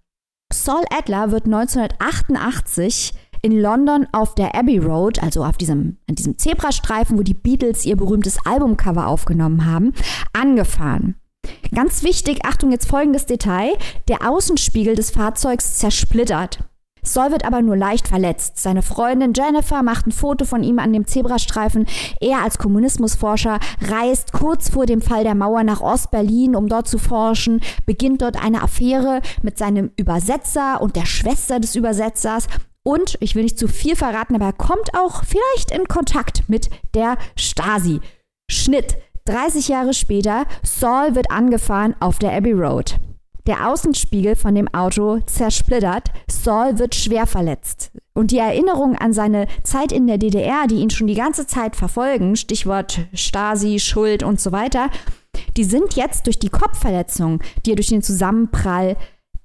Saul 0.53 0.85
Adler 0.91 1.31
wird 1.31 1.45
1988 1.45 3.15
in 3.43 3.61
London 3.61 4.07
auf 4.13 4.35
der 4.35 4.55
Abbey 4.55 4.79
Road, 4.79 5.23
also 5.23 5.45
auf 5.45 5.57
diesem, 5.57 5.99
an 6.09 6.17
diesem 6.17 6.39
Zebrastreifen, 6.39 7.19
wo 7.19 7.23
die 7.23 7.35
Beatles 7.35 7.87
ihr 7.87 7.97
berühmtes 7.97 8.39
Albumcover 8.45 9.07
aufgenommen 9.07 9.65
haben, 9.65 9.93
angefahren. 10.33 11.15
Ganz 11.73 12.03
wichtig, 12.03 12.45
Achtung, 12.45 12.73
jetzt 12.73 12.89
folgendes 12.89 13.27
Detail. 13.27 13.77
Der 14.09 14.29
Außenspiegel 14.29 14.97
des 14.97 15.11
Fahrzeugs 15.11 15.79
zersplittert. 15.79 16.59
Sol 17.13 17.31
wird 17.31 17.45
aber 17.45 17.63
nur 17.63 17.77
leicht 17.77 18.09
verletzt. 18.09 18.59
Seine 18.59 18.83
Freundin 18.83 19.33
Jennifer 19.35 19.83
macht 19.83 20.07
ein 20.07 20.13
Foto 20.13 20.45
von 20.45 20.63
ihm 20.63 20.79
an 20.79 20.93
dem 20.93 21.07
Zebrastreifen. 21.07 21.87
Er 22.21 22.43
als 22.43 22.59
Kommunismusforscher 22.59 23.59
reist 23.83 24.33
kurz 24.33 24.71
vor 24.71 24.87
dem 24.87 25.01
Fall 25.01 25.25
der 25.25 25.35
Mauer 25.35 25.63
nach 25.65 25.81
Ostberlin, 25.81 26.55
um 26.55 26.69
dort 26.69 26.89
zu 26.89 26.99
forschen, 26.99 27.61
beginnt 27.87 28.23
dort 28.23 28.43
eine 28.43 28.63
Affäre 28.63 29.21
mit 29.43 29.59
seinem 29.59 29.91
Übersetzer 29.97 30.81
und 30.81 30.97
der 30.97 31.07
Schwester 31.07 31.61
des 31.61 31.75
Übersetzers. 31.75 32.47
Und 32.83 33.17
ich 33.21 33.35
will 33.35 33.43
nicht 33.43 33.59
zu 33.59 33.69
viel 33.69 33.97
verraten, 33.97 34.35
aber 34.35 34.47
er 34.47 34.53
kommt 34.53 34.95
auch 34.95 35.25
vielleicht 35.25 35.71
in 35.71 35.89
Kontakt 35.89 36.49
mit 36.49 36.71
der 36.95 37.17
Stasi. 37.37 38.01
Schnitt. 38.51 38.97
30 39.27 39.69
Jahre 39.69 39.93
später, 39.93 40.47
Saul 40.63 41.15
wird 41.15 41.31
angefahren 41.31 41.95
auf 42.01 42.19
der 42.19 42.33
Abbey 42.33 42.53
Road. 42.53 42.99
Der 43.49 43.67
Außenspiegel 43.67 44.37
von 44.37 44.55
dem 44.55 44.69
Auto 44.75 45.21
zersplittert. 45.21 46.11
Saul 46.31 46.79
wird 46.79 46.95
schwer 46.95 47.27
verletzt. 47.27 47.91
Und 48.13 48.31
die 48.31 48.37
Erinnerungen 48.37 48.97
an 48.99 49.15
seine 49.15 49.47
Zeit 49.63 49.91
in 49.91 50.07
der 50.07 50.19
DDR, 50.19 50.67
die 50.67 50.77
ihn 50.77 50.91
schon 50.91 51.07
die 51.07 51.15
ganze 51.15 51.47
Zeit 51.47 51.75
verfolgen, 51.75 52.37
Stichwort 52.37 53.07
Stasi, 53.15 53.79
Schuld 53.79 54.23
und 54.23 54.39
so 54.39 54.53
weiter, 54.53 54.91
die 55.57 55.65
sind 55.65 55.95
jetzt 55.95 56.27
durch 56.27 56.39
die 56.39 56.51
Kopfverletzung, 56.51 57.43
die 57.65 57.73
er 57.73 57.77
durch 57.77 57.89
den 57.89 58.03
Zusammenprall 58.03 58.99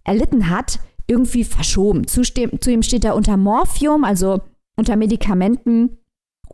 erlitten 0.04 0.50
hat, 0.50 0.80
irgendwie 1.08 1.46
verschoben. 1.46 2.06
Zu, 2.06 2.24
zu 2.24 2.72
ihm 2.72 2.84
steht 2.84 3.06
er 3.06 3.16
unter 3.16 3.38
Morphium, 3.38 4.04
also 4.04 4.42
unter 4.76 4.98
Medikamenten 4.98 5.98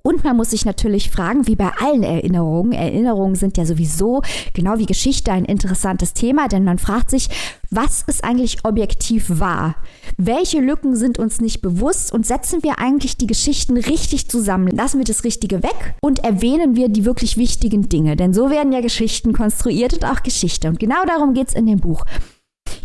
und 0.09 0.23
man 0.23 0.35
muss 0.35 0.49
sich 0.49 0.65
natürlich 0.65 1.11
fragen, 1.11 1.45
wie 1.45 1.55
bei 1.55 1.69
allen 1.79 2.01
Erinnerungen, 2.01 2.71
Erinnerungen 2.71 3.35
sind 3.35 3.57
ja 3.57 3.65
sowieso 3.65 4.23
genau 4.55 4.79
wie 4.79 4.87
Geschichte 4.87 5.31
ein 5.31 5.45
interessantes 5.45 6.15
Thema, 6.15 6.47
denn 6.47 6.63
man 6.63 6.79
fragt 6.79 7.11
sich, 7.11 7.29
was 7.69 8.01
ist 8.07 8.23
eigentlich 8.23 8.65
objektiv 8.65 9.39
wahr? 9.39 9.75
Welche 10.17 10.61
Lücken 10.61 10.95
sind 10.95 11.19
uns 11.19 11.41
nicht 11.41 11.61
bewusst 11.61 12.11
und 12.11 12.25
setzen 12.25 12.63
wir 12.63 12.79
eigentlich 12.79 13.17
die 13.17 13.27
Geschichten 13.27 13.77
richtig 13.77 14.27
zusammen? 14.27 14.75
Lassen 14.75 14.97
wir 14.97 15.05
das 15.05 15.23
Richtige 15.23 15.61
weg 15.61 15.93
und 16.01 16.23
erwähnen 16.23 16.75
wir 16.75 16.89
die 16.89 17.05
wirklich 17.05 17.37
wichtigen 17.37 17.87
Dinge? 17.87 18.15
Denn 18.15 18.33
so 18.33 18.49
werden 18.49 18.73
ja 18.73 18.81
Geschichten 18.81 19.31
konstruiert 19.31 19.93
und 19.93 20.05
auch 20.05 20.23
Geschichte. 20.23 20.69
Und 20.69 20.79
genau 20.79 21.05
darum 21.05 21.35
geht 21.35 21.49
es 21.49 21.53
in 21.53 21.67
dem 21.67 21.81
Buch. 21.81 22.03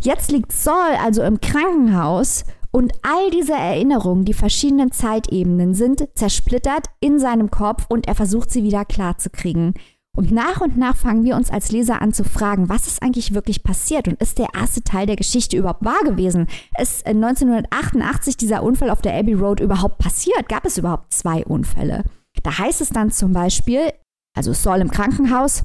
Jetzt 0.03 0.31
liegt 0.31 0.53
Saul 0.53 0.99
also 1.03 1.23
im 1.23 1.41
Krankenhaus 1.41 2.45
und 2.75 2.93
all 3.03 3.31
diese 3.31 3.53
Erinnerungen, 3.53 4.25
die 4.25 4.35
verschiedenen 4.35 4.91
Zeitebenen 4.91 5.75
sind 5.75 6.09
zersplittert 6.15 6.89
in 6.99 7.21
seinem 7.21 7.53
Kopf 7.53 7.87
und 7.89 8.09
er 8.09 8.17
versucht 8.17 8.51
sie 8.51 8.65
wieder 8.65 8.85
klarzukriegen. 8.85 9.75
Und 10.17 10.33
nach 10.33 10.61
und 10.61 10.77
nach 10.77 10.97
fangen 10.97 11.23
wir 11.23 11.37
uns 11.37 11.51
als 11.51 11.71
Leser 11.71 12.03
an 12.03 12.13
zu 12.13 12.25
fragen, 12.25 12.69
was 12.69 12.89
ist 12.89 13.01
eigentlich 13.01 13.33
wirklich 13.33 13.63
passiert 13.63 14.09
und 14.09 14.21
ist 14.21 14.39
der 14.39 14.49
erste 14.55 14.83
Teil 14.83 15.07
der 15.07 15.15
Geschichte 15.15 15.57
überhaupt 15.57 15.85
wahr 15.85 16.03
gewesen? 16.03 16.49
Ist 16.77 17.07
1988 17.07 18.37
dieser 18.39 18.65
Unfall 18.65 18.91
auf 18.91 19.03
der 19.03 19.15
Abbey 19.15 19.35
Road 19.35 19.61
überhaupt 19.61 19.99
passiert? 19.99 20.49
Gab 20.49 20.65
es 20.65 20.77
überhaupt 20.77 21.13
zwei 21.13 21.45
Unfälle? 21.45 22.03
Da 22.43 22.59
heißt 22.59 22.81
es 22.81 22.89
dann 22.89 23.13
zum 23.13 23.33
Beispiel, 23.33 23.93
also 24.37 24.53
Saul 24.53 24.81
im 24.81 24.91
Krankenhaus, 24.91 25.63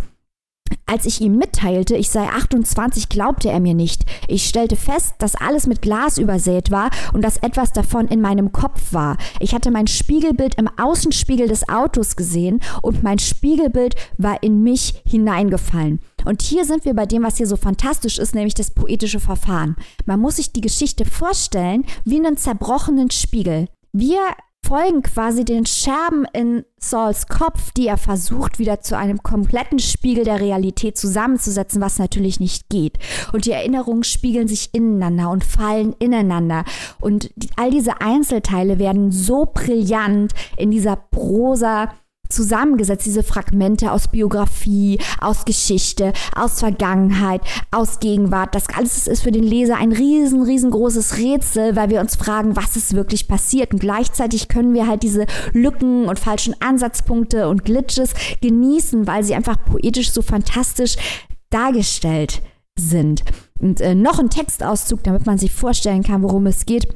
Als 0.90 1.06
ich 1.06 1.22
ihm 1.22 1.38
mitteilte, 1.38 1.96
ich 1.96 2.10
sei 2.10 2.28
28, 2.28 3.10
glaubte 3.10 3.50
er 3.50 3.60
mir 3.60 3.76
nicht. 3.76 4.06
Ich 4.28 4.48
stellte 4.48 4.76
fest, 4.76 5.14
dass 5.20 5.36
alles 5.36 5.68
mit 5.68 5.84
Glas 5.84 6.18
übersät 6.18 6.72
war 6.72 6.90
und 7.14 7.22
dass 7.22 7.38
etwas 7.38 7.74
davon 7.74 8.08
in 8.08 8.22
meinem 8.22 8.52
Kopf 8.52 8.92
war. 8.92 9.18
Ich 9.40 9.54
hatte 9.54 9.70
mein 9.70 9.86
Spiegelbild 9.86 10.56
im 10.56 10.68
Außenspiegel 10.80 11.48
des 11.48 11.70
Autos 11.70 12.16
gesehen 12.16 12.60
und 12.82 13.04
mein 13.04 13.20
Spiegelbild 13.20 13.94
war 14.18 14.42
in 14.42 14.64
mich 14.64 15.04
hineingefallen. 15.06 16.00
Und 16.26 16.42
hier 16.42 16.66
sind 16.66 16.86
wir 16.86 16.96
bei 16.96 17.06
dem, 17.06 17.22
was 17.22 17.38
hier 17.38 17.48
so 17.48 17.56
fantastisch 17.56 18.18
ist, 18.18 18.34
nämlich 18.34 18.56
das 18.56 18.72
poetische 18.72 19.20
Verfahren. 19.20 19.76
Man 20.08 20.20
muss 20.20 20.38
sich 20.38 20.54
die 20.54 20.62
Geschichte 20.62 21.06
vorstellen 21.06 21.86
wie 22.04 22.18
einen 22.18 22.36
zerbrochenen 22.36 23.12
Spiegel. 23.12 23.68
Wir 23.92 24.22
folgen 24.66 25.02
quasi 25.02 25.46
den 25.46 25.66
Scherben 25.66 26.26
in 26.32 26.64
Sauls 26.80 27.28
Kopf, 27.28 27.72
die 27.72 27.88
er 27.88 27.98
versucht, 27.98 28.60
wieder 28.60 28.82
zu 28.82 28.96
einem 28.96 29.24
kompletten 29.24 29.80
Spiegel 29.80 30.24
der 30.24 30.40
Realität 30.40 30.98
zusammenzusetzen, 30.98 31.82
was 31.82 31.98
natürlich 31.98 32.40
nicht 32.40 32.70
geht. 32.70 33.00
Und 33.34 33.46
die 33.46 33.52
Erinnerungen 33.52 34.04
spiegeln 34.04 34.48
sich 34.48 34.70
ineinander 34.74 35.32
und 35.32 35.44
fallen 35.44 35.94
ineinander. 36.00 36.66
Und 37.02 37.32
all 37.56 37.72
diese 37.72 38.02
Einzelteile 38.02 38.78
werden 38.78 39.12
so 39.12 39.48
brillant 39.52 40.34
in 40.56 40.72
dieser 40.72 40.96
Prosa 40.96 41.90
zusammengesetzt, 42.30 43.06
diese 43.06 43.24
Fragmente 43.24 43.92
aus 43.92 44.08
Biografie, 44.08 45.00
aus 45.20 45.46
Geschichte, 45.46 46.14
aus 46.36 46.60
Vergangenheit, 46.60 47.42
aus 47.72 48.00
Gegenwart. 48.00 48.56
Das 48.56 48.70
alles 48.70 49.08
ist 49.08 49.24
für 49.24 49.32
den 49.32 49.44
Leser 49.44 49.78
ein 49.78 49.92
riesen, 49.92 50.44
riesengroßes 50.44 51.18
Rätsel, 51.18 51.76
weil 51.76 51.90
wir 51.90 52.02
uns 52.02 52.16
fragen, 52.16 52.56
was 52.56 52.76
ist 52.76 52.94
wirklich 52.94 53.28
passiert. 53.28 53.74
Und 53.74 53.80
gleichzeitig 53.80 54.48
können 54.48 54.74
wir 54.74 54.88
halt 54.88 55.04
diese 55.04 55.26
Lücken 55.54 56.08
und 56.08 56.20
falschen 56.20 56.56
Ansatzpunkte 56.62 57.50
und 57.50 57.66
Glitches 57.66 58.14
genießen, 58.42 59.08
weil 59.08 59.24
sie 59.24 59.36
einfach 59.36 59.58
poetisch 59.66 60.12
so 60.12 60.22
fantastisch 60.22 60.96
dargestellt 61.50 62.42
sind. 62.78 63.24
Und 63.60 63.82
äh, 63.82 63.96
noch 63.96 64.20
ein 64.20 64.30
Textauszug, 64.30 65.04
damit 65.04 65.26
man 65.26 65.38
sich 65.38 65.52
vorstellen 65.52 66.04
kann, 66.04 66.24
worum 66.24 66.46
es 66.48 66.66
geht. 66.66 66.88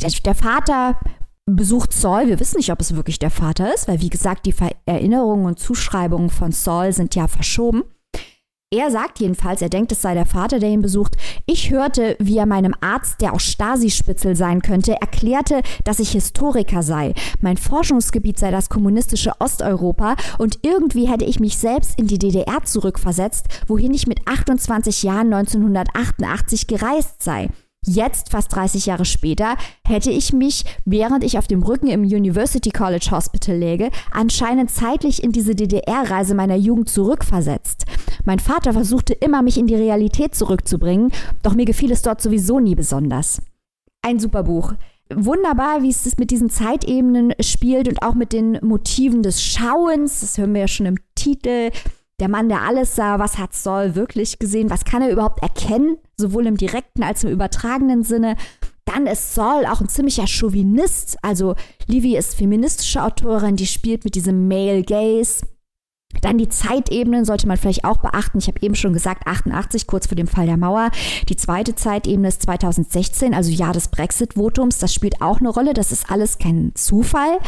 Der, 0.00 0.10
der 0.24 0.34
Vater 0.34 0.98
besucht 1.46 1.92
Saul. 1.92 2.26
Wir 2.26 2.40
wissen 2.40 2.58
nicht, 2.58 2.72
ob 2.72 2.80
es 2.80 2.96
wirklich 2.96 3.18
der 3.18 3.30
Vater 3.30 3.72
ist, 3.72 3.88
weil 3.88 4.00
wie 4.00 4.10
gesagt, 4.10 4.46
die 4.46 4.54
Erinnerungen 4.84 5.46
und 5.46 5.58
Zuschreibungen 5.58 6.30
von 6.30 6.52
Saul 6.52 6.92
sind 6.92 7.14
ja 7.14 7.28
verschoben. 7.28 7.84
Er 8.74 8.90
sagt 8.90 9.20
jedenfalls, 9.20 9.62
er 9.62 9.68
denkt, 9.68 9.92
es 9.92 10.02
sei 10.02 10.14
der 10.14 10.26
Vater, 10.26 10.58
der 10.58 10.70
ihn 10.70 10.82
besucht. 10.82 11.16
Ich 11.46 11.70
hörte, 11.70 12.16
wie 12.18 12.36
er 12.36 12.46
meinem 12.46 12.74
Arzt, 12.80 13.20
der 13.20 13.32
auch 13.32 13.38
Stasi-Spitzel 13.38 14.34
sein 14.34 14.60
könnte, 14.60 15.00
erklärte, 15.00 15.62
dass 15.84 16.00
ich 16.00 16.10
Historiker 16.10 16.82
sei. 16.82 17.14
Mein 17.40 17.58
Forschungsgebiet 17.58 18.40
sei 18.40 18.50
das 18.50 18.68
kommunistische 18.68 19.34
Osteuropa 19.38 20.16
und 20.38 20.58
irgendwie 20.62 21.06
hätte 21.06 21.24
ich 21.24 21.38
mich 21.38 21.58
selbst 21.58 21.96
in 21.96 22.08
die 22.08 22.18
DDR 22.18 22.64
zurückversetzt, 22.64 23.46
wohin 23.68 23.94
ich 23.94 24.08
mit 24.08 24.26
28 24.26 25.04
Jahren 25.04 25.32
1988 25.32 26.66
gereist 26.66 27.22
sei. 27.22 27.50
Jetzt, 27.88 28.30
fast 28.30 28.52
30 28.54 28.86
Jahre 28.86 29.04
später, 29.04 29.56
hätte 29.86 30.10
ich 30.10 30.32
mich, 30.32 30.64
während 30.84 31.22
ich 31.22 31.38
auf 31.38 31.46
dem 31.46 31.62
Rücken 31.62 31.86
im 31.86 32.02
University 32.02 32.70
College 32.70 33.08
Hospital 33.12 33.56
läge, 33.56 33.90
anscheinend 34.10 34.72
zeitlich 34.72 35.22
in 35.22 35.30
diese 35.30 35.54
DDR-Reise 35.54 36.34
meiner 36.34 36.56
Jugend 36.56 36.88
zurückversetzt. 36.88 37.84
Mein 38.24 38.40
Vater 38.40 38.72
versuchte 38.72 39.12
immer, 39.12 39.40
mich 39.42 39.56
in 39.56 39.68
die 39.68 39.76
Realität 39.76 40.34
zurückzubringen, 40.34 41.12
doch 41.44 41.54
mir 41.54 41.64
gefiel 41.64 41.92
es 41.92 42.02
dort 42.02 42.20
sowieso 42.20 42.58
nie 42.58 42.74
besonders. 42.74 43.40
Ein 44.02 44.18
super 44.18 44.42
Buch. 44.42 44.74
Wunderbar, 45.14 45.82
wie 45.82 45.90
es 45.90 46.18
mit 46.18 46.32
diesen 46.32 46.50
Zeitebenen 46.50 47.32
spielt 47.38 47.86
und 47.86 48.02
auch 48.02 48.14
mit 48.14 48.32
den 48.32 48.58
Motiven 48.62 49.22
des 49.22 49.40
Schauens. 49.40 50.20
Das 50.20 50.36
hören 50.36 50.52
wir 50.54 50.62
ja 50.62 50.68
schon 50.68 50.86
im 50.86 50.96
Titel 51.14 51.70
der 52.20 52.28
Mann, 52.28 52.48
der 52.48 52.62
alles 52.62 52.96
sah, 52.96 53.18
was 53.18 53.38
hat 53.38 53.54
Saul 53.54 53.94
wirklich 53.94 54.38
gesehen, 54.38 54.70
was 54.70 54.84
kann 54.84 55.02
er 55.02 55.10
überhaupt 55.10 55.42
erkennen, 55.42 55.98
sowohl 56.16 56.46
im 56.46 56.56
direkten 56.56 57.02
als 57.02 57.24
im 57.24 57.30
übertragenen 57.30 58.02
Sinne. 58.04 58.36
Dann 58.86 59.06
ist 59.06 59.34
Saul 59.34 59.66
auch 59.66 59.80
ein 59.80 59.88
ziemlicher 59.88 60.26
Chauvinist. 60.26 61.18
Also 61.22 61.56
Livy 61.86 62.16
ist 62.16 62.36
feministische 62.36 63.02
Autorin, 63.02 63.56
die 63.56 63.66
spielt 63.66 64.04
mit 64.04 64.14
diesem 64.14 64.48
Male 64.48 64.82
Gaze. 64.82 65.46
Dann 66.22 66.38
die 66.38 66.48
Zeitebenen 66.48 67.24
sollte 67.24 67.46
man 67.46 67.56
vielleicht 67.58 67.84
auch 67.84 67.98
beachten. 67.98 68.38
Ich 68.38 68.46
habe 68.46 68.62
eben 68.62 68.74
schon 68.74 68.92
gesagt, 68.92 69.26
88, 69.26 69.86
kurz 69.86 70.06
vor 70.06 70.16
dem 70.16 70.28
Fall 70.28 70.46
der 70.46 70.56
Mauer. 70.56 70.90
Die 71.28 71.36
zweite 71.36 71.74
Zeitebene 71.74 72.28
ist 72.28 72.42
2016, 72.42 73.34
also 73.34 73.50
Jahr 73.50 73.74
des 73.74 73.88
Brexit-Votums. 73.88 74.78
Das 74.78 74.94
spielt 74.94 75.20
auch 75.20 75.40
eine 75.40 75.50
Rolle. 75.50 75.74
Das 75.74 75.92
ist 75.92 76.10
alles 76.10 76.38
kein 76.38 76.72
Zufall. 76.74 77.38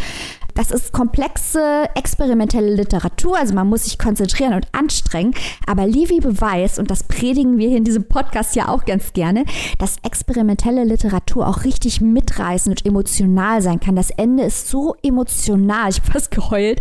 Das 0.59 0.73
ist 0.73 0.93
komplexe, 0.93 1.89
experimentelle 1.95 2.75
Literatur, 2.75 3.39
also 3.39 3.55
man 3.55 3.69
muss 3.69 3.85
sich 3.85 3.97
konzentrieren 3.97 4.55
und 4.55 4.67
anstrengen. 4.73 5.33
Aber 5.69 5.87
Livy 5.87 6.19
beweist, 6.19 6.81
und 6.81 6.91
das 6.91 7.05
predigen 7.05 7.59
wir 7.59 7.69
hier 7.69 7.79
in 7.79 7.85
diesem 7.85 8.09
Podcast 8.09 8.57
ja 8.57 8.67
auch 8.67 8.85
ganz 8.85 9.13
gerne, 9.13 9.45
dass 9.79 9.99
experimentelle 10.03 10.83
Literatur 10.83 11.47
auch 11.47 11.63
richtig 11.63 12.01
mitreißend 12.01 12.81
und 12.81 12.87
emotional 12.89 13.63
sein 13.63 13.79
kann. 13.79 13.95
Das 13.95 14.11
Ende 14.11 14.43
ist 14.43 14.69
so 14.69 14.97
emotional, 15.01 15.91
ich 15.91 16.01
habe 16.01 16.11
fast 16.11 16.33
geheult. 16.33 16.81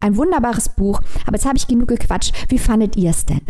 Ein 0.00 0.16
wunderbares 0.16 0.70
Buch. 0.70 1.02
Aber 1.26 1.36
jetzt 1.36 1.44
habe 1.44 1.58
ich 1.58 1.66
genug 1.66 1.88
gequatscht. 1.88 2.32
Wie 2.48 2.58
fandet 2.58 2.96
ihr 2.96 3.10
es 3.10 3.26
denn? 3.26 3.42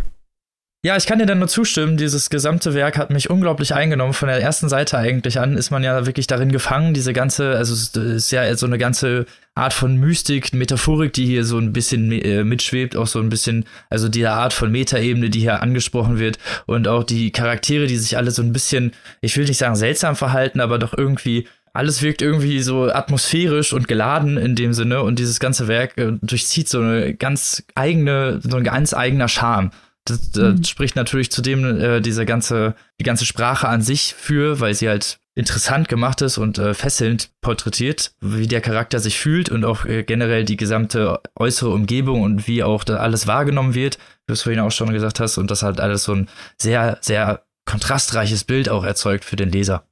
Ja, 0.82 0.96
ich 0.96 1.04
kann 1.04 1.18
dir 1.18 1.26
dann 1.26 1.40
nur 1.40 1.48
zustimmen. 1.48 1.98
Dieses 1.98 2.30
gesamte 2.30 2.72
Werk 2.72 2.96
hat 2.96 3.10
mich 3.10 3.28
unglaublich 3.28 3.74
eingenommen. 3.74 4.14
Von 4.14 4.28
der 4.28 4.40
ersten 4.40 4.70
Seite 4.70 4.96
eigentlich 4.96 5.38
an 5.38 5.58
ist 5.58 5.70
man 5.70 5.84
ja 5.84 6.06
wirklich 6.06 6.26
darin 6.26 6.50
gefangen. 6.50 6.94
Diese 6.94 7.12
ganze, 7.12 7.54
also 7.54 7.74
es 7.74 7.94
ist 7.94 8.30
ja 8.30 8.56
so 8.56 8.64
eine 8.64 8.78
ganze 8.78 9.26
Art 9.54 9.74
von 9.74 9.96
Mystik, 9.96 10.54
Metaphorik, 10.54 11.12
die 11.12 11.26
hier 11.26 11.44
so 11.44 11.58
ein 11.58 11.74
bisschen 11.74 12.10
äh, 12.12 12.44
mitschwebt, 12.44 12.96
auch 12.96 13.06
so 13.06 13.18
ein 13.18 13.28
bisschen, 13.28 13.66
also 13.90 14.08
diese 14.08 14.30
Art 14.30 14.54
von 14.54 14.72
Metaebene, 14.72 15.28
die 15.28 15.40
hier 15.40 15.60
angesprochen 15.60 16.18
wird 16.18 16.38
und 16.64 16.88
auch 16.88 17.04
die 17.04 17.30
Charaktere, 17.30 17.86
die 17.86 17.98
sich 17.98 18.16
alle 18.16 18.30
so 18.30 18.40
ein 18.40 18.54
bisschen, 18.54 18.92
ich 19.20 19.36
will 19.36 19.44
nicht 19.44 19.58
sagen 19.58 19.76
seltsam 19.76 20.16
verhalten, 20.16 20.60
aber 20.60 20.78
doch 20.78 20.96
irgendwie 20.96 21.46
alles 21.74 22.00
wirkt 22.00 22.22
irgendwie 22.22 22.60
so 22.60 22.90
atmosphärisch 22.90 23.74
und 23.74 23.86
geladen 23.86 24.38
in 24.38 24.56
dem 24.56 24.72
Sinne 24.72 25.02
und 25.02 25.18
dieses 25.18 25.40
ganze 25.40 25.68
Werk 25.68 25.98
äh, 25.98 26.12
durchzieht 26.22 26.70
so 26.70 26.80
eine 26.80 27.14
ganz 27.14 27.64
eigene, 27.74 28.40
so 28.42 28.56
ein 28.56 28.64
ganz 28.64 28.94
eigener 28.94 29.28
Charme. 29.28 29.72
Das, 30.04 30.30
das 30.30 30.54
mhm. 30.54 30.64
spricht 30.64 30.96
natürlich 30.96 31.30
zudem 31.30 31.80
äh, 31.80 32.00
diese 32.00 32.24
ganze, 32.24 32.74
die 32.98 33.04
ganze 33.04 33.26
Sprache 33.26 33.68
an 33.68 33.82
sich 33.82 34.14
für, 34.14 34.60
weil 34.60 34.74
sie 34.74 34.88
halt 34.88 35.20
interessant 35.34 35.88
gemacht 35.88 36.22
ist 36.22 36.38
und 36.38 36.58
äh, 36.58 36.74
fesselnd 36.74 37.30
porträtiert, 37.40 38.12
wie 38.20 38.46
der 38.46 38.60
Charakter 38.60 38.98
sich 38.98 39.18
fühlt 39.18 39.48
und 39.48 39.64
auch 39.64 39.84
äh, 39.84 40.02
generell 40.02 40.44
die 40.44 40.56
gesamte 40.56 41.20
äußere 41.38 41.70
Umgebung 41.70 42.22
und 42.22 42.48
wie 42.48 42.62
auch 42.62 42.84
da 42.84 42.96
alles 42.96 43.26
wahrgenommen 43.26 43.74
wird, 43.74 43.96
wie 43.96 44.28
du 44.28 44.32
es 44.34 44.42
vorhin 44.42 44.60
auch 44.60 44.72
schon 44.72 44.92
gesagt 44.92 45.20
hast, 45.20 45.38
und 45.38 45.50
das 45.50 45.62
halt 45.62 45.80
alles 45.80 46.04
so 46.04 46.14
ein 46.14 46.28
sehr, 46.60 46.98
sehr 47.00 47.44
kontrastreiches 47.64 48.44
Bild 48.44 48.68
auch 48.68 48.84
erzeugt 48.84 49.24
für 49.24 49.36
den 49.36 49.50
Leser. 49.50 49.84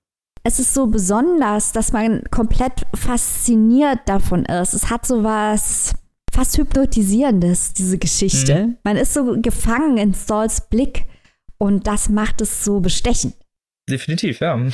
Es 0.42 0.58
ist 0.58 0.74
so 0.74 0.86
besonders, 0.86 1.72
dass 1.72 1.92
man 1.92 2.24
komplett 2.30 2.86
fasziniert 2.94 4.00
davon 4.06 4.44
ist. 4.44 4.74
Es 4.74 4.90
hat 4.90 5.06
so 5.06 5.22
was 5.22 5.94
fast 6.32 6.58
hypnotisierendes, 6.58 7.72
diese 7.74 7.98
Geschichte. 7.98 8.66
Mhm. 8.66 8.76
Man 8.84 8.96
ist 8.96 9.14
so 9.14 9.40
gefangen 9.40 9.96
in 9.98 10.14
Sauls 10.14 10.68
Blick 10.68 11.04
und 11.58 11.86
das 11.86 12.08
macht 12.08 12.40
es 12.40 12.64
so 12.64 12.80
bestechend. 12.80 13.34
Definitiv, 13.88 14.40
ja. 14.40 14.54
Ein 14.54 14.72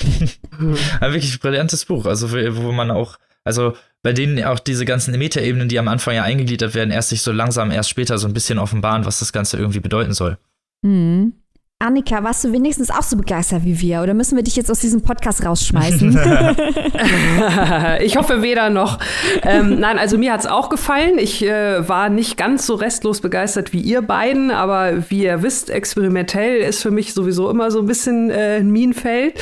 wirklich 1.13 1.39
brillantes 1.41 1.85
Buch, 1.85 2.07
also 2.07 2.33
wo 2.33 2.73
man 2.73 2.91
auch, 2.91 3.19
also 3.45 3.75
bei 4.03 4.13
denen 4.13 4.43
auch 4.45 4.59
diese 4.59 4.85
ganzen 4.85 5.17
Metaebenen, 5.17 5.69
die 5.69 5.79
am 5.79 5.89
Anfang 5.89 6.15
ja 6.15 6.23
eingegliedert 6.25 6.75
werden, 6.75 6.91
erst 6.91 7.11
sich 7.11 7.23
so 7.23 7.33
langsam 7.33 7.71
erst 7.71 7.91
später 7.91 8.19
so 8.19 8.27
ein 8.27 8.35
bisschen 8.35 8.59
offenbaren, 8.59 9.07
was 9.07 9.21
das 9.21 9.33
Ganze 9.33 9.57
irgendwie 9.57 9.81
bedeuten 9.81 10.13
soll. 10.13 10.39
Mhm. 10.83 11.33
Annika, 11.81 12.25
warst 12.25 12.45
du 12.45 12.53
wenigstens 12.53 12.91
auch 12.91 13.03
so 13.03 13.17
begeistert 13.17 13.65
wie 13.65 13.79
wir? 13.81 14.01
Oder 14.01 14.15
müssen 14.15 14.37
wir 14.37 14.43
dich 14.43 14.57
jetzt 14.57 14.71
aus 14.71 14.79
diesem 14.79 15.03
Podcast 15.03 15.45
rausschmeißen? 15.45 16.13
ich 18.01 18.17
hoffe 18.17 18.43
weder 18.43 18.71
noch. 18.71 18.99
Ähm, 19.43 19.81
nein, 19.81 19.99
also 19.99 20.17
mir 20.17 20.33
hat 20.33 20.41
es 20.41 20.47
auch 20.47 20.71
gefallen. 20.71 21.19
Ich 21.19 21.45
äh, 21.45 21.87
war 21.87 22.09
nicht 22.09 22.39
ganz 22.39 22.67
so 22.67 22.75
restlos 22.77 23.21
begeistert 23.21 23.73
wie 23.73 23.81
ihr 23.81 24.01
beiden, 24.01 24.51
aber 24.51 25.11
wie 25.11 25.25
ihr 25.25 25.43
wisst, 25.43 25.69
experimentell 25.69 26.59
ist 26.61 26.81
für 26.81 26.91
mich 26.91 27.13
sowieso 27.13 27.51
immer 27.51 27.71
so 27.71 27.81
ein 27.81 27.87
bisschen 27.87 28.31
äh, 28.31 28.57
ein 28.61 28.71
Minenfeld. 28.71 29.39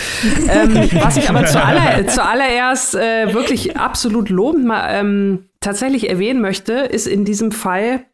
Ähm, 0.51 0.89
was 1.01 1.17
ich 1.17 1.29
aber 1.29 1.45
zualler, 1.45 2.07
zuallererst 2.09 2.97
äh, 2.97 3.33
wirklich 3.35 3.77
absolut 3.77 4.31
lobend 4.31 4.65
mal 4.65 4.89
ähm, 4.91 5.45
tatsächlich 5.61 6.09
erwähnen 6.11 6.41
möchte, 6.41 6.73
ist 6.73 7.07
in 7.07 7.25
diesem 7.25 7.53
Fall 7.53 8.05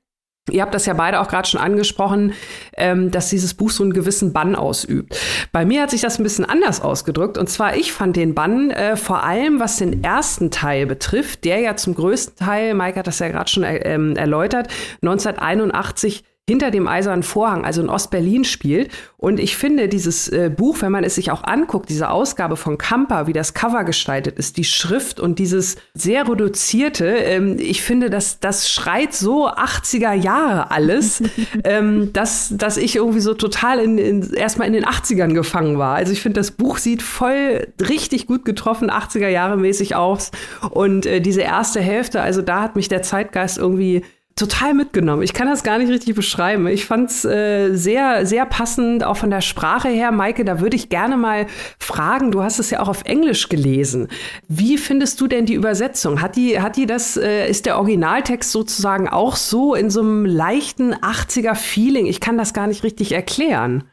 Ihr 0.50 0.62
habt 0.62 0.74
das 0.74 0.86
ja 0.86 0.94
beide 0.94 1.20
auch 1.20 1.28
gerade 1.28 1.48
schon 1.48 1.60
angesprochen, 1.60 2.32
ähm, 2.76 3.10
dass 3.10 3.28
dieses 3.30 3.54
Buch 3.54 3.70
so 3.70 3.82
einen 3.82 3.92
gewissen 3.92 4.32
Bann 4.32 4.54
ausübt. 4.54 5.16
Bei 5.52 5.64
mir 5.64 5.82
hat 5.82 5.90
sich 5.90 6.00
das 6.00 6.18
ein 6.18 6.22
bisschen 6.22 6.44
anders 6.44 6.80
ausgedrückt. 6.80 7.38
Und 7.38 7.48
zwar, 7.48 7.76
ich 7.76 7.92
fand 7.92 8.16
den 8.16 8.34
Bann 8.34 8.70
äh, 8.70 8.96
vor 8.96 9.24
allem, 9.24 9.60
was 9.60 9.76
den 9.76 10.02
ersten 10.04 10.50
Teil 10.50 10.86
betrifft, 10.86 11.44
der 11.44 11.60
ja 11.60 11.76
zum 11.76 11.94
größten 11.94 12.36
Teil, 12.36 12.74
Mike 12.74 12.98
hat 12.98 13.06
das 13.06 13.18
ja 13.18 13.28
gerade 13.28 13.50
schon 13.50 13.62
äh, 13.62 13.78
ähm, 13.78 14.16
erläutert, 14.16 14.68
1981 15.02 16.24
hinter 16.48 16.70
dem 16.70 16.88
Eisernen 16.88 17.22
Vorhang, 17.22 17.66
also 17.66 17.82
in 17.82 17.90
Ostberlin 17.90 18.42
spielt. 18.42 18.90
Und 19.18 19.38
ich 19.38 19.54
finde 19.54 19.86
dieses 19.86 20.30
äh, 20.30 20.48
Buch, 20.48 20.78
wenn 20.80 20.90
man 20.90 21.04
es 21.04 21.16
sich 21.16 21.30
auch 21.30 21.44
anguckt, 21.44 21.90
diese 21.90 22.08
Ausgabe 22.08 22.56
von 22.56 22.78
Kamper, 22.78 23.26
wie 23.26 23.34
das 23.34 23.52
Cover 23.52 23.84
gestaltet 23.84 24.38
ist, 24.38 24.56
die 24.56 24.64
Schrift 24.64 25.20
und 25.20 25.38
dieses 25.38 25.76
sehr 25.92 26.26
reduzierte, 26.26 27.04
ähm, 27.04 27.56
ich 27.58 27.82
finde, 27.82 28.08
dass 28.08 28.40
das 28.40 28.70
schreit 28.70 29.12
so 29.12 29.46
80er 29.46 30.14
Jahre 30.14 30.70
alles, 30.70 31.22
ähm, 31.64 32.14
dass, 32.14 32.54
dass 32.56 32.78
ich 32.78 32.96
irgendwie 32.96 33.20
so 33.20 33.34
total 33.34 33.78
in, 33.78 33.98
in, 33.98 34.32
erstmal 34.32 34.68
in 34.68 34.72
den 34.72 34.86
80ern 34.86 35.34
gefangen 35.34 35.76
war. 35.76 35.96
Also 35.96 36.14
ich 36.14 36.22
finde, 36.22 36.40
das 36.40 36.52
Buch 36.52 36.78
sieht 36.78 37.02
voll 37.02 37.68
richtig 37.78 38.26
gut 38.26 38.46
getroffen, 38.46 38.90
80er 38.90 39.28
Jahre 39.28 39.58
mäßig 39.58 39.96
aus. 39.96 40.30
Und 40.70 41.04
äh, 41.04 41.20
diese 41.20 41.42
erste 41.42 41.82
Hälfte, 41.82 42.22
also 42.22 42.40
da 42.40 42.62
hat 42.62 42.74
mich 42.74 42.88
der 42.88 43.02
Zeitgeist 43.02 43.58
irgendwie 43.58 44.02
total 44.38 44.74
mitgenommen. 44.74 45.22
Ich 45.22 45.34
kann 45.34 45.48
das 45.48 45.62
gar 45.62 45.78
nicht 45.78 45.90
richtig 45.90 46.14
beschreiben. 46.14 46.66
Ich 46.68 46.86
fand 46.86 47.10
es 47.10 47.24
äh, 47.24 47.74
sehr, 47.74 48.24
sehr 48.24 48.46
passend, 48.46 49.04
auch 49.04 49.16
von 49.16 49.30
der 49.30 49.40
Sprache 49.40 49.88
her. 49.88 50.12
Maike, 50.12 50.44
da 50.44 50.60
würde 50.60 50.76
ich 50.76 50.88
gerne 50.88 51.16
mal 51.16 51.46
fragen, 51.78 52.30
du 52.30 52.42
hast 52.42 52.58
es 52.58 52.70
ja 52.70 52.80
auch 52.80 52.88
auf 52.88 53.04
Englisch 53.04 53.48
gelesen. 53.48 54.08
Wie 54.48 54.78
findest 54.78 55.20
du 55.20 55.26
denn 55.26 55.46
die 55.46 55.54
Übersetzung? 55.54 56.22
Hat 56.22 56.36
die, 56.36 56.60
hat 56.60 56.76
die 56.76 56.86
das, 56.86 57.16
äh, 57.16 57.48
ist 57.48 57.66
der 57.66 57.76
Originaltext 57.76 58.52
sozusagen 58.52 59.08
auch 59.08 59.36
so 59.36 59.74
in 59.74 59.90
so 59.90 60.00
einem 60.00 60.24
leichten 60.24 60.94
80er-Feeling? 60.94 62.06
Ich 62.06 62.20
kann 62.20 62.38
das 62.38 62.54
gar 62.54 62.66
nicht 62.66 62.84
richtig 62.84 63.12
erklären. 63.12 63.84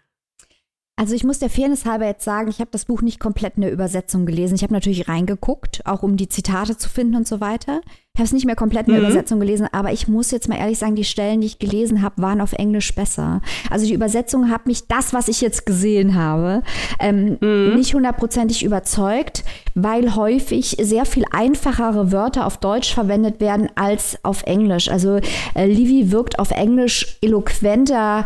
Also 0.98 1.14
ich 1.14 1.26
muss 1.26 1.40
der 1.40 1.50
Fairness 1.50 1.86
halber 1.86 2.06
jetzt 2.06 2.24
sagen, 2.24 2.50
ich 2.50 2.60
habe 2.60 2.70
das 2.72 2.86
Buch 2.86 3.02
nicht 3.02 3.20
komplett 3.20 3.58
in 3.58 3.64
der 3.64 3.72
Übersetzung 3.74 4.26
gelesen. 4.26 4.56
Ich 4.56 4.64
habe 4.64 4.72
natürlich 4.72 5.10
reingeguckt, 5.10 5.82
auch 5.86 6.04
um 6.04 6.16
die 6.16 6.30
Zitate 6.30 6.78
zu 6.78 6.88
finden 6.88 7.16
und 7.16 7.28
so 7.28 7.42
weiter. 7.42 7.82
Ich 8.14 8.20
habe 8.20 8.28
es 8.28 8.32
nicht 8.32 8.46
mehr 8.46 8.56
komplett 8.56 8.88
in 8.88 8.94
der 8.94 9.02
mhm. 9.02 9.08
Übersetzung 9.08 9.42
gelesen, 9.42 9.68
aber 9.74 9.92
ich 9.92 10.08
muss 10.08 10.32
jetzt 10.32 10.48
mal 10.48 10.58
ehrlich 10.58 10.80
sagen, 10.80 10.96
die 10.96 11.04
Stellen, 11.04 11.42
die 11.42 11.48
ich 11.48 11.60
gelesen 11.60 12.02
habe, 12.02 12.22
waren 12.22 12.40
auf 12.40 12.54
Englisch 12.54 12.96
besser. 12.96 13.42
Also 13.70 13.86
die 13.86 13.94
Übersetzung 13.94 14.50
hat 14.50 14.68
mich 14.68 14.88
das, 14.88 15.12
was 15.12 15.28
ich 15.28 15.42
jetzt 15.42 15.66
gesehen 15.66 16.16
habe, 16.16 16.64
ähm, 17.02 17.38
mhm. 17.42 17.76
nicht 17.76 17.94
hundertprozentig 17.94 18.64
überzeugt, 18.64 19.44
weil 19.74 20.16
häufig 20.16 20.78
sehr 20.80 21.06
viel 21.06 21.26
einfachere 21.32 22.14
Wörter 22.14 22.46
auf 22.46 22.56
Deutsch 22.56 22.94
verwendet 22.94 23.42
werden 23.42 23.68
als 23.76 24.18
auf 24.24 24.44
Englisch. 24.44 24.88
Also 24.88 25.20
äh, 25.56 25.66
Livy 25.66 26.14
wirkt 26.14 26.40
auf 26.40 26.52
Englisch 26.52 27.18
eloquenter 27.22 28.26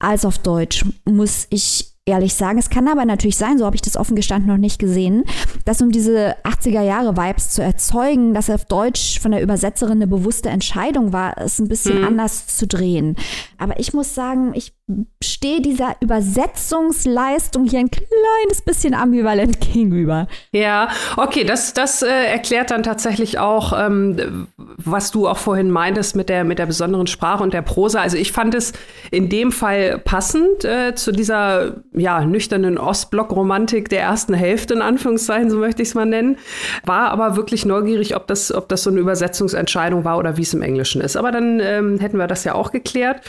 als 0.00 0.24
auf 0.24 0.38
Deutsch, 0.38 0.84
muss 1.04 1.46
ich 1.50 1.90
ehrlich 2.06 2.34
sagen. 2.34 2.58
Es 2.58 2.70
kann 2.70 2.88
aber 2.88 3.04
natürlich 3.04 3.36
sein, 3.36 3.58
so 3.58 3.64
habe 3.64 3.76
ich 3.76 3.82
das 3.82 3.96
offen 3.96 4.16
gestanden 4.16 4.48
noch 4.48 4.58
nicht 4.58 4.78
gesehen, 4.78 5.24
dass 5.64 5.80
um 5.80 5.92
diese 5.92 6.34
80er 6.44 6.82
Jahre 6.82 7.16
Vibes 7.16 7.50
zu 7.50 7.62
erzeugen, 7.62 8.34
dass 8.34 8.50
auf 8.50 8.64
Deutsch 8.64 9.20
von 9.20 9.30
der 9.30 9.42
Übersetzerin 9.42 9.98
eine 9.98 10.06
bewusste 10.06 10.48
Entscheidung 10.48 11.12
war, 11.12 11.38
es 11.38 11.58
ein 11.58 11.68
bisschen 11.68 11.98
mhm. 11.98 12.08
anders 12.08 12.46
zu 12.48 12.66
drehen. 12.66 13.16
Aber 13.58 13.78
ich 13.78 13.92
muss 13.92 14.14
sagen, 14.14 14.52
ich 14.54 14.72
stehe 15.22 15.60
dieser 15.60 15.96
Übersetzungsleistung 16.00 17.64
hier 17.64 17.80
ein 17.80 17.90
kleines 17.90 18.62
bisschen 18.64 18.94
ambivalent 18.94 19.60
gegenüber. 19.72 20.26
Ja, 20.52 20.88
okay, 21.16 21.44
das, 21.44 21.74
das 21.74 22.02
äh, 22.02 22.08
erklärt 22.08 22.70
dann 22.70 22.82
tatsächlich 22.82 23.38
auch, 23.38 23.72
ähm, 23.78 24.48
was 24.56 25.10
du 25.10 25.28
auch 25.28 25.38
vorhin 25.38 25.70
meintest 25.70 26.16
mit 26.16 26.28
der, 26.28 26.44
mit 26.44 26.58
der 26.58 26.66
besonderen 26.66 27.06
Sprache 27.06 27.42
und 27.42 27.54
der 27.54 27.62
Prosa. 27.62 28.00
Also 28.00 28.16
ich 28.16 28.32
fand 28.32 28.54
es 28.54 28.72
in 29.10 29.28
dem 29.28 29.52
Fall 29.52 29.98
passend 29.98 30.64
äh, 30.64 30.94
zu 30.94 31.12
dieser 31.12 31.82
ja, 31.92 32.24
nüchternen 32.24 32.78
Ostblock-Romantik 32.78 33.88
der 33.88 34.00
ersten 34.00 34.34
Hälfte, 34.34 34.74
in 34.74 34.82
Anführungszeichen, 34.82 35.50
so 35.50 35.58
möchte 35.58 35.82
ich 35.82 35.88
es 35.88 35.94
mal 35.94 36.06
nennen. 36.06 36.38
War 36.84 37.10
aber 37.10 37.36
wirklich 37.36 37.64
neugierig, 37.64 38.16
ob 38.16 38.26
das, 38.26 38.52
ob 38.52 38.68
das 38.68 38.82
so 38.82 38.90
eine 38.90 39.00
Übersetzungsentscheidung 39.00 40.04
war 40.04 40.18
oder 40.18 40.36
wie 40.36 40.42
es 40.42 40.54
im 40.54 40.62
Englischen 40.62 41.00
ist. 41.00 41.16
Aber 41.16 41.32
dann 41.32 41.60
ähm, 41.60 41.98
hätten 41.98 42.18
wir 42.18 42.26
das 42.26 42.44
ja 42.44 42.54
auch 42.54 42.72
geklärt. 42.72 43.20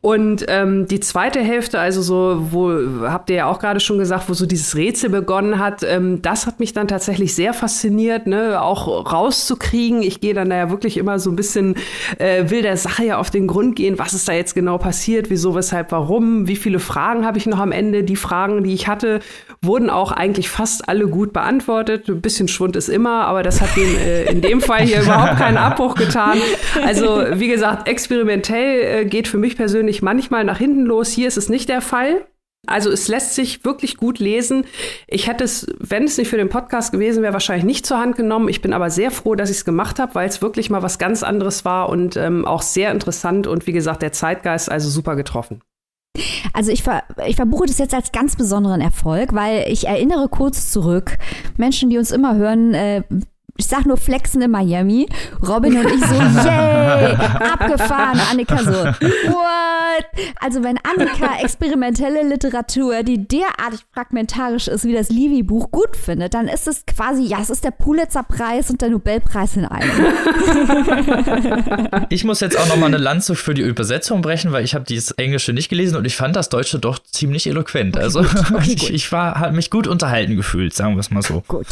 Und 0.00 0.44
ähm, 0.48 0.86
die 0.86 1.00
zweite 1.06 1.40
Hälfte, 1.40 1.78
also 1.78 2.02
so, 2.02 2.48
wo 2.50 3.08
habt 3.08 3.30
ihr 3.30 3.36
ja 3.36 3.46
auch 3.46 3.58
gerade 3.58 3.80
schon 3.80 3.98
gesagt, 3.98 4.28
wo 4.28 4.34
so 4.34 4.46
dieses 4.46 4.76
Rätsel 4.76 5.10
begonnen 5.10 5.58
hat, 5.58 5.82
ähm, 5.82 6.20
das 6.22 6.46
hat 6.46 6.60
mich 6.60 6.72
dann 6.72 6.88
tatsächlich 6.88 7.34
sehr 7.34 7.54
fasziniert, 7.54 8.26
ne, 8.26 8.60
auch 8.60 9.10
rauszukriegen. 9.12 10.02
Ich 10.02 10.20
gehe 10.20 10.34
dann 10.34 10.50
da 10.50 10.56
ja 10.56 10.70
wirklich 10.70 10.96
immer 10.96 11.18
so 11.18 11.30
ein 11.30 11.36
bisschen, 11.36 11.76
äh, 12.18 12.50
will 12.50 12.62
der 12.62 12.76
Sache 12.76 13.04
ja 13.04 13.18
auf 13.18 13.30
den 13.30 13.46
Grund 13.46 13.76
gehen, 13.76 13.98
was 13.98 14.12
ist 14.12 14.28
da 14.28 14.32
jetzt 14.32 14.54
genau 14.54 14.78
passiert, 14.78 15.30
wieso, 15.30 15.54
weshalb, 15.54 15.92
warum, 15.92 16.48
wie 16.48 16.56
viele 16.56 16.78
Fragen 16.78 17.24
habe 17.24 17.38
ich 17.38 17.46
noch 17.46 17.60
am 17.60 17.72
Ende, 17.72 18.02
die 18.04 18.16
Fragen, 18.16 18.64
die 18.64 18.74
ich 18.74 18.88
hatte, 18.88 19.20
wurden 19.62 19.90
auch 19.90 20.12
eigentlich 20.12 20.48
fast 20.48 20.88
alle 20.88 21.08
gut 21.08 21.32
beantwortet. 21.32 22.08
Ein 22.08 22.20
bisschen 22.20 22.48
Schwund 22.48 22.76
ist 22.76 22.88
immer, 22.88 23.26
aber 23.26 23.42
das 23.42 23.60
hat 23.60 23.76
dem, 23.76 23.96
äh, 23.96 24.24
in 24.24 24.40
dem 24.40 24.60
Fall 24.60 24.82
hier 24.82 25.02
überhaupt 25.02 25.36
keinen 25.36 25.56
Abbruch 25.56 25.94
getan. 25.94 26.38
Also, 26.84 27.22
wie 27.34 27.48
gesagt, 27.48 27.88
experimentell 27.88 28.80
äh, 28.80 29.04
geht 29.04 29.28
für 29.28 29.38
mich 29.38 29.56
persönlich 29.56 30.02
manchmal 30.02 30.44
nach 30.44 30.58
hinten 30.58 30.84
los. 30.84 30.95
Hier 31.04 31.28
ist 31.28 31.36
es 31.36 31.48
nicht 31.48 31.68
der 31.68 31.80
Fall. 31.80 32.26
Also 32.66 32.90
es 32.90 33.06
lässt 33.06 33.34
sich 33.34 33.64
wirklich 33.64 33.96
gut 33.96 34.18
lesen. 34.18 34.64
Ich 35.06 35.28
hätte 35.28 35.44
es, 35.44 35.66
wenn 35.78 36.04
es 36.04 36.18
nicht 36.18 36.28
für 36.28 36.36
den 36.36 36.48
Podcast 36.48 36.92
gewesen 36.92 37.22
wäre, 37.22 37.32
wahrscheinlich 37.32 37.64
nicht 37.64 37.86
zur 37.86 37.98
Hand 37.98 38.16
genommen. 38.16 38.48
Ich 38.48 38.60
bin 38.60 38.72
aber 38.72 38.90
sehr 38.90 39.10
froh, 39.10 39.36
dass 39.36 39.50
ich 39.50 39.58
es 39.58 39.64
gemacht 39.64 39.98
habe, 40.00 40.14
weil 40.16 40.28
es 40.28 40.42
wirklich 40.42 40.68
mal 40.68 40.82
was 40.82 40.98
ganz 40.98 41.22
anderes 41.22 41.64
war 41.64 41.88
und 41.88 42.16
ähm, 42.16 42.44
auch 42.44 42.62
sehr 42.62 42.90
interessant 42.90 43.46
und 43.46 43.66
wie 43.66 43.72
gesagt, 43.72 44.02
der 44.02 44.12
Zeitgeist 44.12 44.70
also 44.70 44.90
super 44.90 45.14
getroffen. 45.14 45.62
Also 46.54 46.72
ich, 46.72 46.82
ver, 46.82 47.02
ich 47.26 47.36
verbuche 47.36 47.66
das 47.66 47.78
jetzt 47.78 47.94
als 47.94 48.10
ganz 48.10 48.36
besonderen 48.36 48.80
Erfolg, 48.80 49.34
weil 49.34 49.66
ich 49.68 49.86
erinnere 49.86 50.28
kurz 50.28 50.72
zurück, 50.72 51.18
Menschen, 51.56 51.90
die 51.90 51.98
uns 51.98 52.10
immer 52.10 52.36
hören, 52.36 52.74
äh, 52.74 53.02
ich 53.56 53.66
sag 53.66 53.86
nur 53.86 53.96
Flexen 53.96 54.42
in 54.42 54.50
Miami. 54.50 55.08
Robin 55.46 55.78
und 55.78 55.86
ich 55.86 56.04
so, 56.04 56.14
yay, 56.44 57.14
abgefahren. 57.14 58.20
Annika 58.30 58.58
so, 58.58 58.72
what? 58.72 60.04
Also 60.40 60.62
wenn 60.62 60.78
Annika 60.78 61.40
experimentelle 61.42 62.22
Literatur, 62.22 63.02
die 63.02 63.26
derartig 63.26 63.80
fragmentarisch 63.92 64.68
ist 64.68 64.84
wie 64.84 64.92
das 64.92 65.08
Livy-Buch, 65.08 65.70
gut 65.70 65.96
findet, 65.96 66.34
dann 66.34 66.48
ist 66.48 66.68
es 66.68 66.84
quasi, 66.86 67.22
ja, 67.22 67.38
es 67.40 67.50
ist 67.50 67.64
der 67.64 67.70
Pulitzer-Preis 67.70 68.70
und 68.70 68.82
der 68.82 68.90
Nobelpreis 68.90 69.56
in 69.56 69.64
einem. 69.64 69.90
ich 72.10 72.24
muss 72.24 72.40
jetzt 72.40 72.58
auch 72.58 72.68
noch 72.68 72.76
mal 72.76 72.86
eine 72.86 72.98
Lanze 72.98 73.34
für 73.34 73.54
die 73.54 73.62
Übersetzung 73.62 74.22
brechen, 74.22 74.52
weil 74.52 74.64
ich 74.64 74.74
habe 74.74 74.84
dieses 74.84 75.12
Englische 75.12 75.52
nicht 75.52 75.68
gelesen 75.68 75.96
und 75.96 76.04
ich 76.04 76.16
fand 76.16 76.36
das 76.36 76.48
Deutsche 76.48 76.78
doch 76.78 76.98
ziemlich 76.98 77.46
eloquent. 77.46 77.96
Also 77.96 78.20
okay, 78.20 78.54
okay, 78.54 78.72
ich, 78.76 78.92
ich 78.92 79.12
war, 79.12 79.40
habe 79.40 79.54
mich 79.54 79.70
gut 79.70 79.86
unterhalten 79.86 80.36
gefühlt, 80.36 80.74
sagen 80.74 80.94
wir 80.94 81.00
es 81.00 81.10
mal 81.10 81.22
so. 81.22 81.42
Gut. 81.46 81.66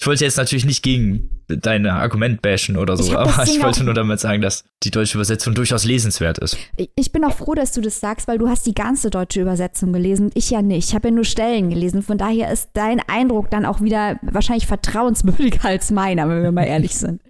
Ich 0.00 0.06
wollte 0.06 0.24
jetzt 0.24 0.36
natürlich 0.36 0.64
nicht 0.64 0.82
gegen 0.82 1.30
dein 1.46 1.86
Argument 1.86 2.42
bashen 2.42 2.76
oder 2.76 2.96
so, 2.96 3.04
ich 3.04 3.16
aber 3.16 3.44
ich 3.44 3.62
wollte 3.62 3.84
nur 3.84 3.94
damit 3.94 4.20
sagen, 4.20 4.42
dass 4.42 4.64
die 4.82 4.90
deutsche 4.90 5.16
Übersetzung 5.16 5.54
durchaus 5.54 5.84
lesenswert 5.84 6.38
ist. 6.38 6.56
Ich 6.96 7.12
bin 7.12 7.24
auch 7.24 7.36
froh, 7.36 7.54
dass 7.54 7.72
du 7.72 7.80
das 7.80 8.00
sagst, 8.00 8.26
weil 8.26 8.38
du 8.38 8.48
hast 8.48 8.66
die 8.66 8.74
ganze 8.74 9.10
deutsche 9.10 9.40
Übersetzung 9.40 9.92
gelesen 9.92 10.30
ich 10.34 10.50
ja 10.50 10.62
nicht. 10.62 10.88
Ich 10.88 10.94
habe 10.94 11.08
ja 11.08 11.14
nur 11.14 11.24
Stellen 11.24 11.70
gelesen. 11.70 12.02
Von 12.02 12.18
daher 12.18 12.52
ist 12.52 12.70
dein 12.74 13.00
Eindruck 13.08 13.50
dann 13.50 13.64
auch 13.64 13.80
wieder 13.80 14.18
wahrscheinlich 14.22 14.66
vertrauenswürdiger 14.66 15.64
als 15.68 15.90
meiner, 15.90 16.28
wenn 16.28 16.42
wir 16.42 16.52
mal 16.52 16.64
ehrlich 16.64 16.96
sind. 16.96 17.22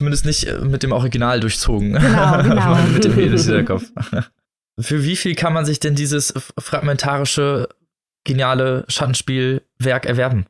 Zumindest 0.00 0.24
nicht 0.24 0.44
äh, 0.44 0.58
mit 0.58 0.82
dem 0.82 0.92
Original 0.92 1.40
durchzogen. 1.40 1.92
Genau, 1.94 2.42
genau. 2.42 2.76
mit 2.92 3.04
dem 3.04 3.14
Hinterkopf. 3.14 3.84
Für 4.80 5.04
wie 5.04 5.16
viel 5.16 5.34
kann 5.34 5.52
man 5.52 5.64
sich 5.64 5.80
denn 5.80 5.94
dieses 5.94 6.32
fragmentarische, 6.58 7.68
geniale 8.24 8.84
Schattenspielwerk 8.88 10.06
erwerben? 10.06 10.46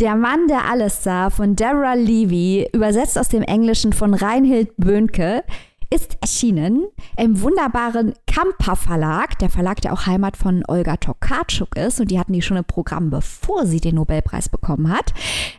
Der 0.00 0.16
Mann, 0.16 0.48
der 0.48 0.64
alles 0.64 1.04
sah 1.04 1.28
von 1.28 1.56
Deborah 1.56 1.92
Levy, 1.92 2.66
übersetzt 2.72 3.18
aus 3.18 3.28
dem 3.28 3.42
Englischen 3.42 3.92
von 3.92 4.14
Reinhild 4.14 4.74
Böhnke, 4.78 5.44
ist 5.90 6.16
erschienen 6.22 6.86
im 7.18 7.42
wunderbaren 7.42 8.14
Kamper 8.26 8.76
Verlag, 8.76 9.38
der 9.40 9.50
Verlag, 9.50 9.82
der 9.82 9.92
auch 9.92 10.06
Heimat 10.06 10.38
von 10.38 10.62
Olga 10.68 10.96
Tokarczuk 10.96 11.76
ist 11.76 12.00
und 12.00 12.10
die 12.10 12.18
hatten 12.18 12.32
die 12.32 12.40
schon 12.40 12.56
im 12.56 12.64
Programm, 12.64 13.10
bevor 13.10 13.66
sie 13.66 13.80
den 13.80 13.96
Nobelpreis 13.96 14.48
bekommen 14.48 14.90
hat. 14.90 15.12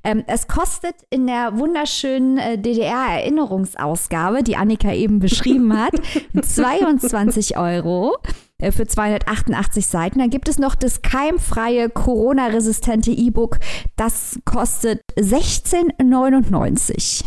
Ähm, 0.04 0.24
es 0.26 0.48
kostet 0.48 0.96
in 1.12 1.28
der 1.28 1.60
wunderschönen 1.60 2.40
äh, 2.40 2.58
DDR-Erinnerungsausgabe, 2.58 4.42
die 4.42 4.56
Annika 4.56 4.92
eben 4.92 5.20
beschrieben 5.20 5.78
hat, 5.78 5.94
22 6.42 7.58
Euro. 7.58 8.18
Äh, 8.62 8.72
für 8.72 8.88
288 8.88 9.86
Seiten. 9.86 10.20
Dann 10.20 10.30
gibt 10.30 10.48
es 10.48 10.60
noch 10.60 10.76
das 10.76 11.02
keimfreie 11.02 11.90
Corona-resistente 11.90 13.12
E-Book. 13.12 13.60
Das 13.98 14.40
kostet 14.46 15.02
16,99. 15.18 17.26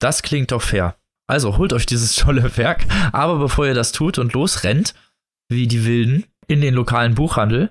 Das 0.00 0.22
klingt 0.22 0.52
doch 0.52 0.62
fair. 0.62 0.96
Also 1.28 1.58
holt 1.58 1.72
euch 1.72 1.86
dieses 1.86 2.14
tolle 2.16 2.56
Werk. 2.56 2.86
Aber 3.12 3.38
bevor 3.38 3.66
ihr 3.66 3.74
das 3.74 3.92
tut 3.92 4.18
und 4.18 4.32
losrennt, 4.32 4.94
wie 5.50 5.66
die 5.66 5.84
Wilden, 5.84 6.24
in 6.46 6.60
den 6.60 6.74
lokalen 6.74 7.14
Buchhandel, 7.14 7.70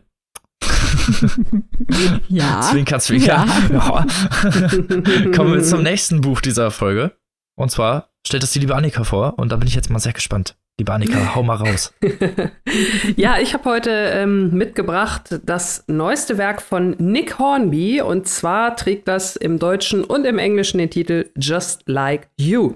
ja. 2.28 2.62
Zwinker, 2.62 3.00
zwinker. 3.00 3.46
Ja. 3.46 3.70
ja. 3.72 4.06
Kommen 5.36 5.54
wir 5.54 5.64
zum 5.64 5.84
nächsten 5.84 6.22
Buch 6.22 6.42
dieser 6.42 6.72
Folge. 6.72 7.12
Und 7.56 7.72
zwar 7.72 8.10
stellt 8.26 8.44
das 8.44 8.52
die 8.52 8.60
liebe 8.60 8.76
Annika 8.76 9.04
vor. 9.04 9.40
Und 9.40 9.52
da 9.52 9.58
bin 9.58 9.68
ich 9.68 9.76
jetzt 9.76 9.90
mal 9.90 10.00
sehr 10.00 10.14
gespannt. 10.14 10.56
Liebe 10.80 10.94
Annika, 10.94 11.36
hau 11.36 11.44
mal 11.44 11.56
raus. 11.56 11.94
ja, 13.16 13.38
ich 13.40 13.54
habe 13.54 13.66
heute 13.66 13.92
ähm, 13.92 14.52
mitgebracht 14.52 15.40
das 15.46 15.84
neueste 15.88 16.38
Werk 16.38 16.62
von 16.62 16.96
Nick 16.98 17.38
Hornby. 17.38 18.02
Und 18.02 18.28
zwar 18.28 18.76
trägt 18.76 19.08
das 19.08 19.36
im 19.36 19.60
Deutschen 19.60 20.04
und 20.04 20.26
im 20.26 20.40
Englischen 20.40 20.80
den 20.80 20.90
Titel 20.90 21.30
Just 21.38 21.84
Like 21.86 22.30
You. 22.38 22.76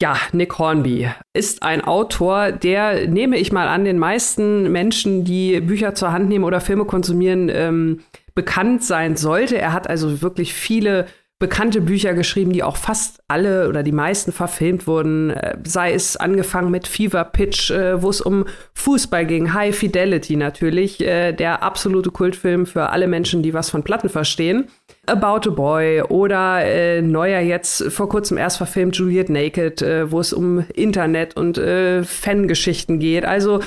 Ja, 0.00 0.16
Nick 0.32 0.58
Hornby 0.58 1.08
ist 1.32 1.64
ein 1.64 1.82
Autor, 1.82 2.52
der, 2.52 3.08
nehme 3.08 3.36
ich 3.36 3.50
mal 3.50 3.66
an, 3.66 3.84
den 3.84 3.98
meisten 3.98 4.70
Menschen, 4.70 5.24
die 5.24 5.60
Bücher 5.60 5.94
zur 5.94 6.12
Hand 6.12 6.28
nehmen 6.28 6.44
oder 6.44 6.60
Filme 6.60 6.84
konsumieren, 6.84 7.48
ähm, 7.52 8.00
bekannt 8.34 8.84
sein 8.84 9.16
sollte. 9.16 9.58
Er 9.58 9.72
hat 9.72 9.90
also 9.90 10.22
wirklich 10.22 10.54
viele 10.54 11.06
bekannte 11.40 11.80
Bücher 11.80 12.14
geschrieben, 12.14 12.52
die 12.52 12.64
auch 12.64 12.76
fast 12.76 13.20
alle 13.28 13.68
oder 13.68 13.84
die 13.84 13.92
meisten 13.92 14.32
verfilmt 14.32 14.88
wurden. 14.88 15.30
Äh, 15.30 15.56
sei 15.62 15.92
es 15.92 16.16
angefangen 16.16 16.70
mit 16.72 16.88
Fever 16.88 17.24
Pitch, 17.24 17.70
äh, 17.70 18.02
wo 18.02 18.10
es 18.10 18.20
um 18.20 18.44
Fußball 18.74 19.24
ging, 19.24 19.54
High 19.54 19.76
Fidelity 19.76 20.34
natürlich, 20.34 21.00
äh, 21.00 21.32
der 21.32 21.62
absolute 21.62 22.10
Kultfilm 22.10 22.66
für 22.66 22.90
alle 22.90 23.06
Menschen, 23.06 23.44
die 23.44 23.54
was 23.54 23.70
von 23.70 23.84
Platten 23.84 24.08
verstehen. 24.08 24.66
About 25.06 25.48
a 25.48 25.54
Boy 25.54 26.02
oder 26.02 26.64
äh, 26.64 27.02
neuer 27.02 27.40
jetzt 27.40 27.84
vor 27.84 28.08
kurzem 28.08 28.36
erst 28.36 28.56
verfilmt 28.56 28.96
Juliet 28.96 29.30
Naked, 29.30 29.80
äh, 29.80 30.10
wo 30.10 30.18
es 30.18 30.32
um 30.32 30.64
Internet 30.74 31.36
und 31.36 31.56
äh, 31.56 32.02
Fangeschichten 32.02 32.98
geht. 32.98 33.24
Also 33.24 33.60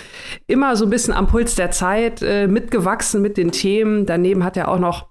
immer 0.45 0.75
so 0.75 0.85
ein 0.85 0.89
bisschen 0.89 1.13
am 1.13 1.27
Puls 1.27 1.55
der 1.55 1.71
Zeit, 1.71 2.21
mitgewachsen 2.21 3.21
mit 3.21 3.37
den 3.37 3.51
Themen. 3.51 4.05
Daneben 4.05 4.43
hat 4.43 4.57
er 4.57 4.67
auch 4.67 4.79
noch 4.79 5.10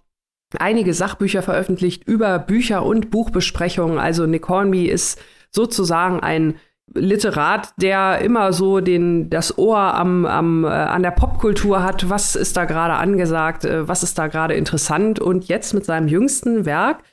einige 0.58 0.94
Sachbücher 0.94 1.42
veröffentlicht 1.42 2.04
über 2.06 2.38
Bücher 2.38 2.84
und 2.84 3.10
Buchbesprechungen. 3.10 3.98
Also 3.98 4.26
Nick 4.26 4.48
Hornby 4.48 4.86
ist 4.86 5.20
sozusagen 5.50 6.20
ein 6.20 6.54
Literat, 6.92 7.72
der 7.76 8.20
immer 8.20 8.52
so 8.52 8.80
den, 8.80 9.30
das 9.30 9.56
Ohr 9.58 9.78
am, 9.78 10.26
am, 10.26 10.64
äh, 10.64 10.68
an 10.68 11.04
der 11.04 11.12
Popkultur 11.12 11.84
hat. 11.84 12.10
Was 12.10 12.34
ist 12.34 12.56
da 12.56 12.64
gerade 12.64 12.94
angesagt? 12.94 13.64
Äh, 13.64 13.86
was 13.86 14.02
ist 14.02 14.18
da 14.18 14.26
gerade 14.26 14.54
interessant? 14.54 15.20
Und 15.20 15.46
jetzt 15.46 15.72
mit 15.72 15.84
seinem 15.84 16.08
jüngsten 16.08 16.66
Werk 16.66 17.04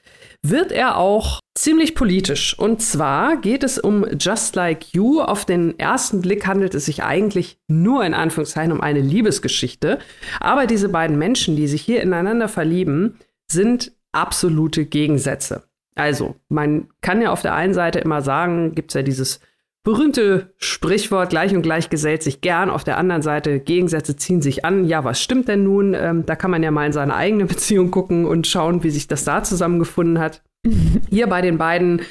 wird 0.42 0.72
er 0.72 0.98
auch 0.98 1.40
ziemlich 1.56 1.94
politisch. 1.94 2.58
Und 2.58 2.82
zwar 2.82 3.38
geht 3.38 3.64
es 3.64 3.78
um 3.78 4.06
Just 4.20 4.56
Like 4.56 4.94
You. 4.94 5.22
Auf 5.22 5.46
den 5.46 5.78
ersten 5.78 6.22
Blick 6.22 6.48
handelt 6.48 6.74
es 6.74 6.86
sich 6.86 7.04
eigentlich 7.04 7.60
nur 7.68 8.04
in 8.04 8.14
Anführungszeichen 8.14 8.72
um 8.72 8.82
eine 8.82 9.02
Liebesgeschichte. 9.02 10.00
Aber 10.40 10.66
diese 10.66 10.90
beiden 10.90 11.18
Menschen, 11.20 11.56
die 11.56 11.68
sich 11.68 11.82
hier 11.82 12.02
ineinander 12.02 12.48
verlieben, 12.48 13.20
sind 13.52 13.92
absolute 14.12 14.86
Gegensätze. 14.86 15.64
Also, 15.96 16.36
man 16.50 16.90
kann 17.02 17.22
ja 17.22 17.32
auf 17.32 17.42
der 17.42 17.56
einen 17.56 17.74
Seite 17.74 18.00
immer 18.00 18.22
sagen, 18.22 18.76
gibt 18.76 18.92
es 18.92 18.96
ja 18.96 19.02
dieses 19.02 19.40
berühmte 19.88 20.54
Sprichwort, 20.58 21.30
gleich 21.30 21.56
und 21.56 21.62
gleich 21.62 21.90
gesellt 21.90 22.22
sich 22.22 22.42
gern. 22.42 22.70
Auf 22.70 22.84
der 22.84 22.98
anderen 22.98 23.22
Seite, 23.22 23.60
Gegensätze 23.60 24.18
ziehen 24.18 24.42
sich 24.42 24.66
an. 24.66 24.86
Ja, 24.86 25.06
was 25.06 25.22
stimmt 25.22 25.48
denn 25.48 25.64
nun? 25.64 25.94
Ähm, 25.94 26.26
da 26.26 26.36
kann 26.36 26.52
man 26.52 26.62
ja 26.62 26.72
mal 26.72 26.86
in 26.86 26.92
seine 26.92 27.16
eigene 27.16 27.46
Beziehung 27.48 27.90
gucken 27.90 28.26
und 28.26 28.48
schauen, 28.48 28.84
wie 28.84 28.90
sich 28.90 29.08
das 29.08 29.24
da 29.24 29.44
zusammengefunden 29.44 30.20
hat. 30.20 30.44
Hier 31.10 31.28
bei 31.28 31.42
den 31.42 31.58
beiden 31.58 32.02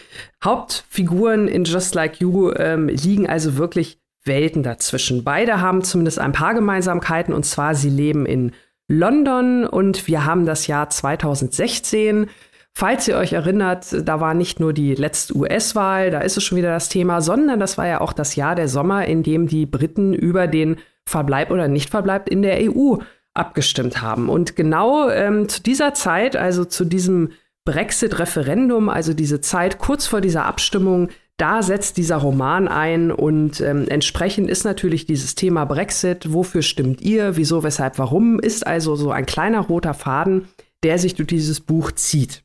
Hauptfiguren 0.42 1.48
in 1.48 1.64
Just 1.64 1.94
Like 1.94 2.18
You 2.18 2.50
ähm, 2.52 2.88
liegen 2.88 3.28
also 3.28 3.56
wirklich 3.58 4.00
Welten 4.24 4.62
dazwischen. 4.62 5.22
Beide 5.22 5.60
haben 5.60 5.82
zumindest 5.82 6.18
ein 6.18 6.32
paar 6.32 6.54
Gemeinsamkeiten 6.54 7.34
und 7.34 7.44
zwar 7.44 7.74
sie 7.74 7.90
leben 7.90 8.24
in 8.24 8.52
London 8.88 9.66
und 9.66 10.06
wir 10.06 10.24
haben 10.24 10.46
das 10.46 10.66
Jahr 10.66 10.90
2016. 10.90 12.28
Falls 12.72 13.08
ihr 13.08 13.16
euch 13.16 13.32
erinnert, 13.32 13.86
da 14.06 14.20
war 14.20 14.34
nicht 14.34 14.60
nur 14.60 14.72
die 14.72 14.94
letzte 14.94 15.36
US-Wahl, 15.36 16.10
da 16.10 16.20
ist 16.20 16.36
es 16.36 16.44
schon 16.44 16.58
wieder 16.58 16.72
das 16.72 16.88
Thema, 16.88 17.22
sondern 17.22 17.58
das 17.58 17.78
war 17.78 17.86
ja 17.86 18.00
auch 18.00 18.12
das 18.12 18.36
Jahr 18.36 18.54
der 18.54 18.68
Sommer, 18.68 19.06
in 19.06 19.22
dem 19.22 19.46
die 19.48 19.64
Briten 19.64 20.12
über 20.12 20.46
den 20.46 20.76
Verbleib 21.06 21.50
oder 21.50 21.68
Nichtverbleib 21.68 22.28
in 22.28 22.42
der 22.42 22.58
EU 22.70 22.96
abgestimmt 23.32 24.02
haben. 24.02 24.28
Und 24.28 24.56
genau 24.56 25.08
ähm, 25.08 25.48
zu 25.48 25.62
dieser 25.62 25.94
Zeit, 25.94 26.36
also 26.36 26.64
zu 26.64 26.84
diesem 26.84 27.30
Brexit-Referendum, 27.64 28.88
also 28.88 29.14
diese 29.14 29.40
Zeit 29.40 29.78
kurz 29.78 30.06
vor 30.06 30.20
dieser 30.20 30.44
Abstimmung, 30.44 31.08
da 31.38 31.62
setzt 31.62 31.98
dieser 31.98 32.16
Roman 32.16 32.66
ein 32.66 33.12
und 33.12 33.60
ähm, 33.60 33.86
entsprechend 33.88 34.48
ist 34.48 34.64
natürlich 34.64 35.04
dieses 35.04 35.34
Thema 35.34 35.64
Brexit, 35.66 36.32
wofür 36.32 36.62
stimmt 36.62 37.02
ihr, 37.02 37.36
wieso, 37.36 37.62
weshalb, 37.62 37.98
warum, 37.98 38.40
ist 38.40 38.66
also 38.66 38.96
so 38.96 39.10
ein 39.10 39.26
kleiner 39.26 39.60
roter 39.60 39.92
Faden, 39.92 40.48
der 40.82 40.98
sich 40.98 41.14
durch 41.14 41.28
dieses 41.28 41.60
Buch 41.60 41.92
zieht. 41.92 42.42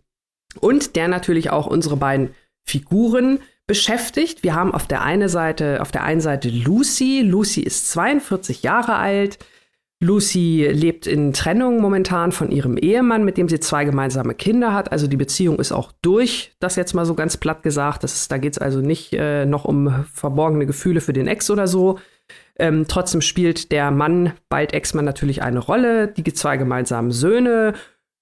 Und 0.59 0.97
der 0.97 1.07
natürlich 1.07 1.49
auch 1.51 1.67
unsere 1.67 1.95
beiden 1.95 2.31
Figuren 2.65 3.39
beschäftigt. 3.65 4.43
Wir 4.43 4.55
haben 4.55 4.73
auf 4.73 4.87
der 4.87 5.01
einen 5.01 5.29
Seite, 5.29 5.81
auf 5.81 5.91
der 5.91 6.03
einen 6.03 6.19
Seite 6.19 6.49
Lucy. 6.49 7.21
Lucy 7.21 7.61
ist 7.61 7.89
42 7.91 8.63
Jahre 8.63 8.95
alt, 8.95 9.39
Lucy 10.03 10.67
lebt 10.71 11.05
in 11.05 11.31
Trennung 11.31 11.79
momentan 11.79 12.31
von 12.31 12.51
ihrem 12.51 12.75
Ehemann, 12.75 13.23
mit 13.23 13.37
dem 13.37 13.47
sie 13.47 13.59
zwei 13.59 13.85
gemeinsame 13.85 14.33
Kinder 14.33 14.73
hat. 14.73 14.91
Also 14.91 15.05
die 15.05 15.15
Beziehung 15.15 15.59
ist 15.59 15.71
auch 15.71 15.91
durch, 16.01 16.53
das 16.59 16.75
jetzt 16.75 16.95
mal 16.95 17.05
so 17.05 17.13
ganz 17.13 17.37
platt 17.37 17.61
gesagt. 17.61 18.03
Das 18.03 18.15
ist, 18.15 18.31
da 18.31 18.39
geht 18.39 18.53
es 18.53 18.57
also 18.57 18.79
nicht 18.79 19.13
äh, 19.13 19.45
noch 19.45 19.63
um 19.63 20.05
verborgene 20.11 20.65
Gefühle 20.65 21.01
für 21.01 21.13
den 21.13 21.27
Ex 21.27 21.51
oder 21.51 21.67
so. 21.67 21.99
Ähm, 22.57 22.85
trotzdem 22.87 23.21
spielt 23.21 23.71
der 23.71 23.91
Mann, 23.91 24.33
bald 24.49 24.73
Ex-Mann, 24.73 25.05
natürlich 25.05 25.43
eine 25.43 25.59
Rolle. 25.59 26.07
Die 26.07 26.33
zwei 26.33 26.57
gemeinsamen 26.57 27.11
Söhne. 27.11 27.73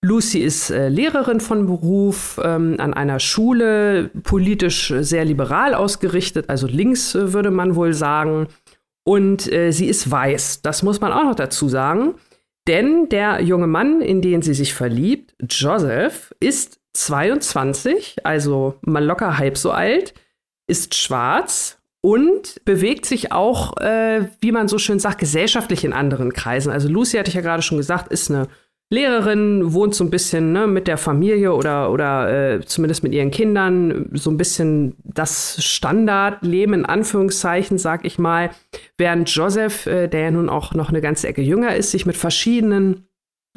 Lucy 0.01 0.39
ist 0.39 0.71
äh, 0.71 0.89
Lehrerin 0.89 1.39
von 1.39 1.65
Beruf 1.65 2.39
ähm, 2.43 2.75
an 2.79 2.93
einer 2.93 3.19
Schule, 3.19 4.09
politisch 4.23 4.93
sehr 4.99 5.25
liberal 5.25 5.73
ausgerichtet, 5.73 6.49
also 6.49 6.67
links 6.67 7.15
äh, 7.15 7.33
würde 7.33 7.51
man 7.51 7.75
wohl 7.75 7.93
sagen. 7.93 8.47
Und 9.09 9.51
äh, 9.51 9.71
sie 9.71 9.87
ist 9.87 10.11
weiß. 10.11 10.61
Das 10.61 10.83
muss 10.83 11.01
man 11.01 11.11
auch 11.11 11.23
noch 11.23 11.33
dazu 11.33 11.67
sagen. 11.67 12.13
Denn 12.67 13.09
der 13.09 13.41
junge 13.41 13.65
Mann, 13.65 14.01
in 14.01 14.21
den 14.21 14.43
sie 14.43 14.53
sich 14.53 14.75
verliebt, 14.75 15.33
Joseph, 15.49 16.31
ist 16.39 16.79
22, 16.93 18.17
also 18.23 18.75
mal 18.81 19.03
locker 19.03 19.39
halb 19.39 19.57
so 19.57 19.71
alt, 19.71 20.13
ist 20.67 20.93
schwarz 20.93 21.79
und 22.01 22.63
bewegt 22.65 23.07
sich 23.07 23.31
auch, 23.31 23.77
äh, 23.77 24.27
wie 24.41 24.51
man 24.51 24.67
so 24.67 24.77
schön 24.77 24.99
sagt, 24.99 25.17
gesellschaftlich 25.17 25.83
in 25.83 25.93
anderen 25.93 26.31
Kreisen. 26.31 26.71
Also 26.71 26.87
Lucy 26.87 27.17
hatte 27.17 27.29
ich 27.29 27.35
ja 27.35 27.41
gerade 27.41 27.63
schon 27.63 27.79
gesagt, 27.79 28.11
ist 28.11 28.29
eine 28.29 28.47
Lehrerin, 28.91 29.73
wohnt 29.73 29.93
so 29.93 30.03
ein 30.03 30.09
bisschen 30.09 30.51
ne, 30.51 30.65
mit 30.65 30.87
der 30.87 30.97
Familie 30.97 31.53
oder, 31.53 31.91
oder 31.91 32.55
äh, 32.55 32.65
zumindest 32.65 33.03
mit 33.03 33.13
ihren 33.13 33.29
Kindern, 33.29 34.09
so 34.13 34.31
ein 34.31 34.37
bisschen 34.37 34.95
das 35.03 35.63
Standardleben 35.63 36.73
in 36.73 36.85
Anführungszeichen, 36.85 37.77
sag 37.77 38.03
ich 38.03 38.17
mal. 38.17 38.49
Während 38.97 39.29
Joseph, 39.29 39.85
äh, 39.85 40.07
der 40.07 40.21
ja 40.21 40.31
nun 40.31 40.49
auch 40.49 40.73
noch 40.73 40.89
eine 40.89 41.01
ganze 41.01 41.27
Ecke 41.27 41.43
jünger 41.43 41.75
ist, 41.75 41.91
sich 41.91 42.07
mit 42.07 42.17
verschiedenen 42.17 43.07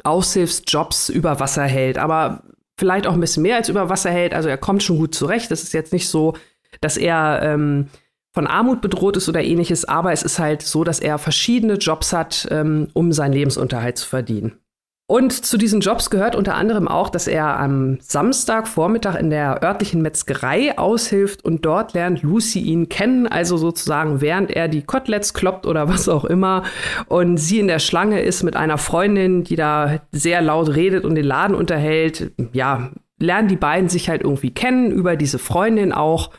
Aushilfsjobs 0.03 1.09
über 1.09 1.39
Wasser 1.39 1.63
hält, 1.63 1.97
aber 1.97 2.43
vielleicht 2.77 3.07
auch 3.07 3.13
ein 3.13 3.19
bisschen 3.19 3.43
mehr 3.43 3.55
als 3.55 3.69
über 3.69 3.89
Wasser 3.89 4.11
hält. 4.11 4.35
Also 4.35 4.49
er 4.49 4.57
kommt 4.57 4.83
schon 4.83 4.97
gut 4.97 5.15
zurecht. 5.15 5.51
Es 5.51 5.63
ist 5.63 5.73
jetzt 5.73 5.93
nicht 5.93 6.09
so, 6.09 6.33
dass 6.79 6.95
er 6.95 7.41
ähm, 7.41 7.87
von 8.33 8.45
Armut 8.45 8.81
bedroht 8.81 9.17
ist 9.17 9.29
oder 9.29 9.43
ähnliches, 9.43 9.85
aber 9.85 10.11
es 10.11 10.21
ist 10.21 10.37
halt 10.37 10.61
so, 10.61 10.83
dass 10.83 10.99
er 10.99 11.17
verschiedene 11.17 11.75
Jobs 11.75 12.13
hat, 12.13 12.47
ähm, 12.51 12.89
um 12.93 13.11
seinen 13.11 13.33
Lebensunterhalt 13.33 13.97
zu 13.97 14.07
verdienen. 14.07 14.59
Und 15.05 15.33
zu 15.33 15.57
diesen 15.57 15.81
Jobs 15.81 16.09
gehört 16.09 16.33
unter 16.33 16.55
anderem 16.55 16.87
auch, 16.87 17.09
dass 17.09 17.27
er 17.27 17.59
am 17.59 17.97
Samstagvormittag 17.99 19.15
in 19.15 19.29
der 19.29 19.61
örtlichen 19.61 20.01
Metzgerei 20.01 20.77
aushilft 20.77 21.43
und 21.43 21.65
dort 21.65 21.93
lernt 21.93 22.23
Lucy 22.23 22.61
ihn 22.61 22.87
kennen, 22.87 23.27
also 23.27 23.57
sozusagen 23.57 24.21
während 24.21 24.49
er 24.49 24.69
die 24.69 24.81
Koteletts 24.81 25.33
kloppt 25.33 25.65
oder 25.65 25.89
was 25.89 26.07
auch 26.07 26.23
immer 26.23 26.63
und 27.07 27.35
sie 27.35 27.59
in 27.59 27.67
der 27.67 27.79
Schlange 27.79 28.21
ist 28.21 28.43
mit 28.43 28.55
einer 28.55 28.77
Freundin, 28.77 29.43
die 29.43 29.57
da 29.57 29.99
sehr 30.13 30.41
laut 30.41 30.73
redet 30.73 31.03
und 31.03 31.15
den 31.15 31.25
Laden 31.25 31.55
unterhält. 31.55 32.31
Ja, 32.53 32.89
lernen 33.19 33.49
die 33.49 33.57
beiden 33.57 33.89
sich 33.89 34.07
halt 34.07 34.21
irgendwie 34.21 34.51
kennen 34.51 34.89
über 34.89 35.17
diese 35.17 35.37
Freundin 35.37 35.91
auch. 35.91 36.31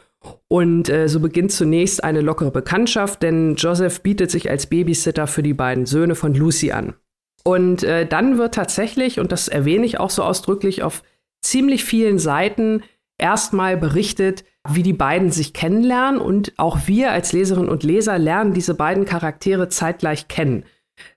Und 0.49 0.89
äh, 0.89 1.07
so 1.07 1.21
beginnt 1.21 1.53
zunächst 1.53 2.03
eine 2.03 2.23
lockere 2.23 2.51
Bekanntschaft, 2.51 3.23
denn 3.23 3.57
Joseph 3.57 4.01
bietet 4.01 4.31
sich 4.31 4.49
als 4.49 4.67
Babysitter 4.67 5.27
für 5.27 5.43
die 5.43 5.53
beiden 5.53 5.85
Söhne 5.85 6.15
von 6.15 6.35
Lucy 6.35 6.73
an. 6.73 6.95
Und 7.45 7.85
äh, 7.85 8.07
dann 8.07 8.39
wird 8.39 8.55
tatsächlich, 8.55 9.21
und 9.21 9.31
das 9.31 9.49
erwähne 9.49 9.85
ich 9.87 10.01
auch 10.01 10.11
so 10.11 10.23
ausdrücklich, 10.23 10.83
auf 10.83 11.03
ziemlich 11.43 11.85
vielen 11.85 12.19
Seiten 12.19 12.83
erstmal 13.19 13.77
berichtet, 13.77 14.45
wie 14.69 14.83
die 14.83 14.95
beiden 14.95 15.31
sich 15.31 15.53
kennenlernen. 15.53 16.21
Und 16.21 16.55
auch 16.57 16.87
wir 16.87 17.13
als 17.13 17.33
Leserinnen 17.33 17.69
und 17.69 17.83
Leser 17.83 18.19
lernen 18.19 18.55
diese 18.55 18.75
beiden 18.75 19.05
Charaktere 19.05 19.69
zeitgleich 19.69 20.29
kennen. 20.29 20.65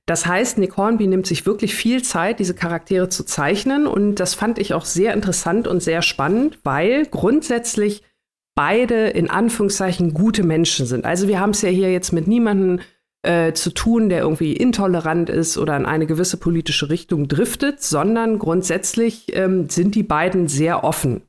Das 0.06 0.26
heißt, 0.26 0.58
Nick 0.58 0.76
Hornby 0.76 1.08
nimmt 1.08 1.28
sich 1.28 1.46
wirklich 1.46 1.76
viel 1.76 2.04
Zeit, 2.04 2.40
diese 2.40 2.56
Charaktere 2.56 3.10
zu 3.10 3.24
zeichnen. 3.24 3.88
Und 3.88 4.16
das 4.16 4.34
fand 4.34 4.60
ich 4.60 4.74
auch 4.74 4.86
sehr 4.86 5.14
interessant 5.14 5.68
und 5.68 5.82
sehr 5.82 6.02
spannend, 6.02 6.60
weil 6.64 7.06
grundsätzlich 7.06 8.04
beide 8.56 9.08
in 9.08 9.30
Anführungszeichen 9.30 10.14
gute 10.14 10.44
Menschen 10.44 10.88
sind. 10.88 11.06
Also 11.06 11.28
wir 11.28 11.40
haben 11.40 11.52
es 11.52 11.62
ja 11.62 11.70
hier 11.70 11.92
jetzt 11.92 12.12
mit 12.12 12.28
niemandem 12.28 12.80
äh, 13.24 13.54
zu 13.54 13.72
tun, 13.72 14.10
der 14.10 14.20
irgendwie 14.20 14.54
intolerant 14.54 15.30
ist 15.30 15.58
oder 15.58 15.76
in 15.76 15.86
eine 15.86 16.06
gewisse 16.06 16.38
politische 16.38 16.90
Richtung 16.90 17.28
driftet, 17.28 17.82
sondern 17.82 18.40
grundsätzlich 18.40 19.36
ähm, 19.36 19.70
sind 19.70 19.96
die 19.96 20.04
beiden 20.04 20.48
sehr 20.48 20.84
offen. 20.84 21.22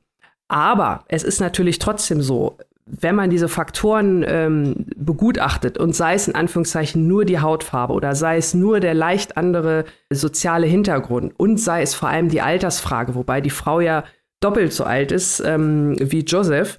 Aber 0.48 1.05
es 1.09 1.22
ist 1.24 1.40
natürlich 1.40 1.79
trotzdem 1.79 2.22
so, 2.22 2.57
wenn 2.87 3.14
man 3.14 3.31
diese 3.31 3.48
Faktoren 3.48 4.24
ähm, 4.27 4.87
begutachtet 4.96 5.77
und 5.77 5.94
sei 5.94 6.14
es 6.14 6.27
in 6.27 6.35
Anführungszeichen 6.35 7.07
nur 7.07 7.24
die 7.24 7.38
Hautfarbe 7.38 7.92
oder 7.92 8.14
sei 8.14 8.38
es 8.38 8.55
nur 8.55 8.81
der 8.81 8.95
leicht 8.95 9.36
andere 9.36 9.84
soziale 10.11 10.66
Hintergrund 10.66 11.34
und 11.36 11.59
sei 11.59 11.82
es 11.82 11.95
vor 11.95 12.09
allem 12.09 12.30
die 12.30 12.41
Altersfrage, 12.41 13.14
wobei 13.14 13.41
die 13.41 13.51
Frau 13.51 13.80
ja 13.80 14.05
doppelt 14.41 14.72
so 14.72 14.84
alt 14.84 15.12
ist 15.12 15.41
ähm, 15.45 15.97
wie 15.99 16.20
Joseph, 16.20 16.78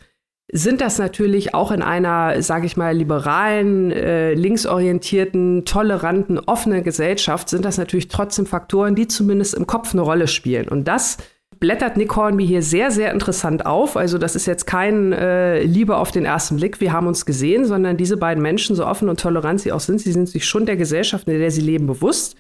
sind 0.52 0.82
das 0.82 0.98
natürlich 0.98 1.54
auch 1.54 1.72
in 1.72 1.82
einer, 1.82 2.42
sage 2.42 2.66
ich 2.66 2.76
mal, 2.76 2.96
liberalen, 2.96 3.92
äh, 3.92 4.34
linksorientierten, 4.34 5.64
toleranten, 5.66 6.40
offenen 6.40 6.84
Gesellschaft, 6.84 7.50
sind 7.50 7.66
das 7.66 7.78
natürlich 7.78 8.08
trotzdem 8.08 8.48
Faktoren, 8.48 8.96
die 8.96 9.08
zumindest 9.08 9.54
im 9.54 9.68
Kopf 9.68 9.94
eine 9.94 10.02
Rolle 10.02 10.28
spielen. 10.28 10.68
Und 10.68 10.88
das 10.88 11.18
blättert 11.60 11.98
Nick 11.98 12.16
Hornby 12.16 12.48
hier 12.48 12.64
sehr, 12.64 12.90
sehr 12.90 13.12
interessant 13.12 13.66
auf. 13.66 13.96
Also 13.96 14.18
das 14.18 14.36
ist 14.36 14.48
jetzt 14.48 14.66
kein 14.66 15.14
äh, 15.14 15.62
Liebe 15.62 15.98
auf 15.98 16.12
den 16.12 16.26
ersten 16.26 16.56
Blick, 16.56 16.82
wir 16.82 16.94
haben 16.94 17.08
uns 17.08 17.26
gesehen, 17.26 17.66
sondern 17.66 17.98
diese 17.98 18.18
beiden 18.18 18.42
Menschen, 18.42 18.76
so 18.76 18.86
offen 18.86 19.10
und 19.10 19.20
tolerant 19.20 19.62
sie 19.62 19.72
auch 19.72 19.80
sind, 19.80 20.02
sie 20.02 20.12
sind 20.12 20.30
sich 20.30 20.46
schon 20.46 20.66
der 20.66 20.78
Gesellschaft, 20.78 21.28
in 21.28 21.38
der 21.38 21.52
sie 21.52 21.62
leben, 21.62 21.86
bewusst. 21.86 22.36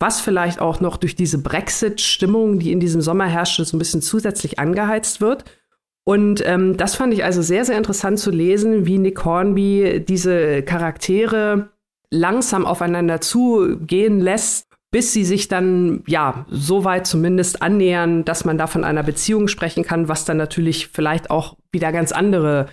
Was 0.00 0.20
vielleicht 0.20 0.60
auch 0.60 0.80
noch 0.80 0.96
durch 0.96 1.14
diese 1.14 1.38
Brexit-Stimmung, 1.38 2.58
die 2.58 2.72
in 2.72 2.80
diesem 2.80 3.00
Sommer 3.00 3.26
herrschte, 3.26 3.64
so 3.64 3.76
ein 3.76 3.78
bisschen 3.78 4.02
zusätzlich 4.02 4.58
angeheizt 4.58 5.20
wird. 5.20 5.44
Und 6.04 6.46
ähm, 6.46 6.76
das 6.76 6.96
fand 6.96 7.14
ich 7.14 7.24
also 7.24 7.40
sehr, 7.40 7.64
sehr 7.64 7.78
interessant 7.78 8.18
zu 8.18 8.30
lesen, 8.30 8.86
wie 8.86 8.98
Nick 8.98 9.24
Hornby 9.24 10.04
diese 10.06 10.62
Charaktere 10.62 11.70
langsam 12.10 12.66
aufeinander 12.66 13.20
zugehen 13.20 14.20
lässt, 14.20 14.68
bis 14.90 15.12
sie 15.12 15.24
sich 15.24 15.48
dann, 15.48 16.04
ja, 16.06 16.46
so 16.48 16.84
weit 16.84 17.06
zumindest 17.06 17.62
annähern, 17.62 18.24
dass 18.24 18.44
man 18.44 18.58
da 18.58 18.66
von 18.66 18.84
einer 18.84 19.02
Beziehung 19.02 19.48
sprechen 19.48 19.82
kann, 19.82 20.08
was 20.08 20.24
dann 20.24 20.36
natürlich 20.36 20.88
vielleicht 20.88 21.30
auch 21.30 21.56
wieder 21.72 21.90
ganz 21.90 22.12
andere, 22.12 22.66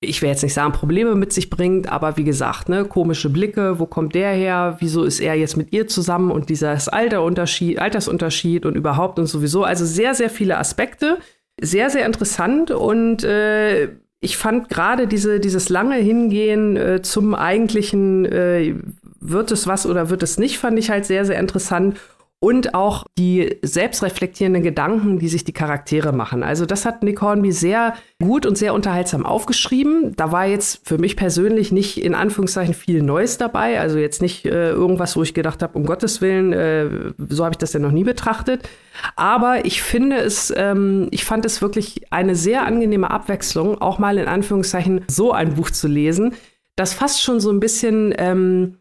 ich 0.00 0.22
will 0.22 0.30
jetzt 0.30 0.42
nicht 0.44 0.54
sagen, 0.54 0.72
Probleme 0.72 1.14
mit 1.14 1.32
sich 1.32 1.50
bringt, 1.50 1.92
aber 1.92 2.16
wie 2.16 2.24
gesagt, 2.24 2.70
ne, 2.70 2.84
komische 2.86 3.28
Blicke, 3.28 3.78
wo 3.78 3.84
kommt 3.84 4.14
der 4.14 4.30
her, 4.32 4.76
wieso 4.78 5.02
ist 5.04 5.20
er 5.20 5.34
jetzt 5.34 5.58
mit 5.58 5.72
ihr 5.72 5.88
zusammen 5.88 6.30
und 6.30 6.48
dieser 6.48 6.78
Alterunterschied, 6.90 7.78
Altersunterschied 7.78 8.64
und 8.64 8.76
überhaupt 8.76 9.18
und 9.18 9.26
sowieso, 9.26 9.64
also 9.64 9.84
sehr, 9.84 10.14
sehr 10.14 10.30
viele 10.30 10.56
Aspekte 10.56 11.18
sehr, 11.60 11.90
sehr 11.90 12.06
interessant 12.06 12.70
und 12.70 13.24
äh, 13.24 13.88
ich 14.20 14.36
fand 14.36 14.68
gerade 14.68 15.06
diese, 15.06 15.40
dieses 15.40 15.68
lange 15.68 15.96
Hingehen 15.96 16.76
äh, 16.76 17.02
zum 17.02 17.34
eigentlichen, 17.34 18.24
äh, 18.24 18.74
wird 19.20 19.50
es 19.50 19.66
was 19.66 19.86
oder 19.86 20.10
wird 20.10 20.22
es 20.22 20.38
nicht, 20.38 20.58
fand 20.58 20.78
ich 20.78 20.90
halt 20.90 21.04
sehr, 21.04 21.24
sehr 21.24 21.38
interessant 21.38 21.98
und 22.40 22.74
auch 22.74 23.04
die 23.18 23.56
selbstreflektierenden 23.62 24.62
Gedanken, 24.62 25.18
die 25.18 25.28
sich 25.28 25.42
die 25.42 25.52
Charaktere 25.52 26.12
machen. 26.12 26.44
Also 26.44 26.66
das 26.66 26.84
hat 26.84 27.02
Nick 27.02 27.20
Hornby 27.20 27.50
sehr 27.50 27.94
gut 28.22 28.46
und 28.46 28.56
sehr 28.56 28.74
unterhaltsam 28.74 29.26
aufgeschrieben. 29.26 30.14
Da 30.14 30.30
war 30.30 30.46
jetzt 30.46 30.86
für 30.86 30.98
mich 30.98 31.16
persönlich 31.16 31.72
nicht 31.72 32.00
in 32.00 32.14
Anführungszeichen 32.14 32.74
viel 32.74 33.02
Neues 33.02 33.38
dabei. 33.38 33.80
Also 33.80 33.98
jetzt 33.98 34.22
nicht 34.22 34.46
äh, 34.46 34.70
irgendwas, 34.70 35.16
wo 35.16 35.22
ich 35.24 35.34
gedacht 35.34 35.62
habe, 35.64 35.76
um 35.76 35.84
Gottes 35.84 36.20
Willen, 36.20 36.52
äh, 36.52 36.88
so 37.28 37.44
habe 37.44 37.54
ich 37.54 37.58
das 37.58 37.72
ja 37.72 37.80
noch 37.80 37.90
nie 37.90 38.04
betrachtet. 38.04 38.68
Aber 39.16 39.64
ich 39.64 39.82
finde 39.82 40.18
es, 40.18 40.52
ähm, 40.56 41.08
ich 41.10 41.24
fand 41.24 41.44
es 41.44 41.60
wirklich 41.60 42.12
eine 42.12 42.36
sehr 42.36 42.66
angenehme 42.66 43.10
Abwechslung, 43.10 43.80
auch 43.80 43.98
mal 43.98 44.16
in 44.16 44.28
Anführungszeichen 44.28 45.04
so 45.08 45.32
ein 45.32 45.54
Buch 45.54 45.72
zu 45.72 45.88
lesen, 45.88 46.34
das 46.76 46.94
fast 46.94 47.20
schon 47.20 47.40
so 47.40 47.50
ein 47.50 47.58
bisschen 47.58 48.14
ähm, 48.16 48.78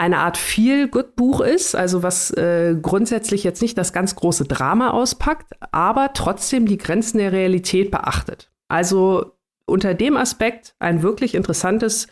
eine 0.00 0.16
Art 0.16 0.38
Feel-Good-Buch 0.38 1.42
ist, 1.42 1.76
also 1.76 2.02
was 2.02 2.30
äh, 2.30 2.74
grundsätzlich 2.80 3.44
jetzt 3.44 3.60
nicht 3.60 3.76
das 3.76 3.92
ganz 3.92 4.16
große 4.16 4.46
Drama 4.46 4.92
auspackt, 4.92 5.52
aber 5.72 6.14
trotzdem 6.14 6.64
die 6.64 6.78
Grenzen 6.78 7.18
der 7.18 7.32
Realität 7.32 7.90
beachtet. 7.90 8.50
Also 8.66 9.32
unter 9.66 9.92
dem 9.92 10.16
Aspekt 10.16 10.74
ein 10.78 11.02
wirklich 11.02 11.34
interessantes 11.34 12.08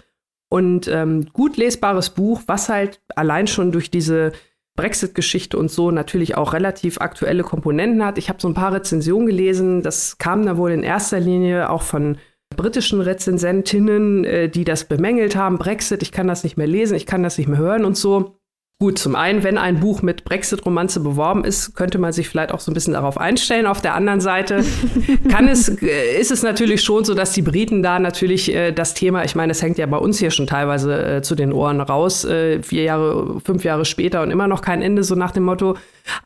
und 0.51 0.86
ähm, 0.86 1.28
gut 1.32 1.57
lesbares 1.57 2.11
Buch, 2.11 2.43
was 2.47 2.68
halt 2.68 3.01
allein 3.16 3.47
schon 3.47 3.72
durch 3.72 3.91
diese 3.91 4.32
Brexit-Geschichte 4.76 5.57
und 5.57 5.70
so 5.70 5.91
natürlich 5.91 6.36
auch 6.36 6.53
relativ 6.53 7.01
aktuelle 7.01 7.43
Komponenten 7.43 8.05
hat. 8.05 8.18
Ich 8.18 8.28
habe 8.28 8.41
so 8.41 8.49
ein 8.49 8.55
paar 8.55 8.74
Rezensionen 8.74 9.26
gelesen, 9.26 9.82
das 9.82 10.18
kam 10.18 10.45
da 10.45 10.59
wohl 10.59 10.72
in 10.72 10.82
erster 10.82 11.20
Linie 11.20 11.70
auch 11.70 11.82
von 11.82 12.18
britischen 12.59 13.00
Rezensentinnen, 13.00 14.24
äh, 14.24 14.48
die 14.50 14.64
das 14.64 14.84
bemängelt 14.84 15.34
haben, 15.34 15.56
Brexit, 15.56 16.02
ich 16.02 16.12
kann 16.12 16.28
das 16.28 16.44
nicht 16.44 16.59
mehr 16.59 16.66
lesen, 16.66 16.94
ich 16.94 17.06
kann 17.06 17.22
das 17.22 17.38
nicht 17.38 17.48
mehr 17.48 17.59
hören 17.59 17.86
und 17.86 17.96
so. 17.96 18.34
Gut, 18.80 18.96
zum 18.96 19.16
einen, 19.16 19.42
wenn 19.42 19.59
ein 19.59 19.80
Buch 19.80 20.02
mit 20.02 20.24
Brexit-Romanze 20.24 21.00
beworben 21.00 21.44
ist, 21.44 21.74
könnte 21.74 21.98
man 21.98 22.12
sich 22.12 22.28
vielleicht 22.28 22.52
auch 22.52 22.61
so 22.61 22.70
ein 22.70 22.74
bisschen 22.74 22.92
darauf 22.92 23.18
einstellen. 23.18 23.66
Auf 23.66 23.80
der 23.80 23.96
anderen 23.96 24.20
Seite 24.20 24.64
kann 25.28 25.48
es, 25.48 25.68
äh, 25.82 26.20
ist 26.20 26.30
es 26.30 26.44
natürlich 26.44 26.84
schon 26.84 27.04
so, 27.04 27.14
dass 27.14 27.32
die 27.32 27.42
Briten 27.42 27.82
da 27.82 27.98
natürlich 27.98 28.54
äh, 28.54 28.70
das 28.70 28.94
Thema, 28.94 29.24
ich 29.24 29.34
meine, 29.34 29.50
es 29.50 29.62
hängt 29.62 29.78
ja 29.78 29.86
bei 29.86 29.96
uns 29.96 30.20
hier 30.20 30.30
schon 30.30 30.46
teilweise 30.46 31.16
äh, 31.16 31.22
zu 31.22 31.34
den 31.34 31.52
Ohren 31.52 31.80
raus, 31.80 32.24
äh, 32.24 32.62
vier 32.62 32.84
Jahre, 32.84 33.40
fünf 33.40 33.64
Jahre 33.64 33.84
später 33.84 34.22
und 34.22 34.30
immer 34.30 34.46
noch 34.46 34.62
kein 34.62 34.80
Ende, 34.80 35.02
so 35.02 35.16
nach 35.16 35.32
dem 35.32 35.42
Motto. 35.42 35.76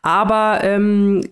Aber 0.03 0.59
ähm, 0.61 1.23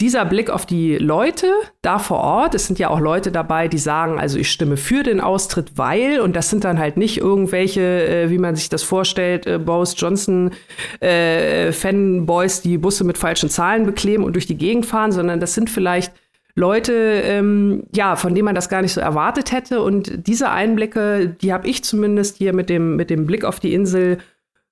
dieser 0.00 0.24
Blick 0.24 0.48
auf 0.48 0.64
die 0.64 0.96
Leute 0.96 1.52
da 1.82 1.98
vor 1.98 2.18
Ort, 2.18 2.54
es 2.54 2.66
sind 2.66 2.78
ja 2.78 2.88
auch 2.88 3.00
Leute 3.00 3.32
dabei, 3.32 3.66
die 3.66 3.78
sagen, 3.78 4.20
also 4.20 4.38
ich 4.38 4.50
stimme 4.50 4.76
für 4.76 5.02
den 5.02 5.20
Austritt, 5.20 5.72
weil, 5.76 6.20
und 6.20 6.36
das 6.36 6.50
sind 6.50 6.64
dann 6.64 6.78
halt 6.78 6.96
nicht 6.96 7.18
irgendwelche, 7.18 8.06
äh, 8.06 8.30
wie 8.30 8.38
man 8.38 8.54
sich 8.54 8.68
das 8.68 8.84
vorstellt, 8.84 9.46
äh, 9.46 9.58
Boris 9.58 9.94
Johnson 9.96 10.52
äh, 11.00 11.72
Fanboys, 11.72 12.62
die 12.62 12.78
Busse 12.78 13.02
mit 13.02 13.18
falschen 13.18 13.50
Zahlen 13.50 13.86
bekleben 13.86 14.22
und 14.22 14.34
durch 14.34 14.46
die 14.46 14.56
Gegend 14.56 14.86
fahren, 14.86 15.10
sondern 15.10 15.40
das 15.40 15.54
sind 15.54 15.68
vielleicht 15.68 16.12
Leute, 16.54 16.92
ähm, 16.92 17.84
ja, 17.94 18.16
von 18.16 18.34
denen 18.34 18.44
man 18.44 18.54
das 18.54 18.68
gar 18.68 18.82
nicht 18.82 18.92
so 18.92 19.00
erwartet 19.00 19.52
hätte. 19.52 19.80
Und 19.80 20.26
diese 20.26 20.50
Einblicke, 20.50 21.28
die 21.28 21.52
habe 21.52 21.68
ich 21.68 21.84
zumindest 21.84 22.36
hier 22.36 22.52
mit 22.52 22.68
dem, 22.68 22.96
mit 22.96 23.10
dem 23.10 23.26
Blick 23.26 23.44
auf 23.44 23.60
die 23.60 23.74
Insel 23.74 24.18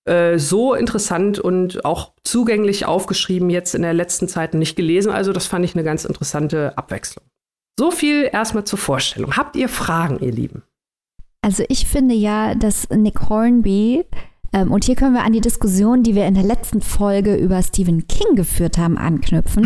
äh, 0.06 0.38
so 0.38 0.74
interessant 0.74 1.38
und 1.38 1.84
auch 1.84 2.12
zugänglich 2.24 2.86
aufgeschrieben 2.86 3.50
jetzt 3.50 3.74
in 3.74 3.82
der 3.82 3.94
letzten 3.94 4.28
Zeit 4.28 4.54
nicht 4.54 4.76
gelesen. 4.76 5.10
Also 5.10 5.32
das 5.32 5.46
fand 5.46 5.64
ich 5.64 5.74
eine 5.74 5.84
ganz 5.84 6.04
interessante 6.04 6.76
Abwechslung. 6.78 7.24
So 7.78 7.90
viel 7.90 8.28
erstmal 8.32 8.64
zur 8.64 8.78
Vorstellung. 8.78 9.36
Habt 9.36 9.56
ihr 9.56 9.68
Fragen, 9.68 10.18
ihr 10.20 10.32
Lieben? 10.32 10.62
Also 11.42 11.64
ich 11.68 11.86
finde 11.86 12.14
ja, 12.14 12.54
dass 12.54 12.88
Nick 12.90 13.28
Hornby 13.28 14.04
ähm, 14.52 14.72
und 14.72 14.84
hier 14.84 14.94
können 14.94 15.14
wir 15.14 15.24
an 15.24 15.32
die 15.32 15.40
Diskussion, 15.40 16.02
die 16.02 16.14
wir 16.14 16.26
in 16.26 16.34
der 16.34 16.44
letzten 16.44 16.80
Folge 16.80 17.36
über 17.36 17.62
Stephen 17.62 18.06
King 18.06 18.36
geführt 18.36 18.78
haben, 18.78 18.96
anknüpfen. 18.96 19.64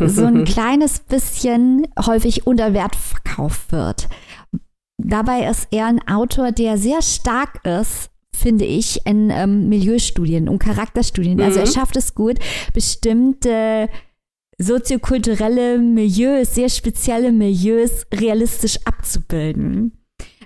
so 0.08 0.24
ein 0.24 0.44
kleines 0.44 1.00
bisschen 1.00 1.86
häufig 2.04 2.46
unter 2.46 2.74
Wert 2.74 2.96
verkauft 2.96 3.72
wird. 3.72 4.08
Dabei 5.00 5.48
ist 5.48 5.68
er 5.70 5.86
ein 5.86 6.06
Autor, 6.08 6.52
der 6.52 6.76
sehr 6.76 7.00
stark 7.02 7.64
ist 7.64 8.10
finde 8.38 8.64
ich, 8.64 9.04
in 9.06 9.30
ähm, 9.30 9.68
Milieustudien 9.68 10.48
und 10.48 10.58
Charakterstudien. 10.58 11.36
Mhm. 11.36 11.42
Also 11.42 11.60
er 11.60 11.66
schafft 11.66 11.96
es 11.96 12.14
gut, 12.14 12.38
bestimmte 12.72 13.88
soziokulturelle 14.58 15.78
Milieus, 15.78 16.54
sehr 16.54 16.68
spezielle 16.68 17.32
Milieus 17.32 18.06
realistisch 18.12 18.78
abzubilden. 18.84 19.92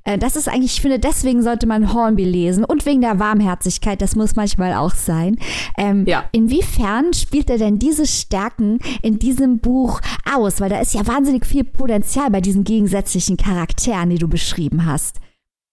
Äh, 0.05 0.19
das 0.19 0.37
ist 0.37 0.49
eigentlich, 0.49 0.75
ich 0.75 0.81
finde, 0.81 0.99
deswegen 0.99 1.43
sollte 1.43 1.67
man 1.67 1.93
Hornby 1.93 2.25
lesen 2.25 2.65
und 2.65 2.85
wegen 2.87 3.01
der 3.01 3.19
Warmherzigkeit, 3.19 4.03
das 4.03 4.17
muss 4.17 4.37
manchmal 4.37 4.75
auch 4.75 4.95
sein. 4.95 5.37
Ähm, 5.79 6.05
ja. 6.07 6.25
Inwiefern 6.33 7.13
spielt 7.15 7.51
er 7.51 7.59
denn 7.59 7.79
diese 7.79 8.07
Stärken 8.07 8.79
in 9.03 9.19
diesem 9.19 9.59
Buch 9.59 10.01
aus? 10.31 10.61
Weil 10.61 10.71
da 10.71 10.81
ist 10.81 10.95
ja 10.95 11.07
wahnsinnig 11.07 11.47
viel 11.47 11.65
Potenzial 11.65 12.31
bei 12.31 12.41
diesen 12.41 12.65
gegensätzlichen 12.65 13.37
Charakteren, 13.37 14.11
die 14.11 14.19
du 14.19 14.29
beschrieben 14.29 14.87
hast. 14.87 15.21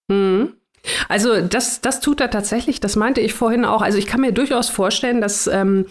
Mhm. 0.08 0.54
Also 1.08 1.40
das, 1.40 1.80
das 1.80 2.00
tut 2.00 2.20
er 2.20 2.30
tatsächlich, 2.30 2.80
das 2.80 2.96
meinte 2.96 3.20
ich 3.20 3.34
vorhin 3.34 3.64
auch. 3.64 3.82
Also 3.82 3.98
ich 3.98 4.06
kann 4.06 4.20
mir 4.20 4.32
durchaus 4.32 4.68
vorstellen, 4.68 5.20
dass 5.20 5.46
ähm, 5.46 5.86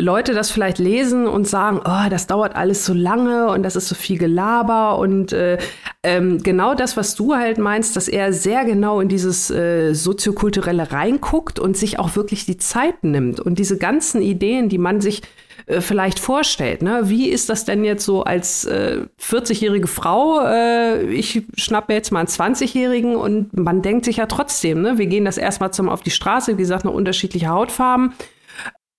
Leute 0.00 0.32
das 0.32 0.50
vielleicht 0.50 0.78
lesen 0.78 1.26
und 1.26 1.46
sagen, 1.46 1.80
oh, 1.84 2.08
das 2.08 2.26
dauert 2.26 2.56
alles 2.56 2.84
so 2.84 2.94
lange 2.94 3.48
und 3.48 3.62
das 3.62 3.76
ist 3.76 3.88
so 3.88 3.94
viel 3.94 4.18
Gelaber 4.18 4.98
und 4.98 5.32
äh, 5.32 5.58
ähm, 6.02 6.42
genau 6.42 6.74
das, 6.74 6.96
was 6.96 7.14
du 7.14 7.34
halt 7.34 7.58
meinst, 7.58 7.96
dass 7.96 8.08
er 8.08 8.32
sehr 8.32 8.64
genau 8.64 9.00
in 9.00 9.08
dieses 9.08 9.50
äh, 9.50 9.92
soziokulturelle 9.92 10.90
reinguckt 10.92 11.58
und 11.58 11.76
sich 11.76 11.98
auch 11.98 12.16
wirklich 12.16 12.46
die 12.46 12.56
Zeit 12.56 13.04
nimmt 13.04 13.40
und 13.40 13.58
diese 13.58 13.78
ganzen 13.78 14.22
Ideen, 14.22 14.68
die 14.68 14.78
man 14.78 15.00
sich 15.00 15.22
äh, 15.70 15.80
vielleicht 15.80 16.18
vorstellt. 16.18 16.82
Ne? 16.82 17.02
Wie 17.04 17.28
ist 17.28 17.48
das 17.48 17.64
denn 17.64 17.84
jetzt 17.84 18.04
so 18.04 18.24
als 18.24 18.64
äh, 18.64 19.04
40-jährige 19.20 19.86
Frau? 19.86 20.40
Äh, 20.44 21.04
ich 21.12 21.44
schnapp 21.56 21.88
mir 21.88 21.94
jetzt 21.94 22.10
mal 22.10 22.20
einen 22.20 22.28
20-Jährigen 22.28 23.16
und 23.16 23.56
man 23.56 23.82
denkt 23.82 24.04
sich 24.04 24.16
ja 24.16 24.26
trotzdem, 24.26 24.82
ne? 24.82 24.98
wir 24.98 25.06
gehen 25.06 25.24
das 25.24 25.38
erstmal 25.38 25.72
zum 25.72 25.88
auf 25.88 26.02
die 26.02 26.10
Straße, 26.10 26.56
wie 26.56 26.62
gesagt, 26.62 26.84
noch 26.84 26.94
unterschiedliche 26.94 27.48
Hautfarben. 27.48 28.12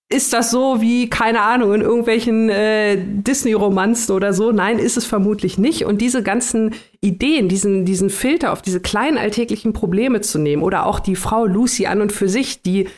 Ist 0.09 0.33
das 0.33 0.51
so 0.51 0.81
wie, 0.81 1.09
keine 1.09 1.41
Ahnung, 1.41 1.73
in 1.73 1.81
irgendwelchen 1.81 2.49
äh, 2.49 2.97
Disney-Romanzen 2.97 4.13
oder 4.13 4.33
so? 4.33 4.51
Nein, 4.51 4.77
ist 4.77 4.97
es 4.97 5.05
vermutlich 5.05 5.57
nicht. 5.57 5.85
Und 5.85 6.01
diese 6.01 6.21
ganzen 6.21 6.73
Ideen, 6.99 7.47
diesen, 7.47 7.85
diesen 7.85 8.09
Filter 8.09 8.51
auf 8.51 8.61
diese 8.61 8.81
kleinen 8.81 9.17
alltäglichen 9.17 9.71
Probleme 9.71 10.19
zu 10.19 10.37
nehmen 10.37 10.63
oder 10.63 10.85
auch 10.85 10.99
die 10.99 11.15
Frau 11.15 11.45
Lucy 11.45 11.85
an 11.85 12.01
und 12.01 12.11
für 12.11 12.27
sich, 12.27 12.61
die 12.61 12.89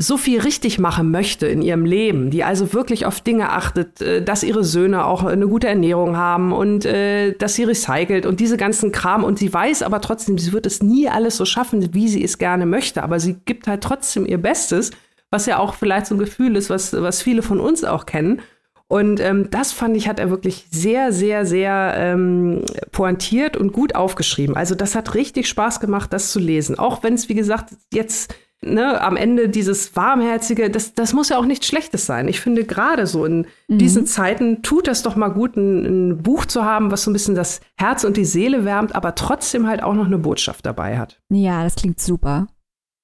so 0.00 0.16
viel 0.16 0.40
richtig 0.40 0.78
machen 0.78 1.10
möchte 1.10 1.48
in 1.48 1.60
ihrem 1.60 1.84
Leben, 1.84 2.30
die 2.30 2.44
also 2.44 2.72
wirklich 2.72 3.04
auf 3.04 3.20
Dinge 3.20 3.50
achtet, 3.50 4.00
äh, 4.00 4.22
dass 4.22 4.44
ihre 4.44 4.62
Söhne 4.62 5.04
auch 5.04 5.24
eine 5.24 5.48
gute 5.48 5.66
Ernährung 5.66 6.16
haben 6.16 6.52
und 6.52 6.86
äh, 6.86 7.32
dass 7.32 7.56
sie 7.56 7.64
recycelt 7.64 8.24
und 8.24 8.38
diese 8.38 8.56
ganzen 8.56 8.92
Kram 8.92 9.24
und 9.24 9.40
sie 9.40 9.52
weiß 9.52 9.82
aber 9.82 10.00
trotzdem, 10.00 10.38
sie 10.38 10.52
wird 10.52 10.66
es 10.66 10.84
nie 10.84 11.08
alles 11.08 11.36
so 11.36 11.44
schaffen, 11.44 11.94
wie 11.94 12.08
sie 12.08 12.22
es 12.22 12.38
gerne 12.38 12.64
möchte, 12.64 13.02
aber 13.02 13.18
sie 13.18 13.38
gibt 13.44 13.66
halt 13.66 13.82
trotzdem 13.82 14.24
ihr 14.24 14.38
Bestes, 14.38 14.92
was 15.30 15.46
ja 15.46 15.58
auch 15.58 15.74
vielleicht 15.74 16.06
so 16.06 16.14
ein 16.14 16.20
Gefühl 16.20 16.54
ist, 16.54 16.70
was, 16.70 16.92
was 16.92 17.20
viele 17.20 17.42
von 17.42 17.58
uns 17.58 17.82
auch 17.82 18.06
kennen. 18.06 18.40
Und 18.86 19.20
ähm, 19.20 19.50
das 19.50 19.72
fand 19.72 19.96
ich, 19.98 20.08
hat 20.08 20.18
er 20.18 20.30
wirklich 20.30 20.66
sehr, 20.70 21.12
sehr, 21.12 21.44
sehr 21.44 21.92
ähm, 21.98 22.62
pointiert 22.90 23.54
und 23.56 23.72
gut 23.72 23.94
aufgeschrieben. 23.94 24.56
Also 24.56 24.74
das 24.74 24.94
hat 24.94 25.14
richtig 25.14 25.46
Spaß 25.46 25.80
gemacht, 25.80 26.10
das 26.12 26.32
zu 26.32 26.38
lesen. 26.38 26.78
Auch 26.78 27.02
wenn 27.02 27.12
es, 27.12 27.28
wie 27.28 27.34
gesagt, 27.34 27.74
jetzt 27.92 28.34
ne, 28.62 29.00
am 29.00 29.16
Ende 29.16 29.48
dieses 29.48 29.94
warmherzige, 29.96 30.70
das, 30.70 30.94
das 30.94 31.12
muss 31.12 31.28
ja 31.28 31.38
auch 31.38 31.46
nichts 31.46 31.66
Schlechtes 31.66 32.06
sein. 32.06 32.28
Ich 32.28 32.40
finde 32.40 32.64
gerade 32.64 33.06
so 33.06 33.24
in 33.24 33.46
mhm. 33.68 33.78
diesen 33.78 34.06
Zeiten 34.06 34.62
tut 34.62 34.88
das 34.88 35.02
doch 35.02 35.16
mal 35.16 35.28
gut, 35.28 35.56
ein, 35.56 35.84
ein, 36.10 36.22
Buch 36.22 36.46
zu 36.46 36.64
haben, 36.64 36.90
was 36.90 37.04
so 37.04 37.10
ein 37.10 37.12
bisschen 37.12 37.34
das 37.34 37.60
Herz 37.76 38.04
und 38.04 38.16
die 38.16 38.24
Seele 38.24 38.64
wärmt, 38.64 38.94
aber 38.94 39.14
trotzdem 39.14 39.66
halt 39.66 39.82
auch 39.82 39.94
noch 39.94 40.06
eine 40.06 40.18
Botschaft 40.18 40.66
dabei 40.66 40.98
hat. 40.98 41.20
Ja, 41.30 41.62
das 41.64 41.76
klingt 41.76 42.00
super. 42.00 42.46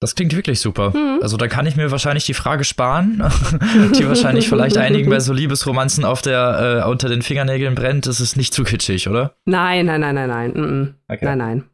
Das 0.01 0.15
klingt 0.15 0.37
wirklich 0.37 0.61
super. 0.61 0.91
Mhm. 0.91 1.21
Also 1.23 1.39
da 1.39 1.49
kann 1.49 1.67
ich 1.67 1.77
mir 1.77 1.91
wahrscheinlich 1.91 2.27
die 2.27 2.35
Frage 2.35 2.65
sparen, 2.65 3.23
die 3.99 4.07
wahrscheinlich 4.07 4.49
vielleicht 4.49 4.77
einigen 4.77 5.09
bei 5.09 5.21
so 5.21 5.33
Liebesromanzen 5.33 6.05
auf 6.05 6.21
der 6.21 6.83
äh, 6.85 6.91
unter 6.91 7.09
den 7.09 7.23
Fingernägeln 7.23 7.75
brennt. 7.75 8.07
Das 8.07 8.21
ist 8.21 8.37
nicht 8.37 8.53
zu 8.53 8.65
kitschig, 8.65 9.09
oder? 9.09 9.37
Nein, 9.47 9.87
nein, 9.87 10.01
nein, 10.01 10.15
nein, 10.15 10.29
nein. 10.29 10.51
Mm 10.51 10.95
Okay. 11.09 11.25
Nein, 11.25 11.39
nein. 11.39 11.65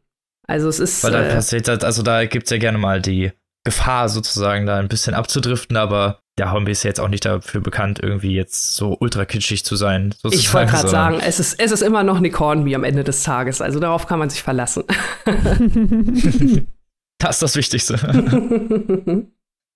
Also 0.47 0.69
es 0.69 0.79
ist. 0.79 1.03
Weil 1.03 1.11
da 1.11 1.23
äh, 1.23 1.33
passiert 1.33 1.67
das, 1.67 1.83
also 1.83 2.03
da 2.03 2.25
gibt 2.25 2.45
es 2.45 2.51
ja 2.51 2.57
gerne 2.57 2.77
mal 2.77 3.01
die 3.01 3.31
Gefahr 3.63 4.09
sozusagen, 4.09 4.65
da 4.65 4.77
ein 4.77 4.87
bisschen 4.87 5.13
abzudriften, 5.13 5.77
aber 5.77 6.19
der 6.37 6.51
Hornby 6.51 6.71
ist 6.71 6.83
ja 6.83 6.89
jetzt 6.89 6.99
auch 6.99 7.09
nicht 7.09 7.25
dafür 7.25 7.61
bekannt, 7.61 7.99
irgendwie 8.01 8.33
jetzt 8.33 8.75
so 8.75 8.97
ultra 8.99 9.25
kitschig 9.25 9.63
zu 9.63 9.75
sein. 9.75 10.13
Sozusagen. 10.17 10.39
Ich 10.39 10.53
wollte 10.53 10.71
gerade 10.71 10.87
sagen, 10.87 11.19
es 11.19 11.39
ist, 11.39 11.59
es 11.59 11.71
ist 11.71 11.81
immer 11.81 12.03
noch 12.03 12.19
Nick 12.19 12.39
Hornby 12.39 12.73
am 12.73 12.83
Ende 12.83 13.03
des 13.03 13.23
Tages, 13.23 13.61
also 13.61 13.79
darauf 13.79 14.07
kann 14.07 14.17
man 14.17 14.29
sich 14.29 14.41
verlassen. 14.41 14.83
das 17.19 17.35
ist 17.35 17.41
das 17.41 17.55
Wichtigste. 17.55 17.97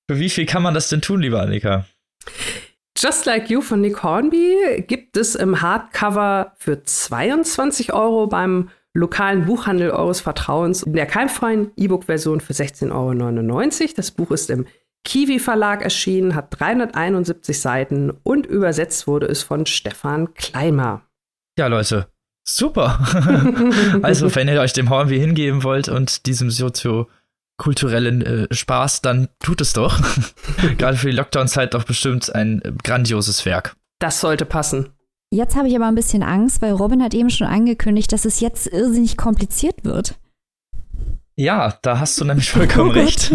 Für 0.08 0.20
wie 0.20 0.30
viel 0.30 0.46
kann 0.46 0.64
man 0.64 0.74
das 0.74 0.90
denn 0.90 1.02
tun, 1.02 1.22
lieber 1.22 1.42
Annika? 1.42 1.86
Just 2.98 3.26
Like 3.26 3.50
You 3.50 3.62
von 3.62 3.82
Nick 3.82 4.04
Hornby 4.04 4.86
gibt 4.88 5.18
es 5.18 5.36
im 5.36 5.62
Hardcover 5.62 6.54
für 6.58 6.84
22 6.84 7.92
Euro 7.92 8.28
beim 8.28 8.70
lokalen 8.96 9.46
Buchhandel 9.46 9.92
eures 9.92 10.22
Vertrauens 10.22 10.82
in 10.84 10.94
der 10.94 11.06
keimfreien 11.06 11.72
E-Book-Version 11.76 12.40
für 12.40 12.54
16,99 12.54 12.92
Euro. 13.82 13.94
Das 13.96 14.12
Buch 14.12 14.32
ist 14.32 14.50
im 14.50 14.66
Kiwi 15.04 15.38
Verlag 15.38 15.84
erschienen, 15.84 16.34
hat 16.34 16.60
371 16.60 17.60
Seiten 17.60 18.12
und 18.24 18.48
übersetzt 18.48 19.06
wurde 19.06 19.28
es 19.28 19.44
von 19.44 19.66
Stefan 19.66 20.34
Kleimer. 20.34 21.04
Ja, 21.60 21.68
Leute, 21.68 22.08
super. 22.48 23.00
also, 24.02 24.34
wenn 24.34 24.48
ihr 24.48 24.60
euch 24.62 24.74
dem 24.74 24.90
Hornby 24.90 25.20
hingeben 25.20 25.64
wollt 25.64 25.90
und 25.90 26.26
diesem 26.26 26.50
soziokulturellen 26.50 28.22
äh, 28.22 28.48
Spaß, 28.54 29.02
dann 29.02 29.28
tut 29.44 29.62
es 29.62 29.74
doch. 29.74 30.02
Gerade 30.78 30.98
für 30.98 31.12
die 31.12 31.16
Lockdown-Zeit 31.18 31.74
doch 31.74 31.84
bestimmt 31.84 32.34
ein 32.34 32.62
äh, 32.64 32.72
grandioses 32.84 33.46
Werk. 33.46 33.76
Das 34.00 34.22
sollte 34.22 34.46
passen. 34.46 34.90
Jetzt 35.32 35.56
habe 35.56 35.68
ich 35.68 35.76
aber 35.76 35.88
ein 35.88 35.96
bisschen 35.96 36.24
Angst, 36.24 36.62
weil 36.62 36.72
Robin 36.72 37.04
hat 37.04 37.14
eben 37.14 37.30
schon 37.30 37.48
angekündigt, 37.48 38.12
dass 38.12 38.26
es 38.26 38.40
jetzt 38.40 38.68
irrsinnig 38.68 39.18
kompliziert 39.18 39.84
wird. 39.84 40.16
Ja, 41.38 41.78
da 41.82 42.00
hast 42.00 42.20
du 42.20 42.26
nämlich 42.26 42.50
vollkommen 42.52 42.92
oh 42.92 42.94
recht. 42.94 43.32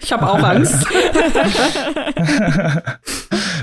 Ich 0.00 0.12
habe 0.12 0.30
auch 0.30 0.42
Angst. 0.42 0.86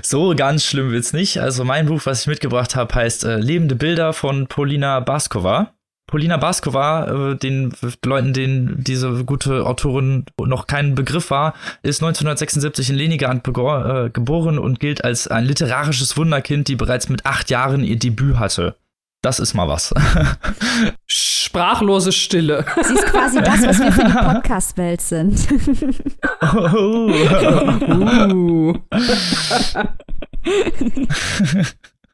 so 0.04 0.36
ganz 0.36 0.66
schlimm 0.66 0.92
wird's 0.92 1.14
nicht. 1.14 1.40
Also 1.40 1.64
mein 1.64 1.86
Buch, 1.86 2.02
was 2.06 2.22
ich 2.22 2.28
mitgebracht 2.28 2.76
habe, 2.76 2.94
heißt 2.94 3.24
äh, 3.24 3.38
Lebende 3.38 3.76
Bilder 3.76 4.12
von 4.12 4.48
Polina 4.48 5.00
Baskova. 5.00 5.74
Polina 6.10 6.38
Baskova, 6.38 7.32
äh, 7.32 7.36
den 7.36 7.72
Leuten, 8.04 8.34
denen 8.34 8.84
diese 8.84 9.24
gute 9.26 9.68
Autorin 9.68 10.26
noch 10.44 10.66
kein 10.66 10.96
Begriff 10.96 11.30
war, 11.30 11.54
ist 11.84 12.02
1976 12.02 12.90
in 12.90 12.96
Leningrad 12.96 13.48
äh, 13.48 14.10
geboren 14.10 14.58
und 14.58 14.80
gilt 14.80 15.04
als 15.04 15.28
ein 15.28 15.46
literarisches 15.46 16.18
Wunderkind, 16.18 16.68
die 16.68 16.76
bereits 16.76 17.10
mit 17.10 17.28
acht 17.28 17.52
Jahren 17.52 17.84
ihr 17.84 18.00
Debüt 18.00 18.40
hatte. 18.40 18.76
Das 19.22 19.40
ist 19.40 19.54
mal 19.54 19.68
was. 19.68 19.94
Sprachlose 21.06 22.12
Stille. 22.12 22.66
Sie 22.82 22.94
ist 22.94 23.06
quasi 23.08 23.42
das, 23.42 23.68
was 23.68 23.80
wir 23.80 23.92
für 23.92 24.06
die 24.06 24.12
Podcast-Welt 24.34 25.02
sind. 25.02 25.48
Oh. 26.42 27.12
uh. 28.34 28.74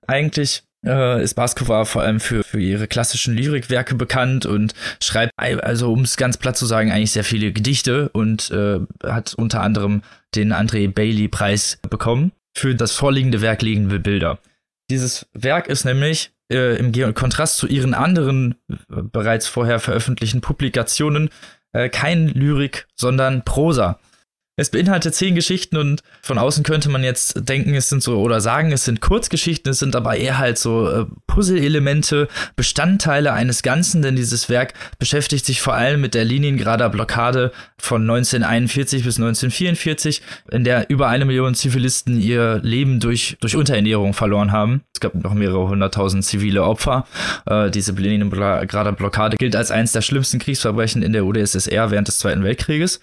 Eigentlich 0.07 0.63
äh, 0.85 1.23
ist 1.23 1.33
Baskova 1.35 1.85
vor 1.85 2.03
allem 2.03 2.19
für, 2.19 2.43
für 2.43 2.59
ihre 2.59 2.87
klassischen 2.87 3.35
Lyrikwerke 3.35 3.95
bekannt 3.95 4.45
und 4.45 4.73
schreibt, 5.01 5.31
also 5.37 5.91
um 5.91 6.01
es 6.01 6.17
ganz 6.17 6.37
platt 6.37 6.57
zu 6.57 6.65
sagen, 6.65 6.91
eigentlich 6.91 7.11
sehr 7.11 7.23
viele 7.23 7.51
Gedichte 7.51 8.09
und 8.09 8.51
äh, 8.51 8.79
hat 9.03 9.33
unter 9.35 9.61
anderem 9.61 10.01
den 10.35 10.53
André 10.53 10.91
Bailey-Preis 10.91 11.79
bekommen 11.89 12.31
für 12.55 12.75
das 12.75 12.91
vorliegende 12.91 13.41
Werk 13.41 13.61
Liegende 13.61 13.99
Bilder. 13.99 14.39
Dieses 14.89 15.27
Werk 15.33 15.67
ist 15.67 15.83
nämlich 15.83 16.31
äh, 16.51 16.77
im 16.77 17.13
Kontrast 17.13 17.57
zu 17.57 17.67
ihren 17.67 17.93
anderen 17.93 18.55
äh, 18.69 18.75
bereits 19.01 19.47
vorher 19.47 19.79
veröffentlichten 19.79 20.41
Publikationen 20.41 21.29
äh, 21.73 21.89
kein 21.89 22.27
Lyrik, 22.27 22.87
sondern 22.95 23.43
Prosa. 23.43 23.99
Es 24.57 24.69
beinhaltet 24.69 25.13
zehn 25.13 25.35
Geschichten 25.35 25.75
und 25.75 26.01
von 26.21 26.37
außen 26.37 26.63
könnte 26.63 26.87
man 26.87 27.03
jetzt 27.03 27.49
denken, 27.49 27.75
es 27.75 27.89
sind 27.89 28.01
so 28.01 28.21
oder 28.21 28.39
sagen, 28.39 28.71
es 28.71 28.85
sind 28.85 29.01
Kurzgeschichten, 29.01 29.71
es 29.71 29.79
sind 29.79 29.97
aber 29.97 30.15
eher 30.15 30.37
halt 30.37 30.57
so 30.57 30.89
äh, 30.89 31.05
Puzzle-Elemente, 31.27 32.29
Bestandteile 32.55 33.33
eines 33.33 33.63
Ganzen, 33.63 34.01
denn 34.01 34.15
dieses 34.15 34.47
Werk 34.47 34.73
beschäftigt 34.97 35.45
sich 35.45 35.59
vor 35.59 35.73
allem 35.73 35.99
mit 35.99 36.13
der 36.13 36.23
Leningrader 36.23 36.87
Blockade 36.87 37.51
von 37.77 38.03
1941 38.03 39.03
bis 39.03 39.17
1944, 39.17 40.21
in 40.51 40.63
der 40.63 40.89
über 40.89 41.09
eine 41.09 41.25
Million 41.25 41.53
Zivilisten 41.53 42.21
ihr 42.21 42.61
Leben 42.63 43.01
durch, 43.01 43.35
durch 43.41 43.57
Unterernährung 43.57 44.13
verloren 44.13 44.53
haben. 44.53 44.83
Es 44.93 45.01
gab 45.01 45.15
noch 45.15 45.33
mehrere 45.33 45.67
hunderttausend 45.67 46.23
zivile 46.23 46.63
Opfer. 46.63 47.05
Äh, 47.45 47.71
diese 47.71 47.91
Leningrader 47.91 48.93
Blockade 48.93 49.35
gilt 49.35 49.57
als 49.57 49.71
eines 49.71 49.91
der 49.91 50.01
schlimmsten 50.01 50.39
Kriegsverbrechen 50.39 51.03
in 51.03 51.11
der 51.11 51.25
UdSSR 51.25 51.91
während 51.91 52.07
des 52.07 52.19
Zweiten 52.19 52.45
Weltkrieges. 52.45 53.01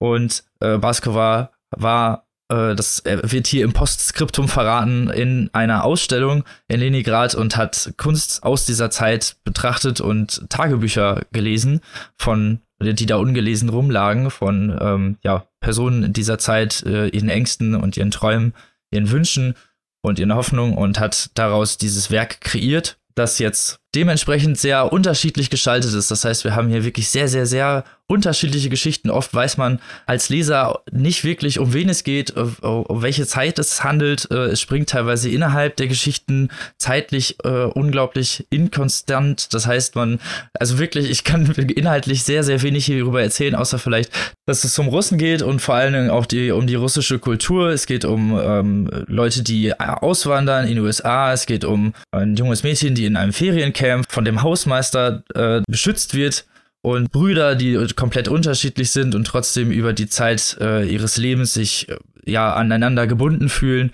Und 0.00 0.44
äh, 0.60 0.78
Baskova 0.78 1.50
war, 1.70 2.26
äh, 2.48 2.74
das 2.74 3.04
wird 3.04 3.46
hier 3.46 3.64
im 3.64 3.72
Postskriptum 3.72 4.48
verraten, 4.48 5.10
in 5.10 5.50
einer 5.52 5.84
Ausstellung 5.84 6.44
in 6.68 6.80
Leningrad 6.80 7.34
und 7.34 7.56
hat 7.56 7.92
Kunst 7.96 8.42
aus 8.42 8.64
dieser 8.64 8.90
Zeit 8.90 9.36
betrachtet 9.44 10.00
und 10.00 10.48
Tagebücher 10.48 11.22
gelesen 11.32 11.80
von 12.16 12.60
die 12.82 13.06
da 13.06 13.16
ungelesen 13.16 13.68
rumlagen 13.68 14.30
von 14.30 14.76
ähm, 14.80 15.18
ja, 15.22 15.46
Personen 15.60 16.02
in 16.02 16.12
dieser 16.12 16.38
Zeit, 16.38 16.82
äh, 16.84 17.08
ihren 17.08 17.28
Ängsten 17.28 17.74
und 17.74 17.96
ihren 17.96 18.10
Träumen, 18.10 18.54
ihren 18.90 19.10
Wünschen 19.10 19.54
und 20.02 20.18
ihren 20.18 20.34
Hoffnungen 20.34 20.78
und 20.78 20.98
hat 20.98 21.30
daraus 21.34 21.76
dieses 21.76 22.10
Werk 22.10 22.40
kreiert, 22.40 22.98
das 23.14 23.38
jetzt 23.38 23.80
dementsprechend 23.94 24.58
sehr 24.58 24.92
unterschiedlich 24.92 25.50
gestaltet 25.50 25.94
ist. 25.94 26.10
Das 26.10 26.24
heißt, 26.24 26.44
wir 26.44 26.54
haben 26.54 26.68
hier 26.68 26.84
wirklich 26.84 27.08
sehr, 27.08 27.28
sehr, 27.28 27.46
sehr 27.46 27.84
unterschiedliche 28.06 28.68
Geschichten. 28.68 29.08
Oft 29.08 29.32
weiß 29.32 29.56
man 29.56 29.78
als 30.04 30.28
Leser 30.30 30.80
nicht 30.90 31.22
wirklich, 31.22 31.60
um 31.60 31.72
wen 31.72 31.88
es 31.88 32.02
geht, 32.02 32.32
um 32.36 33.02
welche 33.02 33.24
Zeit 33.24 33.60
es 33.60 33.84
handelt. 33.84 34.28
Äh, 34.32 34.46
es 34.46 34.60
springt 34.60 34.88
teilweise 34.88 35.30
innerhalb 35.30 35.76
der 35.76 35.86
Geschichten 35.86 36.48
zeitlich 36.76 37.36
äh, 37.44 37.48
unglaublich 37.66 38.46
inkonstant. 38.50 39.54
Das 39.54 39.66
heißt, 39.68 39.94
man, 39.94 40.18
also 40.58 40.80
wirklich, 40.80 41.08
ich 41.08 41.22
kann 41.22 41.46
inhaltlich 41.76 42.24
sehr, 42.24 42.42
sehr 42.42 42.62
wenig 42.62 42.84
hierüber 42.86 43.22
erzählen, 43.22 43.54
außer 43.54 43.78
vielleicht, 43.78 44.10
dass 44.44 44.64
es 44.64 44.76
um 44.80 44.88
Russen 44.88 45.16
geht 45.16 45.42
und 45.42 45.60
vor 45.60 45.76
allen 45.76 45.92
Dingen 45.92 46.10
auch 46.10 46.26
die, 46.26 46.50
um 46.50 46.66
die 46.66 46.74
russische 46.74 47.20
Kultur. 47.20 47.68
Es 47.70 47.86
geht 47.86 48.04
um 48.04 48.36
ähm, 48.42 48.90
Leute, 49.06 49.44
die 49.44 49.78
auswandern 49.78 50.66
in 50.66 50.74
die 50.74 50.80
USA. 50.80 51.32
Es 51.32 51.46
geht 51.46 51.64
um 51.64 51.94
ein 52.10 52.34
junges 52.34 52.64
Mädchen, 52.64 52.96
die 52.96 53.04
in 53.04 53.16
einem 53.16 53.32
Feriencamp 53.32 53.79
von 54.08 54.24
dem 54.24 54.42
Hausmeister 54.42 55.22
äh, 55.34 55.62
beschützt 55.66 56.14
wird 56.14 56.46
und 56.82 57.12
Brüder, 57.12 57.54
die 57.54 57.76
komplett 57.94 58.28
unterschiedlich 58.28 58.90
sind 58.90 59.14
und 59.14 59.26
trotzdem 59.26 59.70
über 59.70 59.92
die 59.92 60.08
Zeit 60.08 60.56
äh, 60.60 60.86
ihres 60.86 61.16
Lebens 61.16 61.54
sich 61.54 61.88
äh, 61.88 61.96
ja 62.24 62.54
aneinander 62.54 63.06
gebunden 63.06 63.48
fühlen, 63.48 63.92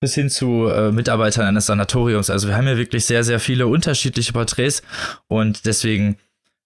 bis 0.00 0.14
hin 0.14 0.30
zu 0.30 0.68
äh, 0.68 0.90
Mitarbeitern 0.90 1.46
eines 1.46 1.66
Sanatoriums. 1.66 2.30
Also 2.30 2.48
wir 2.48 2.56
haben 2.56 2.66
ja 2.66 2.76
wirklich 2.76 3.04
sehr, 3.04 3.24
sehr 3.24 3.40
viele 3.40 3.66
unterschiedliche 3.66 4.32
Porträts 4.32 4.82
und 5.28 5.66
deswegen 5.66 6.16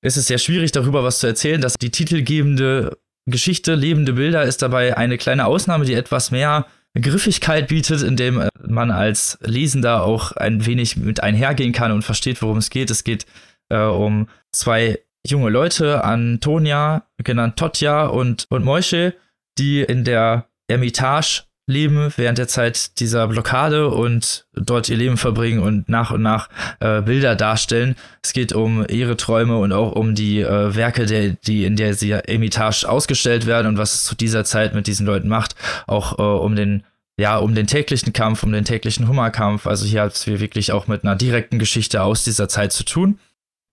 ist 0.00 0.16
es 0.16 0.26
sehr 0.26 0.38
schwierig, 0.38 0.72
darüber 0.72 1.04
was 1.04 1.18
zu 1.18 1.26
erzählen. 1.26 1.60
Dass 1.60 1.74
die 1.74 1.90
titelgebende 1.90 2.96
Geschichte 3.26 3.74
Lebende 3.74 4.14
Bilder 4.14 4.44
ist 4.44 4.62
dabei 4.62 4.96
eine 4.96 5.18
kleine 5.18 5.46
Ausnahme, 5.46 5.84
die 5.84 5.94
etwas 5.94 6.30
mehr 6.30 6.66
Griffigkeit 6.94 7.68
bietet, 7.68 8.02
indem 8.02 8.40
äh, 8.40 8.48
man 8.66 8.90
als 8.90 9.38
Lesender 9.42 10.04
auch 10.04 10.32
ein 10.32 10.66
wenig 10.66 10.96
mit 10.96 11.22
einhergehen 11.22 11.72
kann 11.72 11.92
und 11.92 12.02
versteht, 12.02 12.42
worum 12.42 12.58
es 12.58 12.70
geht. 12.70 12.90
Es 12.90 13.04
geht 13.04 13.26
äh, 13.68 13.78
um 13.78 14.28
zwei 14.52 15.00
junge 15.26 15.50
Leute, 15.50 16.04
Antonia, 16.04 17.06
genannt 17.22 17.58
Totja 17.58 18.06
und, 18.06 18.46
und 18.50 18.64
Moische, 18.64 19.14
die 19.58 19.82
in 19.82 20.04
der 20.04 20.48
Ermitage 20.68 21.44
leben 21.68 22.12
während 22.16 22.38
der 22.38 22.48
Zeit 22.48 22.98
dieser 22.98 23.28
Blockade 23.28 23.88
und 23.88 24.46
dort 24.54 24.88
ihr 24.88 24.96
Leben 24.96 25.18
verbringen 25.18 25.60
und 25.60 25.88
nach 25.88 26.10
und 26.10 26.22
nach 26.22 26.48
äh, 26.80 27.02
Bilder 27.02 27.36
darstellen. 27.36 27.94
Es 28.22 28.32
geht 28.32 28.52
um 28.52 28.84
ihre 28.88 29.16
Träume 29.16 29.58
und 29.58 29.72
auch 29.72 29.92
um 29.92 30.14
die 30.14 30.40
äh, 30.40 30.74
Werke, 30.74 31.06
der, 31.06 31.30
die 31.30 31.64
in 31.64 31.76
der 31.76 31.94
sie 31.94 32.10
Ermitage 32.10 32.88
ausgestellt 32.88 33.46
werden 33.46 33.66
und 33.66 33.78
was 33.78 33.94
es 33.94 34.04
zu 34.04 34.16
dieser 34.16 34.44
Zeit 34.44 34.74
mit 34.74 34.86
diesen 34.86 35.06
Leuten 35.06 35.28
macht. 35.28 35.54
Auch 35.86 36.18
äh, 36.18 36.22
um 36.22 36.56
den 36.56 36.82
ja, 37.20 37.36
um 37.36 37.54
den 37.54 37.66
täglichen 37.66 38.12
Kampf, 38.12 38.44
um 38.44 38.52
den 38.52 38.64
täglichen 38.64 39.08
Hummerkampf. 39.08 39.66
Also 39.66 39.84
hier 39.86 40.02
hat 40.02 40.14
es 40.14 40.26
wirklich 40.26 40.70
auch 40.70 40.86
mit 40.86 41.02
einer 41.02 41.16
direkten 41.16 41.58
Geschichte 41.58 42.02
aus 42.02 42.22
dieser 42.22 42.48
Zeit 42.48 42.72
zu 42.72 42.84
tun. 42.84 43.18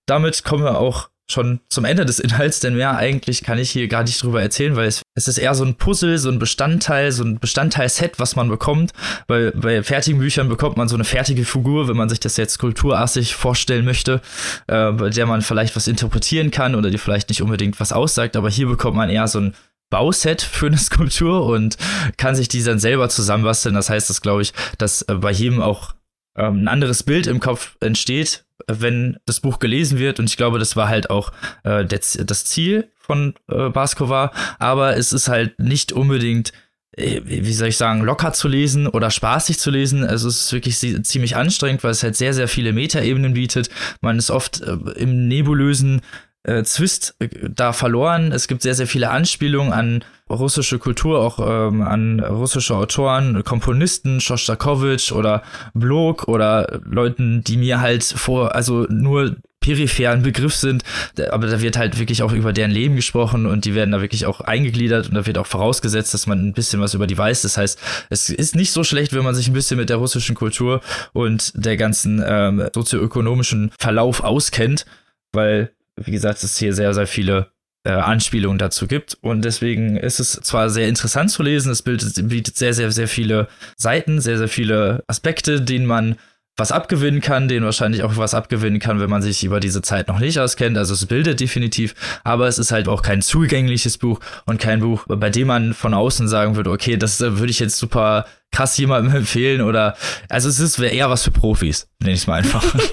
Damit 0.06 0.42
kommen 0.42 0.64
wir 0.64 0.78
auch 0.78 1.08
schon 1.30 1.60
zum 1.68 1.84
Ende 1.84 2.04
des 2.04 2.18
Inhalts, 2.18 2.60
denn 2.60 2.76
mehr 2.76 2.96
eigentlich 2.96 3.42
kann 3.42 3.58
ich 3.58 3.70
hier 3.70 3.88
gar 3.88 4.04
nicht 4.04 4.22
drüber 4.22 4.40
erzählen, 4.40 4.76
weil 4.76 4.86
es, 4.86 5.02
es 5.14 5.26
ist 5.26 5.38
eher 5.38 5.54
so 5.54 5.64
ein 5.64 5.74
Puzzle, 5.74 6.18
so 6.18 6.30
ein 6.30 6.38
Bestandteil, 6.38 7.10
so 7.10 7.24
ein 7.24 7.38
Bestandteilset, 7.38 8.18
was 8.18 8.36
man 8.36 8.48
bekommt. 8.48 8.92
Weil 9.26 9.50
bei 9.52 9.82
fertigen 9.82 10.20
Büchern 10.20 10.48
bekommt 10.48 10.76
man 10.76 10.88
so 10.88 10.94
eine 10.94 11.04
fertige 11.04 11.44
Figur, 11.44 11.88
wenn 11.88 11.96
man 11.96 12.08
sich 12.08 12.20
das 12.20 12.36
jetzt 12.36 12.58
kulturartig 12.58 13.34
vorstellen 13.34 13.84
möchte, 13.84 14.20
äh, 14.68 14.92
bei 14.92 15.10
der 15.10 15.26
man 15.26 15.42
vielleicht 15.42 15.74
was 15.74 15.88
interpretieren 15.88 16.50
kann 16.50 16.74
oder 16.74 16.90
die 16.90 16.98
vielleicht 16.98 17.28
nicht 17.28 17.42
unbedingt 17.42 17.80
was 17.80 17.92
aussagt, 17.92 18.36
aber 18.36 18.48
hier 18.48 18.68
bekommt 18.68 18.96
man 18.96 19.10
eher 19.10 19.26
so 19.26 19.40
ein 19.40 19.54
Bauset 19.90 20.42
für 20.42 20.66
eine 20.66 20.78
Skulptur 20.78 21.46
und 21.46 21.76
kann 22.16 22.34
sich 22.34 22.48
die 22.48 22.62
dann 22.62 22.78
selber 22.78 23.08
zusammenbasteln. 23.08 23.74
Das 23.74 23.90
heißt, 23.90 24.10
das 24.10 24.20
glaube 24.20 24.42
ich, 24.42 24.52
dass 24.78 25.02
äh, 25.02 25.14
bei 25.14 25.30
jedem 25.30 25.60
auch 25.60 25.94
ähm, 26.36 26.62
ein 26.62 26.68
anderes 26.68 27.02
Bild 27.02 27.26
im 27.26 27.40
Kopf 27.40 27.76
entsteht, 27.80 28.45
wenn 28.66 29.18
das 29.26 29.40
Buch 29.40 29.58
gelesen 29.58 29.98
wird. 29.98 30.18
Und 30.18 30.28
ich 30.28 30.36
glaube, 30.36 30.58
das 30.58 30.76
war 30.76 30.88
halt 30.88 31.10
auch 31.10 31.32
äh, 31.64 31.84
das, 31.84 32.18
das 32.24 32.44
Ziel 32.44 32.90
von 32.96 33.34
äh, 33.50 33.68
Baskova. 33.68 34.32
Aber 34.58 34.96
es 34.96 35.12
ist 35.12 35.28
halt 35.28 35.58
nicht 35.58 35.92
unbedingt 35.92 36.52
äh, 36.96 37.20
wie 37.24 37.52
soll 37.52 37.68
ich 37.68 37.76
sagen, 37.76 38.02
locker 38.02 38.32
zu 38.32 38.48
lesen 38.48 38.86
oder 38.86 39.10
spaßig 39.10 39.58
zu 39.58 39.70
lesen. 39.70 40.04
Also 40.04 40.28
es 40.28 40.46
ist 40.46 40.52
wirklich 40.52 40.78
ziemlich 40.78 41.36
anstrengend, 41.36 41.84
weil 41.84 41.90
es 41.90 42.02
halt 42.02 42.16
sehr, 42.16 42.34
sehr 42.34 42.48
viele 42.48 42.72
Metaebenen 42.72 43.34
bietet. 43.34 43.70
Man 44.00 44.18
ist 44.18 44.30
oft 44.30 44.62
äh, 44.62 44.72
im 44.96 45.28
nebulösen 45.28 46.00
äh, 46.44 46.62
Zwist 46.64 47.14
äh, 47.18 47.28
da 47.48 47.72
verloren. 47.72 48.32
Es 48.32 48.48
gibt 48.48 48.62
sehr, 48.62 48.74
sehr 48.74 48.86
viele 48.86 49.10
Anspielungen 49.10 49.72
an 49.72 50.04
russische 50.28 50.78
Kultur, 50.78 51.20
auch 51.20 51.38
ähm, 51.38 51.82
an 51.82 52.20
russische 52.20 52.74
Autoren, 52.76 53.44
Komponisten, 53.44 54.20
Shostakovich 54.20 55.12
oder 55.12 55.42
Blok 55.74 56.28
oder 56.28 56.80
Leuten, 56.84 57.44
die 57.44 57.56
mir 57.56 57.80
halt 57.80 58.04
vor, 58.04 58.54
also 58.54 58.86
nur 58.88 59.36
peripheren 59.60 60.22
Begriff 60.22 60.54
sind, 60.54 60.84
aber 61.30 61.48
da 61.48 61.60
wird 61.60 61.76
halt 61.76 61.98
wirklich 61.98 62.22
auch 62.22 62.32
über 62.32 62.52
deren 62.52 62.70
Leben 62.70 62.94
gesprochen 62.94 63.46
und 63.46 63.64
die 63.64 63.74
werden 63.74 63.90
da 63.90 64.00
wirklich 64.00 64.24
auch 64.24 64.40
eingegliedert 64.40 65.08
und 65.08 65.14
da 65.14 65.26
wird 65.26 65.38
auch 65.38 65.46
vorausgesetzt, 65.46 66.14
dass 66.14 66.28
man 66.28 66.38
ein 66.38 66.52
bisschen 66.52 66.80
was 66.80 66.94
über 66.94 67.08
die 67.08 67.18
weiß. 67.18 67.42
Das 67.42 67.56
heißt, 67.56 67.78
es 68.10 68.30
ist 68.30 68.54
nicht 68.54 68.70
so 68.70 68.84
schlecht, 68.84 69.12
wenn 69.12 69.24
man 69.24 69.34
sich 69.34 69.48
ein 69.48 69.54
bisschen 69.54 69.78
mit 69.78 69.90
der 69.90 69.96
russischen 69.96 70.36
Kultur 70.36 70.82
und 71.12 71.52
der 71.56 71.76
ganzen 71.76 72.22
ähm, 72.24 72.68
sozioökonomischen 72.72 73.72
Verlauf 73.76 74.22
auskennt, 74.22 74.86
weil 75.32 75.72
wie 75.96 76.12
gesagt, 76.12 76.44
es 76.44 76.58
hier 76.58 76.74
sehr, 76.74 76.94
sehr 76.94 77.06
viele 77.06 77.50
äh, 77.86 77.90
Anspielungen 77.90 78.58
dazu 78.58 78.88
gibt. 78.88 79.16
Und 79.20 79.44
deswegen 79.44 79.96
ist 79.96 80.18
es 80.18 80.32
zwar 80.32 80.70
sehr 80.70 80.88
interessant 80.88 81.30
zu 81.30 81.42
lesen, 81.42 81.70
es 81.70 81.82
bildet, 81.82 82.28
bietet 82.28 82.56
sehr, 82.56 82.74
sehr, 82.74 82.90
sehr 82.90 83.06
viele 83.06 83.48
Seiten, 83.76 84.20
sehr, 84.20 84.38
sehr 84.38 84.48
viele 84.48 85.04
Aspekte, 85.06 85.60
denen 85.60 85.86
man 85.86 86.16
was 86.56 86.72
abgewinnen 86.72 87.20
kann, 87.20 87.48
denen 87.48 87.64
wahrscheinlich 87.64 88.02
auch 88.02 88.16
was 88.16 88.34
abgewinnen 88.34 88.80
kann, 88.80 88.98
wenn 88.98 89.10
man 89.10 89.22
sich 89.22 89.44
über 89.44 89.60
diese 89.60 89.82
Zeit 89.82 90.08
noch 90.08 90.18
nicht 90.18 90.40
auskennt. 90.40 90.78
Also 90.78 90.94
es 90.94 91.06
bildet 91.06 91.38
definitiv, 91.38 91.94
aber 92.24 92.48
es 92.48 92.58
ist 92.58 92.72
halt 92.72 92.88
auch 92.88 93.02
kein 93.02 93.22
zugängliches 93.22 93.98
Buch 93.98 94.20
und 94.46 94.60
kein 94.60 94.80
Buch, 94.80 95.04
bei 95.06 95.30
dem 95.30 95.48
man 95.48 95.74
von 95.74 95.94
außen 95.94 96.28
sagen 96.28 96.56
würde, 96.56 96.70
okay, 96.70 96.96
das 96.96 97.20
würde 97.20 97.50
ich 97.50 97.60
jetzt 97.60 97.76
super 97.76 98.26
krass 98.50 98.76
jemandem 98.78 99.14
empfehlen 99.16 99.60
oder 99.60 99.96
also 100.28 100.48
es 100.48 100.58
ist 100.58 100.78
eher 100.78 101.10
was 101.10 101.22
für 101.22 101.30
Profis, 101.30 101.88
nenne 102.00 102.14
ich 102.14 102.20
es 102.20 102.26
mal 102.26 102.36
einfach. 102.36 102.64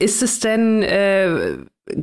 Ist 0.00 0.22
es 0.22 0.40
denn 0.40 0.82
äh, 0.82 1.56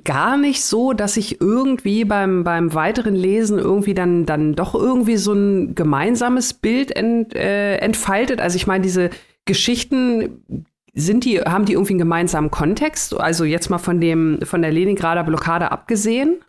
gar 0.04 0.38
nicht 0.38 0.64
so, 0.64 0.94
dass 0.94 1.16
sich 1.16 1.42
irgendwie 1.42 2.06
beim, 2.06 2.44
beim 2.44 2.74
weiteren 2.74 3.16
Lesen 3.16 3.58
irgendwie 3.58 3.94
dann, 3.94 4.26
dann 4.26 4.54
doch 4.54 4.76
irgendwie 4.76 5.18
so 5.18 5.34
ein 5.34 5.74
gemeinsames 5.76 6.54
Bild 6.54 6.96
ent, 6.96 7.36
äh, 7.36 7.78
entfaltet? 7.78 8.42
Also 8.42 8.58
ich 8.58 8.68
meine, 8.68 8.84
diese 8.84 9.10
Geschichten 9.46 10.66
sind 10.94 11.26
die, 11.26 11.40
haben 11.42 11.66
die 11.66 11.74
irgendwie 11.74 11.94
einen 11.94 12.00
gemeinsamen 12.00 12.52
Kontext? 12.52 13.20
Also 13.20 13.44
jetzt 13.44 13.70
mal 13.70 13.80
von 13.80 14.00
dem, 14.00 14.40
von 14.44 14.62
der 14.62 14.72
Leningrader 14.72 15.24
Blockade 15.24 15.72
abgesehen? 15.72 16.42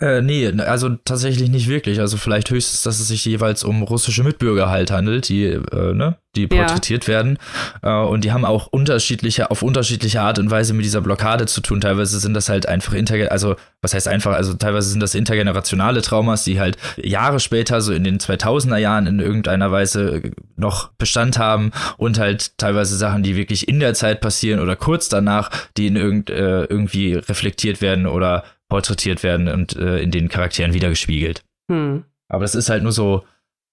Äh, 0.00 0.22
nee, 0.22 0.52
also 0.60 0.90
tatsächlich 1.04 1.50
nicht 1.50 1.68
wirklich. 1.68 2.00
Also 2.00 2.16
vielleicht 2.16 2.50
höchstens, 2.50 2.82
dass 2.82 2.98
es 2.98 3.08
sich 3.08 3.24
jeweils 3.24 3.62
um 3.62 3.82
russische 3.82 4.24
Mitbürger 4.24 4.68
halt 4.68 4.90
handelt, 4.90 5.28
die, 5.28 5.44
äh, 5.44 5.94
ne, 5.94 6.16
die 6.34 6.48
porträtiert 6.48 7.04
ja. 7.04 7.08
werden. 7.08 7.38
Äh, 7.80 7.94
und 7.94 8.24
die 8.24 8.32
haben 8.32 8.44
auch 8.44 8.66
unterschiedliche, 8.66 9.52
auf 9.52 9.62
unterschiedliche 9.62 10.20
Art 10.20 10.40
und 10.40 10.50
Weise 10.50 10.74
mit 10.74 10.84
dieser 10.84 11.00
Blockade 11.00 11.46
zu 11.46 11.60
tun. 11.60 11.80
Teilweise 11.80 12.18
sind 12.18 12.34
das 12.34 12.48
halt 12.48 12.66
einfach 12.66 12.92
interge 12.92 13.30
also 13.30 13.54
was 13.84 13.94
heißt 13.94 14.08
einfach, 14.08 14.32
also 14.32 14.54
teilweise 14.54 14.88
sind 14.88 15.00
das 15.00 15.14
intergenerationale 15.14 16.00
Traumas, 16.00 16.42
die 16.42 16.58
halt 16.58 16.78
Jahre 16.96 17.38
später, 17.38 17.82
so 17.82 17.92
in 17.92 18.02
den 18.02 18.18
2000er 18.18 18.78
Jahren 18.78 19.06
in 19.06 19.20
irgendeiner 19.20 19.70
Weise 19.70 20.22
noch 20.56 20.88
Bestand 20.94 21.38
haben 21.38 21.70
und 21.98 22.18
halt 22.18 22.56
teilweise 22.58 22.96
Sachen, 22.96 23.22
die 23.22 23.36
wirklich 23.36 23.68
in 23.68 23.80
der 23.80 23.92
Zeit 23.92 24.22
passieren 24.22 24.58
oder 24.58 24.74
kurz 24.74 25.10
danach, 25.10 25.50
die 25.76 25.86
in 25.86 25.96
irgend, 25.96 26.30
äh, 26.30 26.64
irgendwie 26.64 27.12
reflektiert 27.12 27.82
werden 27.82 28.06
oder 28.06 28.44
porträtiert 28.68 29.22
werden 29.22 29.48
und 29.48 29.76
äh, 29.76 29.98
in 29.98 30.10
den 30.10 30.28
Charakteren 30.28 30.74
wiedergespiegelt. 30.74 31.44
Hm. 31.70 32.04
Aber 32.28 32.42
das 32.42 32.54
ist 32.54 32.70
halt 32.70 32.82
nur 32.82 32.92
so, 32.92 33.24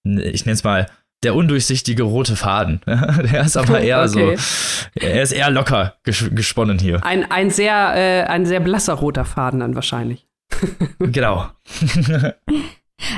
ich 0.03 0.45
nenne 0.45 0.53
es 0.53 0.63
mal, 0.63 0.87
der 1.23 1.35
undurchsichtige 1.35 2.03
rote 2.03 2.35
Faden. 2.35 2.81
der 2.85 3.41
ist 3.41 3.57
aber 3.57 3.79
eher 3.81 4.03
okay. 4.03 4.35
so, 4.37 4.99
er 4.99 5.21
ist 5.21 5.31
eher 5.31 5.49
locker 5.49 5.95
ges 6.03 6.29
gesponnen 6.31 6.79
hier. 6.79 7.03
Ein, 7.05 7.29
ein, 7.29 7.49
sehr, 7.49 7.93
äh, 7.95 8.23
ein 8.23 8.45
sehr 8.45 8.59
blasser 8.59 8.95
roter 8.95 9.25
Faden 9.25 9.59
dann 9.59 9.75
wahrscheinlich. 9.75 10.27
genau. 10.99 11.47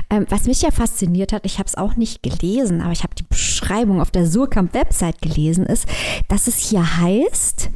Ähm, 0.10 0.26
was 0.30 0.46
mich 0.46 0.62
ja 0.62 0.72
fasziniert 0.72 1.34
hat, 1.34 1.46
ich 1.46 1.60
habe 1.60 1.68
es 1.68 1.76
auch 1.76 1.96
nicht 1.96 2.24
gelesen, 2.24 2.82
aber 2.82 2.92
ich 2.92 3.04
habe 3.04 3.16
die 3.16 3.24
Beschreibung 3.24 4.02
auf 4.02 4.12
der 4.12 4.26
Surkamp-Website 4.26 5.22
gelesen, 5.22 5.66
ist, 5.66 5.88
dass 6.30 6.48
es 6.48 6.58
hier 6.58 6.98
heißt, 6.98 7.70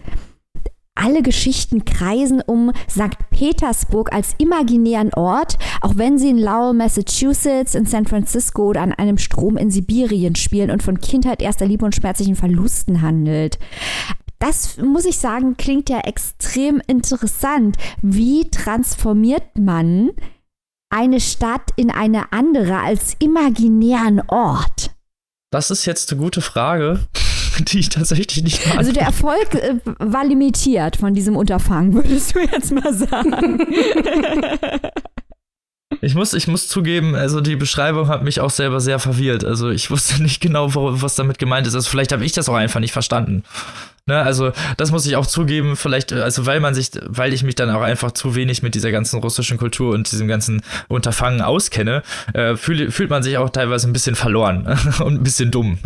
alle 0.97 1.21
Geschichten 1.21 1.85
kreisen 1.85 2.41
um 2.45 2.71
St. 2.89 3.17
Petersburg 3.29 4.11
als 4.11 4.35
imaginären 4.37 5.13
Ort, 5.13 5.57
auch 5.81 5.95
wenn 5.95 6.17
sie 6.17 6.29
in 6.29 6.37
Lowell, 6.37 6.73
Massachusetts, 6.73 7.75
in 7.75 7.85
San 7.85 8.05
Francisco 8.05 8.63
oder 8.63 8.81
an 8.81 8.93
einem 8.93 9.17
Strom 9.17 9.57
in 9.57 9.71
Sibirien 9.71 10.35
spielen 10.35 10.71
und 10.71 10.83
von 10.83 10.99
Kindheit, 10.99 11.41
erster 11.41 11.65
Liebe 11.65 11.85
und 11.85 11.95
schmerzlichen 11.95 12.35
Verlusten 12.35 13.01
handelt. 13.01 13.59
Das 14.39 14.77
muss 14.77 15.05
ich 15.05 15.17
sagen, 15.17 15.57
klingt 15.57 15.89
ja 15.89 15.99
extrem 16.01 16.81
interessant. 16.87 17.75
Wie 18.01 18.49
transformiert 18.49 19.57
man 19.57 20.11
eine 20.89 21.19
Stadt 21.19 21.71
in 21.75 21.91
eine 21.91 22.31
andere 22.31 22.79
als 22.79 23.15
imaginären 23.19 24.21
Ort? 24.27 24.91
Das 25.51 25.71
ist 25.71 25.85
jetzt 25.85 26.11
eine 26.11 26.21
gute 26.21 26.41
Frage. 26.41 27.07
Die 27.65 27.79
ich 27.79 27.89
tatsächlich 27.89 28.43
nicht 28.43 28.67
mag. 28.67 28.77
Also 28.77 28.91
der 28.91 29.03
Erfolg 29.03 29.55
äh, 29.55 29.75
war 29.99 30.25
limitiert 30.25 30.97
von 30.97 31.13
diesem 31.13 31.35
Unterfangen, 31.35 31.93
würdest 31.95 32.35
du 32.35 32.39
jetzt 32.39 32.71
mal 32.71 32.93
sagen. 32.93 33.59
Ich 36.01 36.15
muss, 36.15 36.33
ich 36.33 36.47
muss 36.47 36.67
zugeben, 36.67 37.15
also 37.15 37.41
die 37.41 37.55
Beschreibung 37.55 38.07
hat 38.09 38.23
mich 38.23 38.41
auch 38.41 38.49
selber 38.49 38.79
sehr 38.79 38.99
verwirrt. 38.99 39.45
Also 39.45 39.69
ich 39.69 39.89
wusste 39.89 40.21
nicht 40.23 40.41
genau, 40.41 40.69
was 40.73 41.15
damit 41.15 41.39
gemeint 41.39 41.65
ist. 41.67 41.75
Also 41.75 41.89
vielleicht 41.89 42.11
habe 42.11 42.25
ich 42.25 42.33
das 42.33 42.49
auch 42.49 42.55
einfach 42.55 42.79
nicht 42.79 42.91
verstanden. 42.91 43.43
Ne, 44.05 44.21
also 44.21 44.53
das 44.77 44.91
muss 44.91 45.05
ich 45.05 45.17
auch 45.17 45.25
zugeben, 45.25 45.75
vielleicht, 45.75 46.13
also 46.13 46.45
weil 46.45 46.61
man 46.61 46.73
sich, 46.73 46.91
weil 47.05 47.33
ich 47.33 47.43
mich 47.43 47.55
dann 47.55 47.69
auch 47.69 47.81
einfach 47.81 48.13
zu 48.13 48.35
wenig 48.35 48.63
mit 48.63 48.73
dieser 48.73 48.89
ganzen 48.89 49.19
russischen 49.19 49.57
Kultur 49.57 49.93
und 49.93 50.09
diesem 50.09 50.29
ganzen 50.29 50.61
Unterfangen 50.87 51.41
auskenne, 51.41 52.03
äh, 52.33 52.55
fühl, 52.55 52.89
fühlt 52.89 53.09
man 53.09 53.21
sich 53.21 53.37
auch 53.37 53.49
teilweise 53.49 53.85
ein 53.85 53.91
bisschen 53.91 54.15
verloren 54.15 54.65
und 54.99 55.15
ein 55.15 55.23
bisschen 55.23 55.51
dumm. 55.51 55.79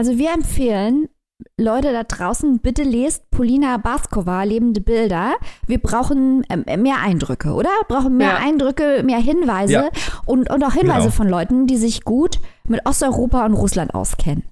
Also 0.00 0.16
wir 0.16 0.32
empfehlen, 0.32 1.10
Leute 1.58 1.92
da 1.92 2.04
draußen, 2.04 2.60
bitte 2.60 2.84
lest 2.84 3.30
Polina 3.30 3.76
Baskova, 3.76 4.44
Lebende 4.44 4.80
Bilder. 4.80 5.34
Wir 5.66 5.76
brauchen 5.76 6.42
äh, 6.44 6.78
mehr 6.78 7.02
Eindrücke, 7.02 7.52
oder? 7.52 7.68
Brauchen 7.86 8.16
mehr 8.16 8.30
ja. 8.30 8.36
Eindrücke, 8.38 9.02
mehr 9.04 9.18
Hinweise 9.18 9.72
ja. 9.74 9.90
und, 10.24 10.48
und 10.48 10.64
auch 10.64 10.72
Hinweise 10.72 11.08
genau. 11.08 11.10
von 11.10 11.28
Leuten, 11.28 11.66
die 11.66 11.76
sich 11.76 12.02
gut 12.04 12.40
mit 12.66 12.80
Osteuropa 12.86 13.44
und 13.44 13.52
Russland 13.52 13.94
auskennen. 13.94 14.44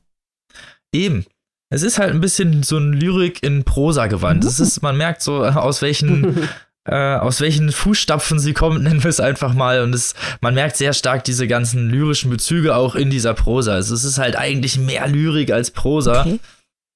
Eben. 0.93 1.25
Es 1.71 1.83
ist 1.83 1.99
halt 1.99 2.11
ein 2.11 2.21
bisschen 2.21 2.63
so 2.63 2.77
ein 2.77 2.93
Lyrik 2.93 3.43
in 3.43 3.65
Prosa 3.65 4.07
gewandt. 4.07 4.43
Mhm. 4.43 4.49
Es 4.51 4.61
ist, 4.61 4.83
man 4.83 4.99
merkt 4.99 5.23
so, 5.23 5.47
aus 5.47 5.81
welchen 5.81 6.47
äh, 6.89 7.17
aus 7.17 7.41
welchen 7.41 7.71
Fußstapfen 7.71 8.39
sie 8.39 8.55
kommt, 8.55 8.83
nennen 8.83 9.03
wir 9.03 9.11
es 9.11 9.21
einfach 9.21 9.55
mal. 9.55 9.83
Und 9.83 9.95
es, 9.95 10.15
man 10.41 10.55
merkt 10.55 10.77
sehr 10.77 10.93
stark 10.93 11.25
diese 11.25 11.47
ganzen 11.47 11.91
lyrischen 11.91 12.31
Bezüge 12.31 12.75
auch 12.75 12.95
in 12.95 13.11
dieser 13.11 13.35
Prosa. 13.35 13.73
Also 13.73 13.95
es 13.95 14.05
ist 14.05 14.19
halt 14.19 14.37
eigentlich 14.37 14.79
mehr 14.79 15.07
Lyrik 15.07 15.53
als 15.53 15.71
Prosa. 15.71 16.23
Okay. 16.23 16.41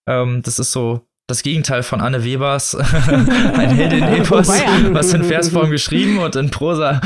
Ähm, 0.09 0.43
das 0.43 0.59
ist 0.59 0.72
so 0.72 1.07
das 1.28 1.43
Gegenteil 1.43 1.82
von 1.82 2.01
Anne 2.01 2.24
Webers, 2.24 2.74
ein 3.09 3.26
Heldin-Epos, 3.70 4.49
was 4.49 5.12
in 5.14 5.24
Versform 5.24 5.70
geschrieben 5.70 6.18
und 6.18 6.36
in 6.36 6.51
Prosa 6.51 7.01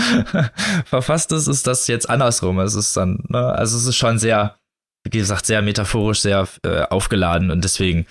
verfasst 0.84 1.32
ist, 1.32 1.46
ist 1.46 1.66
das 1.66 1.86
jetzt 1.86 2.08
andersrum. 2.08 2.58
Es 2.60 2.74
ist 2.74 2.96
dann, 2.96 3.24
ne, 3.28 3.38
also 3.38 3.76
es 3.76 3.86
ist 3.86 3.96
schon 3.96 4.18
sehr, 4.18 4.56
wie 5.04 5.10
gesagt, 5.10 5.46
sehr 5.46 5.62
metaphorisch, 5.62 6.20
sehr 6.20 6.48
äh, 6.64 6.82
aufgeladen 6.82 7.50
und 7.50 7.62
deswegen 7.62 8.06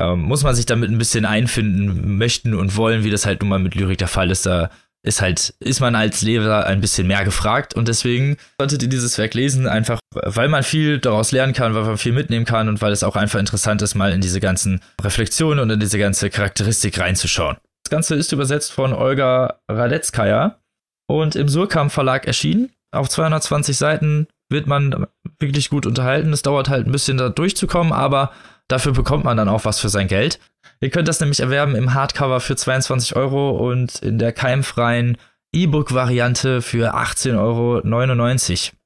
ähm, 0.00 0.22
muss 0.22 0.42
man 0.42 0.54
sich 0.54 0.66
damit 0.66 0.90
ein 0.90 0.98
bisschen 0.98 1.24
einfinden 1.24 2.16
möchten 2.18 2.54
und 2.54 2.76
wollen, 2.76 3.04
wie 3.04 3.10
das 3.10 3.26
halt 3.26 3.40
nun 3.40 3.48
mal 3.48 3.58
mit 3.58 3.74
Lyrik 3.74 3.98
der 3.98 4.08
Fall 4.08 4.30
ist. 4.30 4.46
Da 4.46 4.70
ist 5.04 5.20
halt, 5.20 5.54
ist 5.60 5.80
man 5.80 5.94
als 5.94 6.22
Leser 6.22 6.66
ein 6.66 6.80
bisschen 6.80 7.06
mehr 7.06 7.24
gefragt 7.24 7.74
und 7.74 7.88
deswegen 7.88 8.38
solltet 8.58 8.82
ihr 8.82 8.88
dieses 8.88 9.18
Werk 9.18 9.34
lesen, 9.34 9.68
einfach 9.68 10.00
weil 10.14 10.48
man 10.48 10.62
viel 10.62 10.98
daraus 10.98 11.30
lernen 11.30 11.52
kann, 11.52 11.74
weil 11.74 11.84
man 11.84 11.98
viel 11.98 12.12
mitnehmen 12.12 12.46
kann 12.46 12.68
und 12.68 12.80
weil 12.80 12.92
es 12.92 13.04
auch 13.04 13.14
einfach 13.14 13.38
interessant 13.38 13.82
ist, 13.82 13.94
mal 13.94 14.12
in 14.12 14.22
diese 14.22 14.40
ganzen 14.40 14.80
Reflexionen 15.02 15.60
und 15.60 15.70
in 15.70 15.80
diese 15.80 15.98
ganze 15.98 16.30
Charakteristik 16.30 16.98
reinzuschauen. 16.98 17.56
Das 17.84 17.90
Ganze 17.90 18.14
ist 18.14 18.32
übersetzt 18.32 18.72
von 18.72 18.94
Olga 18.94 19.58
Radetzkaya 19.70 20.58
und 21.06 21.36
im 21.36 21.48
Surkamp 21.48 21.92
Verlag 21.92 22.26
erschienen. 22.26 22.70
Auf 22.92 23.10
220 23.10 23.76
Seiten 23.76 24.26
wird 24.50 24.66
man 24.66 25.06
wirklich 25.38 25.68
gut 25.68 25.84
unterhalten. 25.84 26.32
Es 26.32 26.42
dauert 26.42 26.70
halt 26.70 26.86
ein 26.86 26.92
bisschen 26.92 27.18
da 27.18 27.28
durchzukommen, 27.28 27.92
aber 27.92 28.32
dafür 28.68 28.92
bekommt 28.92 29.24
man 29.24 29.36
dann 29.36 29.48
auch 29.48 29.64
was 29.64 29.80
für 29.80 29.88
sein 29.88 30.08
Geld. 30.08 30.40
Ihr 30.80 30.90
könnt 30.90 31.08
das 31.08 31.20
nämlich 31.20 31.40
erwerben 31.40 31.76
im 31.76 31.94
Hardcover 31.94 32.40
für 32.40 32.56
22 32.56 33.16
Euro 33.16 33.50
und 33.50 33.96
in 34.02 34.18
der 34.18 34.32
keimfreien 34.32 35.16
E-Book-Variante 35.52 36.62
für 36.62 36.94
18,99 36.94 37.34
Euro. 37.38 38.78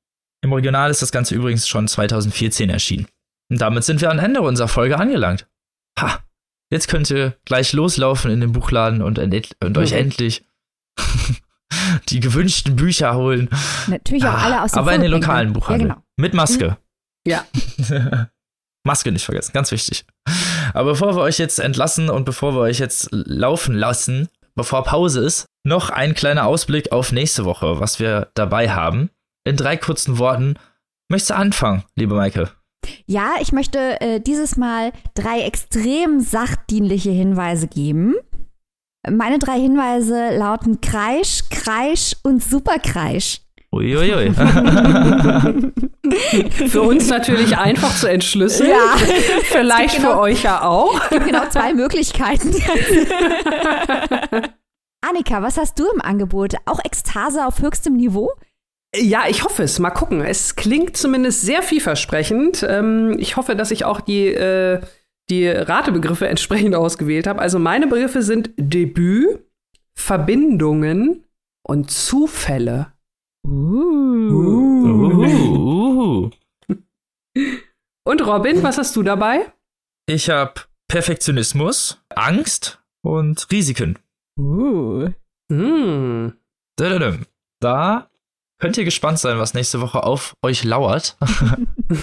Im 0.42 0.52
Original 0.52 0.90
ist 0.90 1.02
das 1.02 1.12
Ganze 1.12 1.34
übrigens 1.34 1.66
schon 1.66 1.88
2014 1.88 2.70
erschienen. 2.70 3.06
Und 3.50 3.60
damit 3.60 3.84
sind 3.84 4.00
wir 4.00 4.10
am 4.10 4.18
Ende 4.18 4.42
unserer 4.42 4.68
Folge 4.68 4.98
angelangt. 4.98 5.48
Ha! 5.98 6.22
Jetzt 6.70 6.88
könnt 6.88 7.10
ihr 7.10 7.36
gleich 7.46 7.72
loslaufen 7.72 8.30
in 8.30 8.40
den 8.40 8.52
Buchladen 8.52 9.00
und, 9.00 9.18
und 9.18 9.78
euch 9.78 9.92
mhm. 9.92 9.98
endlich 9.98 10.44
die 12.10 12.20
gewünschten 12.20 12.76
Bücher 12.76 13.14
holen. 13.14 13.48
Natürlich 13.86 14.24
auch 14.26 14.38
alle 14.38 14.62
aus 14.62 14.72
dem 14.72 14.80
Aber 14.80 14.92
in 14.94 15.00
den 15.00 15.10
lokalen 15.10 15.52
Buchhandel. 15.54 15.88
Ja, 15.88 15.94
genau. 15.94 16.06
Mit 16.16 16.34
Maske. 16.34 16.76
Mhm. 17.26 17.32
Ja. 17.32 17.46
Maske 18.84 19.12
nicht 19.12 19.24
vergessen, 19.24 19.52
ganz 19.52 19.70
wichtig. 19.70 20.04
Aber 20.74 20.92
bevor 20.92 21.16
wir 21.16 21.22
euch 21.22 21.38
jetzt 21.38 21.58
entlassen 21.58 22.10
und 22.10 22.24
bevor 22.24 22.54
wir 22.54 22.60
euch 22.60 22.78
jetzt 22.78 23.08
laufen 23.12 23.74
lassen, 23.74 24.28
bevor 24.54 24.84
Pause 24.84 25.24
ist, 25.24 25.46
noch 25.64 25.90
ein 25.90 26.14
kleiner 26.14 26.46
Ausblick 26.46 26.92
auf 26.92 27.12
nächste 27.12 27.44
Woche, 27.44 27.80
was 27.80 28.00
wir 28.00 28.28
dabei 28.34 28.70
haben. 28.70 29.10
In 29.44 29.56
drei 29.56 29.76
kurzen 29.76 30.18
Worten. 30.18 30.54
Möchtest 31.10 31.30
du 31.30 31.36
anfangen, 31.36 31.84
liebe 31.96 32.14
Maike? 32.14 32.50
Ja, 33.06 33.34
ich 33.40 33.52
möchte 33.52 34.00
äh, 34.00 34.20
dieses 34.20 34.56
Mal 34.56 34.92
drei 35.14 35.40
extrem 35.40 36.20
sachdienliche 36.20 37.10
Hinweise 37.10 37.66
geben. 37.66 38.14
Meine 39.08 39.38
drei 39.38 39.58
Hinweise 39.58 40.36
lauten 40.36 40.80
Kreisch, 40.80 41.48
Kreisch 41.50 42.16
und 42.22 42.42
Superkreisch. 42.42 43.40
Uiuiui. 43.70 44.32
für 46.68 46.82
uns 46.82 47.08
natürlich 47.08 47.58
einfach 47.58 47.94
zu 47.94 48.08
entschlüsseln. 48.08 48.70
Ja. 48.70 48.96
Vielleicht 49.42 49.96
genau, 49.96 50.12
für 50.12 50.20
euch 50.20 50.42
ja 50.42 50.62
auch. 50.62 50.98
Es 51.04 51.10
gibt 51.10 51.26
genau 51.26 51.46
zwei 51.50 51.74
Möglichkeiten. 51.74 52.50
Annika, 55.06 55.42
was 55.42 55.58
hast 55.58 55.78
du 55.78 55.84
im 55.94 56.00
Angebot? 56.00 56.54
Auch 56.64 56.82
Ekstase 56.82 57.46
auf 57.46 57.60
höchstem 57.60 57.94
Niveau? 57.94 58.32
Ja, 58.96 59.24
ich 59.28 59.44
hoffe 59.44 59.64
es. 59.64 59.78
Mal 59.78 59.90
gucken. 59.90 60.22
Es 60.22 60.56
klingt 60.56 60.96
zumindest 60.96 61.42
sehr 61.42 61.62
vielversprechend. 61.62 62.64
Ähm, 62.66 63.16
ich 63.18 63.36
hoffe, 63.36 63.54
dass 63.54 63.70
ich 63.70 63.84
auch 63.84 64.00
die, 64.00 64.28
äh, 64.28 64.80
die 65.28 65.46
Ratebegriffe 65.46 66.26
entsprechend 66.26 66.74
ausgewählt 66.74 67.26
habe. 67.26 67.40
Also 67.40 67.58
meine 67.58 67.86
Begriffe 67.86 68.22
sind 68.22 68.50
Debüt, 68.56 69.40
Verbindungen 69.94 71.26
und 71.62 71.90
Zufälle. 71.90 72.94
Uh. 73.46 74.30
Uh. 75.20 76.30
Und 78.04 78.26
Robin, 78.26 78.62
was 78.62 78.78
hast 78.78 78.96
du 78.96 79.02
dabei? 79.02 79.52
Ich 80.06 80.30
habe 80.30 80.54
Perfektionismus, 80.88 82.02
Angst 82.14 82.82
und 83.02 83.50
Risiken. 83.50 83.98
Uh. 84.38 85.10
Mm. 85.50 86.32
Da 87.60 88.08
könnt 88.60 88.76
ihr 88.76 88.84
gespannt 88.84 89.18
sein, 89.18 89.38
was 89.38 89.54
nächste 89.54 89.80
Woche 89.80 90.02
auf 90.02 90.34
euch 90.42 90.64
lauert. 90.64 91.16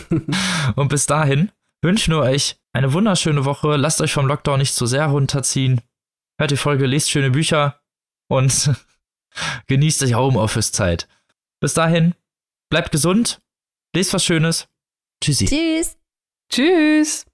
und 0.75 0.87
bis 0.89 1.05
dahin 1.05 1.51
wünschen 1.81 2.13
wir 2.13 2.21
euch 2.21 2.57
eine 2.73 2.93
wunderschöne 2.93 3.45
Woche. 3.45 3.75
Lasst 3.75 4.01
euch 4.01 4.13
vom 4.13 4.27
Lockdown 4.27 4.59
nicht 4.59 4.75
zu 4.75 4.85
sehr 4.85 5.07
runterziehen. 5.07 5.81
Hört 6.39 6.51
die 6.51 6.57
Folge, 6.57 6.85
lest 6.85 7.09
schöne 7.09 7.31
Bücher 7.31 7.79
und 8.29 8.71
genießt 9.67 10.01
die 10.01 10.15
Homeoffice-Zeit. 10.15 11.07
Bis 11.65 11.73
dahin, 11.73 12.13
bleibt 12.69 12.91
gesund, 12.91 13.41
lest 13.95 14.13
was 14.13 14.23
Schönes. 14.23 14.67
Tschüssi. 15.19 15.45
Tschüss. 15.47 15.97
Tschüss. 16.47 17.25